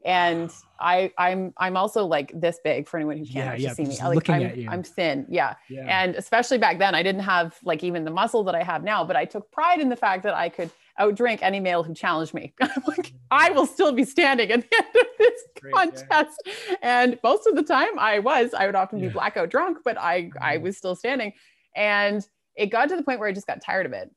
[0.05, 3.93] and I I'm I'm also like this big for anyone who can't yeah, actually yeah,
[3.95, 4.15] see me.
[4.15, 4.69] Like I'm.
[4.69, 5.55] I'm thin, yeah.
[5.69, 5.85] yeah.
[5.87, 9.03] And especially back then, I didn't have like even the muscle that I have now,
[9.03, 10.69] but I took pride in the fact that I could
[10.99, 12.53] outdrink any male who challenged me.
[12.61, 16.49] I'm like, I will still be standing at the end of this Great, contest.
[16.81, 20.31] And most of the time I was, I would often be blackout drunk, but I
[20.41, 20.63] I mm-hmm.
[20.65, 21.33] was still standing.
[21.75, 24.11] And it got to the point where I just got tired of it.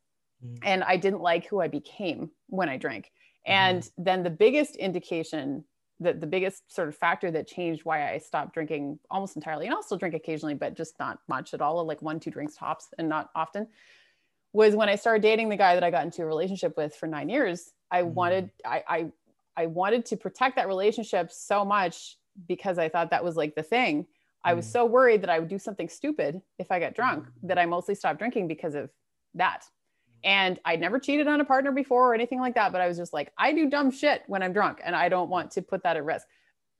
[0.45, 0.59] Mm.
[0.63, 3.11] And I didn't like who I became when I drank.
[3.47, 3.91] And mm.
[3.97, 5.65] then the biggest indication
[6.01, 9.75] the, the biggest sort of factor that changed why I stopped drinking almost entirely, and
[9.75, 12.89] I'll still drink occasionally, but just not much at all, like one, two drinks tops
[12.99, 13.67] and not often,
[14.53, 17.07] was when I started dating the guy that I got into a relationship with for
[17.07, 17.73] nine years.
[17.91, 18.07] I mm.
[18.09, 19.07] wanted, I, I,
[19.57, 23.63] I wanted to protect that relationship so much because I thought that was like the
[23.63, 24.07] thing.
[24.45, 24.73] I was mm.
[24.73, 27.31] so worried that I would do something stupid if I got drunk mm.
[27.45, 28.91] that I mostly stopped drinking because of
[29.35, 29.65] that.
[30.25, 32.73] And I'd never cheated on a partner before or anything like that.
[32.73, 35.31] But I was just like, I do dumb shit when I'm drunk and I don't
[35.31, 36.27] want to put that at risk.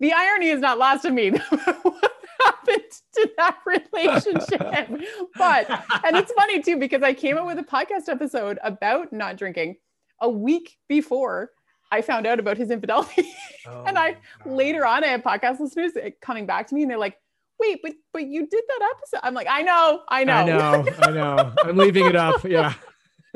[0.01, 1.31] The irony is not lost on me.
[1.51, 2.83] what happened
[3.15, 4.61] to that relationship?
[5.37, 5.71] but,
[6.05, 9.77] and it's funny too, because I came up with a podcast episode about not drinking
[10.21, 11.51] a week before
[11.91, 13.33] I found out about his infidelity.
[13.67, 16.99] Oh, and I later on, I had podcast listeners coming back to me and they're
[16.99, 17.17] like,
[17.61, 19.21] wait, but but you did that episode.
[19.23, 21.55] I'm like, I know, I know, I know, I know.
[21.65, 22.45] I'm leaving it up.
[22.45, 22.75] Yeah.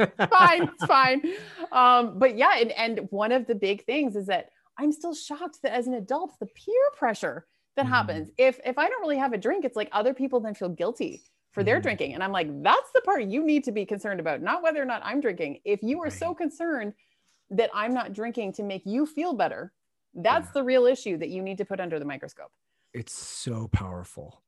[0.31, 1.23] fine, it's fine.
[1.73, 5.59] Um, but yeah, and, and one of the big things is that I'm still shocked
[5.63, 7.47] that as an adult, the peer pressure
[7.77, 7.91] that Mhm.
[7.91, 8.31] happens.
[8.39, 11.23] If if I don't really have a drink, it's like other people then feel guilty
[11.53, 11.83] for their Mhm.
[11.83, 12.15] drinking.
[12.15, 14.85] And I'm like, that's the part you need to be concerned about, not whether or
[14.87, 15.61] not I'm drinking.
[15.65, 16.95] If you are so concerned
[17.51, 19.73] that I'm not drinking to make you feel better,
[20.15, 20.53] that's Yeah.
[20.55, 22.51] the real issue that you need to put under the microscope.
[22.93, 24.43] it's so powerful.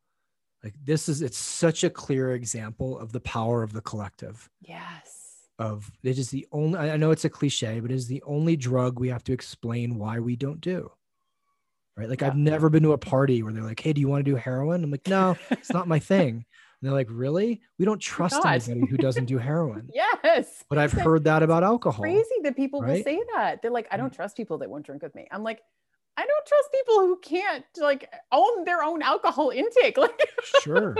[0.65, 4.51] Like this is it's such a clear example of the power of the collective.
[4.61, 5.22] Yes.
[5.63, 8.57] Of it is the only I know it's a cliche, but it is the only
[8.57, 10.91] drug we have to explain why we don't do.
[11.97, 12.09] Right.
[12.09, 14.31] Like I've never been to a party where they're like, Hey, do you want to
[14.31, 14.83] do heroin?
[14.83, 16.45] I'm like, no, it's not my thing.
[16.81, 17.61] And they're like, Really?
[17.79, 18.69] We don't oh trust God.
[18.69, 19.89] anybody who doesn't do heroin.
[19.95, 20.65] Yes.
[20.69, 22.03] But I've It's heard that about alcohol.
[22.03, 23.63] crazy that people will say that.
[23.63, 24.17] They're like, I don't mm.
[24.17, 25.29] trust people that won't drink with me.
[25.31, 25.61] I'm like,
[26.17, 29.97] I don't trust people who can't like own their own alcohol intake.
[30.03, 30.21] Like,
[30.63, 30.97] sure.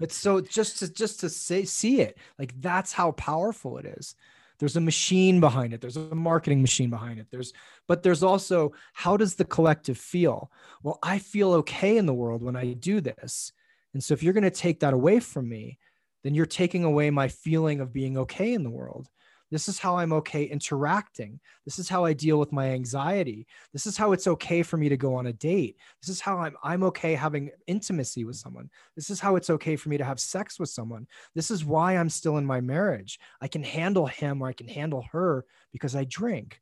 [0.00, 4.14] But so just to just to say see it like that's how powerful it is.
[4.58, 5.82] There's a machine behind it.
[5.82, 7.26] There's a marketing machine behind it.
[7.30, 7.52] There's
[7.86, 10.50] but there's also how does the collective feel?
[10.82, 13.52] Well i feel okay in the world when i do this.
[13.94, 15.78] And so if you're going to take that away from me
[16.22, 19.08] then you're taking away my feeling of being okay in the world
[19.50, 23.86] this is how i'm okay interacting this is how i deal with my anxiety this
[23.86, 26.56] is how it's okay for me to go on a date this is how i'm
[26.62, 30.20] i'm okay having intimacy with someone this is how it's okay for me to have
[30.20, 31.06] sex with someone.
[31.34, 33.18] This is why I'm still in my marriage.
[33.40, 36.60] I can handle him or I can handle her because I drink.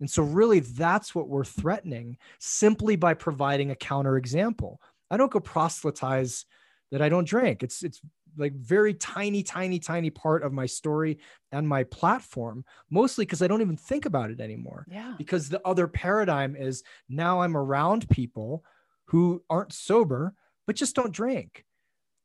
[0.00, 4.76] And so, really, that's what we're threatening simply by providing a counterexample.
[5.10, 6.44] I don't go proselytize
[6.90, 7.62] that I don't drink.
[7.62, 8.00] It's it's
[8.38, 11.18] like very tiny, tiny, tiny part of my story
[11.52, 15.14] and my platform, mostly because I don't even think about it anymore yeah.
[15.16, 18.62] because the other paradigm is now I'm around people
[19.06, 20.34] who aren't sober
[20.66, 21.64] but just don't drink.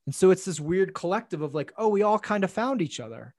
[0.05, 2.99] And so it's this weird collective of like, oh, we all kind of found each
[2.99, 3.35] other.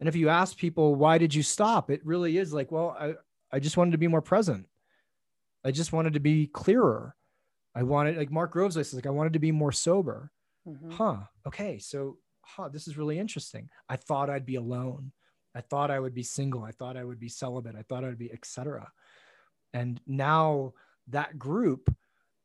[0.00, 1.90] And if you ask people, why did you stop?
[1.90, 3.14] It really is like, well, I,
[3.52, 4.66] I just wanted to be more present.
[5.64, 7.14] I just wanted to be clearer.
[7.74, 10.30] I wanted, like Mark Groves I says, like, I wanted to be more sober.
[10.66, 10.92] Mhm.
[10.92, 11.18] Huh.
[11.46, 11.78] Okay.
[11.78, 13.68] So, huh, this is really interesting.
[13.88, 15.12] I thought I'd be alone.
[15.54, 16.64] I thought I would be single.
[16.64, 17.76] I thought I would be celibate.
[17.76, 18.92] I thought I would be, etc.
[19.72, 20.74] And now
[21.08, 21.94] that group,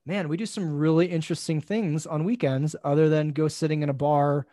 [0.05, 3.93] man, we do some really interesting things on weekends other than go sitting in a
[3.93, 4.47] bar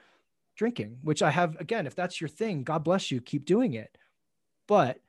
[0.56, 3.96] drinking, which I have, again, if that's your thing, God bless you, keep doing it.
[4.66, 5.00] But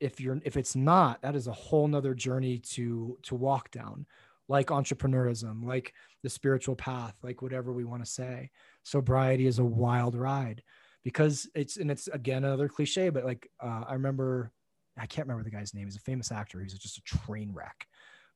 [0.00, 4.06] if you're, if it's not, that is a whole nother journey to, to walk down
[4.48, 5.94] like entrepreneurism, like
[6.26, 8.50] the spiritual path, like whatever we want to say.
[8.82, 10.60] Sobriety is a wild ride
[11.04, 14.50] because it's, and it's again, another cliche, but like, uh, I remember,
[14.98, 15.84] I can't remember the guy's name.
[15.84, 16.60] He's a famous actor.
[16.60, 17.86] He's just a train wreck,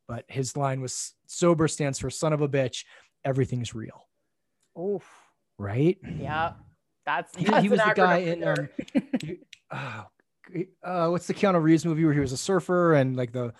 [0.07, 2.85] but his line was sober stands for son of a bitch.
[3.25, 4.07] Everything's real.
[4.79, 5.05] Oof.
[5.59, 5.99] Right.
[6.17, 6.53] Yeah.
[7.05, 8.71] That's, He, that's he an was the guy in, um, there.
[9.73, 10.07] oh,
[10.85, 13.53] uh, what's the Keanu Reeves movie where he was a surfer and like the,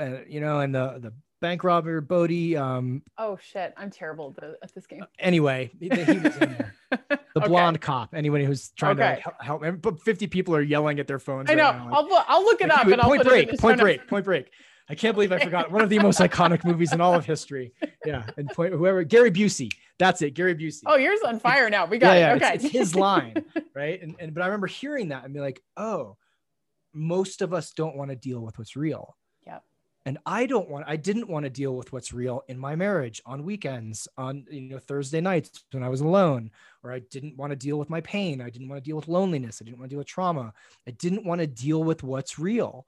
[0.00, 3.74] uh, you know, and the, the bank robber Bodhi, um, oh shit.
[3.76, 5.04] I'm terrible at, the, at this game.
[5.18, 6.74] anyway, he, was in there.
[7.34, 7.48] The Okay.
[7.48, 8.14] blonde cop.
[8.14, 11.18] Anybody who's trying to like, help, help him, but 50 people are yelling at their
[11.18, 11.50] phones.
[11.50, 11.90] I right know.
[11.92, 13.60] I'll, look- I'll look it like, up and I'll point put break, it in the
[13.60, 14.50] point break, point break.
[14.88, 17.72] I can't believe I forgot one of the most iconic movies in all of history.
[18.04, 19.72] Yeah, and point whoever Gary Busey.
[19.98, 20.82] That's it, Gary Busey.
[20.86, 21.86] Oh, yours on fire now.
[21.86, 22.36] We got yeah, yeah, it.
[22.36, 22.54] Okay.
[22.54, 23.44] It's, it's his line,
[23.74, 24.00] right?
[24.02, 26.16] And and but I remember hearing that and be like, oh,
[26.92, 29.16] most of us don't want to deal with what's real.
[30.06, 30.84] And I don't want.
[30.86, 34.60] I didn't want to deal with what's real in my marriage on weekends, on you
[34.60, 36.50] know Thursday nights when I was alone,
[36.82, 38.42] or I didn't want to deal with my pain.
[38.42, 39.60] I didn't want to deal with loneliness.
[39.60, 40.52] I didn't want to deal with trauma.
[40.86, 42.86] I didn't want to deal with what's real.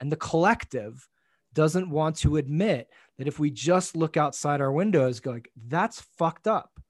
[0.00, 1.08] And the collective
[1.54, 2.88] doesn't want to admit
[3.18, 6.81] that if we just look outside our windows, go like, that's fucked up.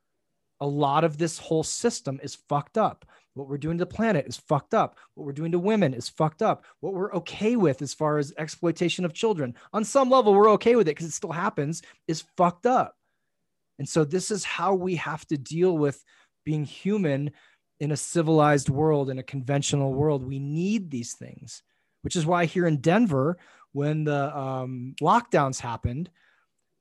[0.63, 3.05] A lot of this whole system is fucked up.
[3.35, 4.97] What we're doing to the planet is fucked up.
[5.15, 6.65] What we're doing to women is fucked up.
[6.79, 10.77] What we're okay with as far as exploitation of children, on some level, we're okay
[10.77, 12.97] with it because it still happens, is fucked up.
[13.81, 16.05] And so, this is how we have to deal with
[16.45, 17.33] being human
[17.81, 20.23] in a civilized world, in a conventional world.
[20.23, 21.65] We need these things,
[22.03, 23.37] which is why here in Denver,
[23.73, 26.09] when the um, lockdowns happened,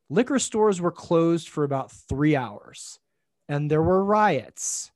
[0.08, 3.00] liquor stores were closed for about three hours
[3.52, 4.92] and there were riots.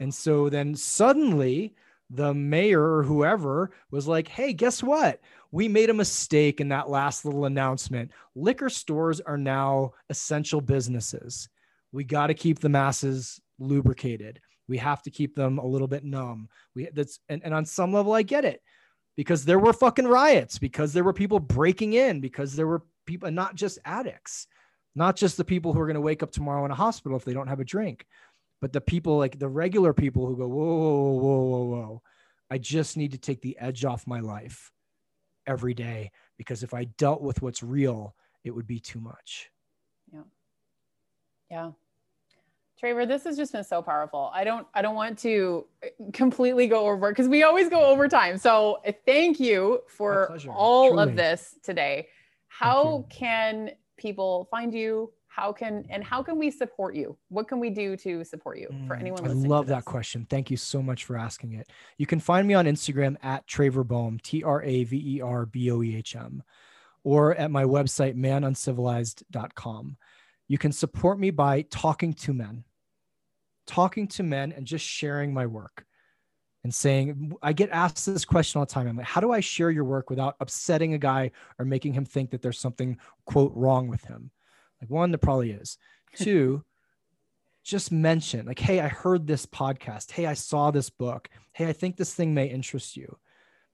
[0.00, 1.74] And so then suddenly
[2.08, 5.20] the mayor or whoever was like, hey, guess what?
[5.52, 8.10] We made a mistake in that last little announcement.
[8.34, 11.50] Liquor stores are now essential businesses.
[11.92, 14.40] We got to keep the masses lubricated.
[14.66, 16.48] We have to keep them a little bit numb.
[16.74, 18.62] We that's and, and on some level, I get it
[19.14, 23.26] because there were fucking riots, because there were people breaking in, because there were people,
[23.26, 24.46] and not just addicts,
[24.94, 27.24] not just the people who are going to wake up tomorrow in a hospital if
[27.24, 28.06] they don't have a drink,
[28.60, 32.02] but the people like the regular people who go, whoa, whoa, whoa, whoa, whoa.
[32.50, 34.72] I just need to take the edge off my life
[35.46, 38.14] every day because if I dealt with what's real,
[38.44, 39.50] it would be too much.
[40.12, 40.22] Yeah.
[41.50, 41.70] Yeah.
[42.78, 44.30] Trevor, this has just been so powerful.
[44.32, 48.08] I don't I don't want to eh, completely go over because we always go over
[48.08, 48.38] time.
[48.38, 51.02] So eh, thank you for all Truly.
[51.02, 52.08] of this today.
[52.48, 55.12] How can people find you?
[55.28, 57.16] How can and how can we support you?
[57.28, 60.26] What can we do to support you for mm, anyone I love that question.
[60.28, 61.70] Thank you so much for asking it.
[61.98, 65.46] You can find me on Instagram at Traver Boehm, T R A V E R
[65.46, 66.42] B O E H M,
[67.04, 69.96] or at my website, manuncivilized.com.
[70.48, 72.64] You can support me by talking to men
[73.70, 75.86] talking to men and just sharing my work
[76.62, 78.86] and saying, I get asked this question all the time.
[78.86, 82.04] I'm like, how do I share your work without upsetting a guy or making him
[82.04, 84.30] think that there's something, quote, wrong with him?
[84.80, 85.78] Like, one, there probably is.
[86.16, 86.64] Two,
[87.64, 90.10] just mention, like, hey, I heard this podcast.
[90.10, 91.28] Hey, I saw this book.
[91.52, 93.18] Hey, I think this thing may interest you.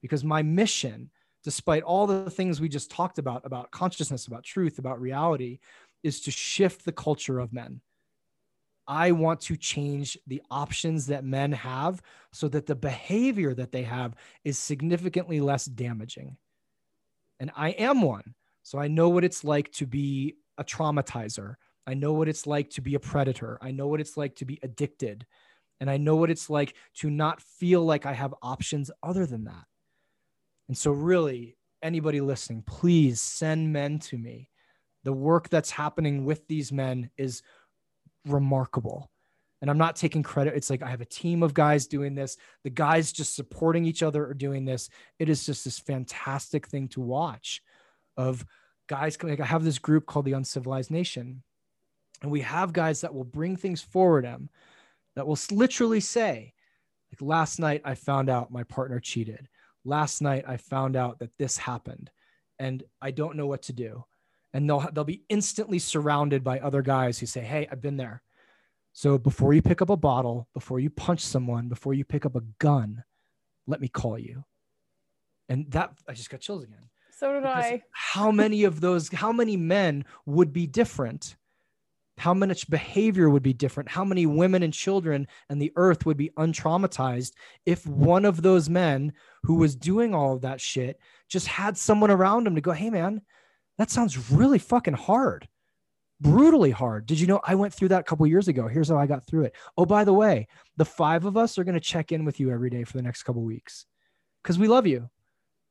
[0.01, 1.09] Because my mission,
[1.43, 5.59] despite all the things we just talked about, about consciousness, about truth, about reality,
[6.03, 7.81] is to shift the culture of men
[8.87, 12.01] I want to change the options that men have
[12.31, 16.37] so that the behavior that they have is significantly less damaging.
[17.39, 18.35] And I am one.
[18.63, 21.55] So I know what it's like to be a traumatizer.
[21.85, 23.57] I know what it's like to be a predator.
[23.61, 25.25] I know what it's like to be addicted.
[25.79, 29.45] And I know what it's like to not feel like I have options other than
[29.45, 29.65] that.
[30.67, 34.49] And so, really, anybody listening, please send men to me.
[35.03, 37.41] The work that's happening with these men is
[38.27, 39.09] remarkable.
[39.61, 40.55] And I'm not taking credit.
[40.55, 42.37] It's like I have a team of guys doing this.
[42.63, 44.89] The guys just supporting each other are doing this.
[45.17, 47.61] It is just this fantastic thing to watch
[48.17, 48.45] of
[48.87, 51.43] guys like I have this group called the Uncivilized Nation.
[52.21, 54.49] And we have guys that will bring things forward them
[55.15, 56.53] that will literally say,
[57.11, 59.47] like last night I found out my partner cheated.
[59.85, 62.11] Last night I found out that this happened
[62.59, 64.05] and I don't know what to do
[64.57, 68.23] and they'll they'll be instantly surrounded by other guys who say, "Hey, I've been there."
[68.91, 72.35] So before you pick up a bottle, before you punch someone, before you pick up
[72.35, 73.03] a gun,
[73.67, 74.45] let me call you.
[75.47, 76.89] And that I just got chills again.
[77.11, 77.83] So did because I.
[77.91, 79.09] How many of those?
[79.09, 81.35] How many men would be different?
[82.17, 83.89] How much behavior would be different?
[83.89, 87.33] How many women and children and the earth would be untraumatized
[87.67, 89.13] if one of those men
[89.43, 92.89] who was doing all of that shit just had someone around him to go, "Hey,
[92.89, 93.21] man."
[93.77, 95.47] That sounds really fucking hard,
[96.19, 97.05] brutally hard.
[97.05, 98.67] Did you know I went through that a couple years ago?
[98.67, 99.55] Here's how I got through it.
[99.77, 100.47] Oh, by the way,
[100.77, 103.03] the five of us are going to check in with you every day for the
[103.03, 103.85] next couple weeks
[104.41, 105.09] because we love you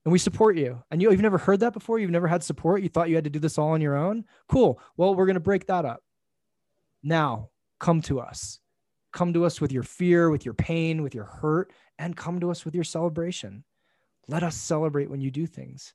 [0.04, 0.82] and we support you.
[0.90, 1.98] And you, you've never heard that before.
[1.98, 2.82] You've never had support.
[2.82, 4.24] You thought you had to do this all on your own.
[4.48, 4.80] Cool.
[4.96, 6.00] Well, we're going to break that up.
[7.02, 7.50] Now,
[7.80, 8.60] come to us.
[9.12, 12.50] Come to us with your fear, with your pain, with your hurt, and come to
[12.50, 13.64] us with your celebration.
[14.28, 15.94] Let us celebrate when you do things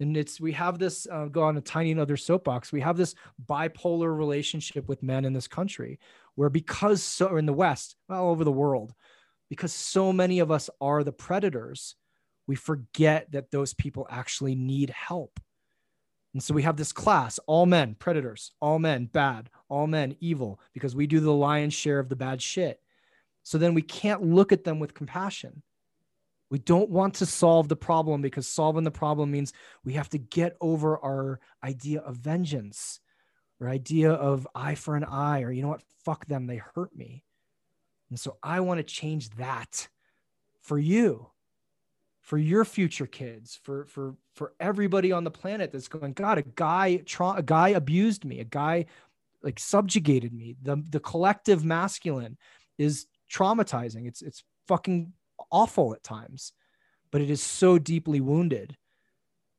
[0.00, 2.72] and it's we have this uh, go on a tiny another soapbox.
[2.72, 3.14] We have this
[3.46, 5.98] bipolar relationship with men in this country
[6.34, 8.92] where because so in the west all over the world
[9.48, 11.94] because so many of us are the predators
[12.46, 15.40] we forget that those people actually need help.
[16.34, 20.60] And so we have this class all men predators all men bad all men evil
[20.72, 22.80] because we do the lion's share of the bad shit.
[23.44, 25.62] So then we can't look at them with compassion
[26.50, 29.52] we don't want to solve the problem because solving the problem means
[29.84, 33.00] we have to get over our idea of vengeance
[33.60, 35.82] or idea of eye for an eye or you know what?
[36.04, 36.46] Fuck them.
[36.46, 37.24] They hurt me.
[38.10, 39.88] And so i want to change that
[40.60, 41.30] for you
[42.20, 46.42] for your future kids for for for everybody on the planet that's going god a
[46.42, 47.02] guy
[47.36, 48.86] a guy abused me a guy
[49.44, 50.56] like subjugated me.
[50.62, 52.38] The the collective masculine
[52.78, 54.08] is traumatizing.
[54.08, 55.12] It's it's fucking
[55.54, 56.52] awful at times,
[57.12, 58.76] but it is so deeply wounded.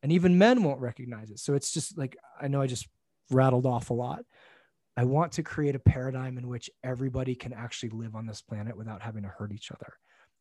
[0.04, 1.40] And even men won't recognize it.
[1.40, 2.88] So it's just like, I know I just
[3.32, 4.26] rattled off a lot.
[4.98, 8.78] I want to create a paradigm in which everybody can actually live on this planet
[8.78, 9.94] without having to hurt each other.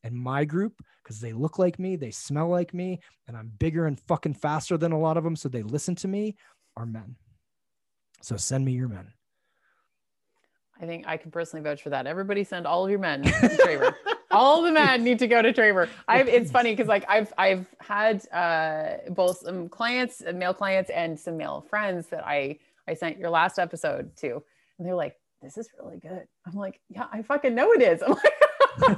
[0.03, 3.87] And my group, because they look like me, they smell like me, and I'm bigger
[3.87, 5.37] and fucking faster than a lot of them.
[5.37, 6.37] So they listen to me,
[6.77, 7.17] are men.
[8.23, 9.13] So send me your men.
[10.81, 12.07] I think I can personally vouch for that.
[12.07, 13.23] Everybody send all of your men
[14.35, 15.89] all the men need to go to Traver.
[16.09, 20.91] I've, it's funny because like I've I've had uh, both some clients, uh, male clients,
[20.91, 22.59] and some male friends that I
[22.89, 24.43] I sent your last episode to,
[24.79, 28.03] and they're like, "This is really good." I'm like, "Yeah, I fucking know it is."
[28.07, 28.13] I'm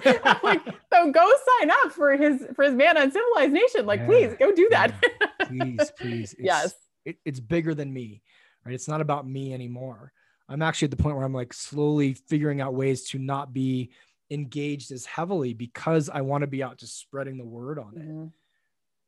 [0.05, 3.87] like, I'm like so go sign up for his for his Man Uncivilized Nation.
[3.87, 4.93] Like, yeah, please go do that.
[5.03, 5.47] Yeah.
[5.47, 6.35] Please, please.
[6.39, 8.23] It's, yes, it, it's bigger than me
[8.67, 8.75] right?
[8.75, 10.13] It's not about me anymore.
[10.49, 13.91] I'm actually at the point where I'm like slowly figuring out ways to not be
[14.31, 18.03] engaged as heavily because I want to be out just spreading the word on it.
[18.03, 18.27] Mm-hmm.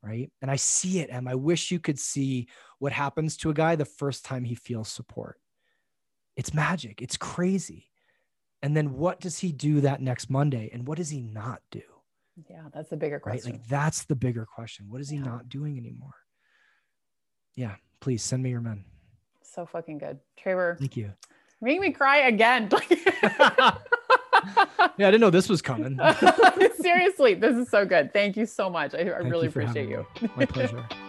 [0.01, 0.31] Right.
[0.41, 1.09] And I see it.
[1.11, 2.47] And I wish you could see
[2.79, 5.37] what happens to a guy the first time he feels support.
[6.37, 7.01] It's magic.
[7.01, 7.89] It's crazy.
[8.61, 10.69] And then what does he do that next Monday?
[10.71, 11.81] And what does he not do?
[12.49, 13.51] Yeah, that's the bigger question.
[13.51, 13.59] Right?
[13.59, 14.85] Like that's the bigger question.
[14.87, 15.23] What is he yeah.
[15.23, 16.15] not doing anymore?
[17.55, 18.85] Yeah, please send me your men.
[19.43, 20.19] So fucking good.
[20.37, 20.77] Trevor.
[20.79, 21.11] Thank you.
[21.61, 22.69] Make me cry again.
[24.97, 25.99] yeah, I didn't know this was coming.
[26.81, 28.13] Seriously, this is so good.
[28.13, 28.93] Thank you so much.
[28.93, 30.05] I, I really appreciate you.
[30.35, 30.85] My pleasure.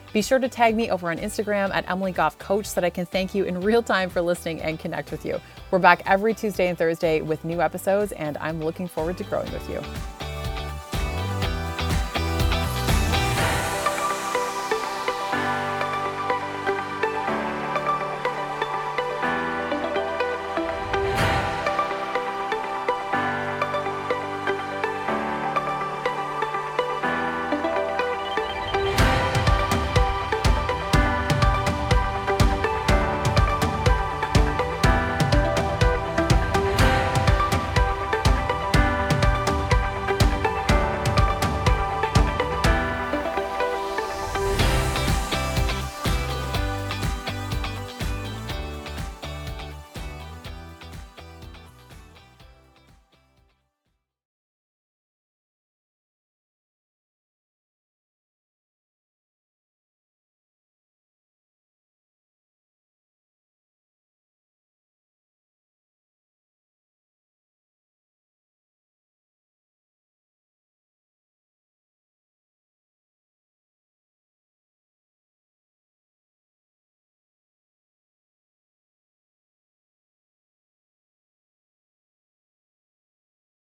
[0.13, 2.89] Be sure to tag me over on Instagram at Emily Goff Coach so that I
[2.89, 5.39] can thank you in real time for listening and connect with you.
[5.71, 9.51] We're back every Tuesday and Thursday with new episodes, and I'm looking forward to growing
[9.53, 9.81] with you.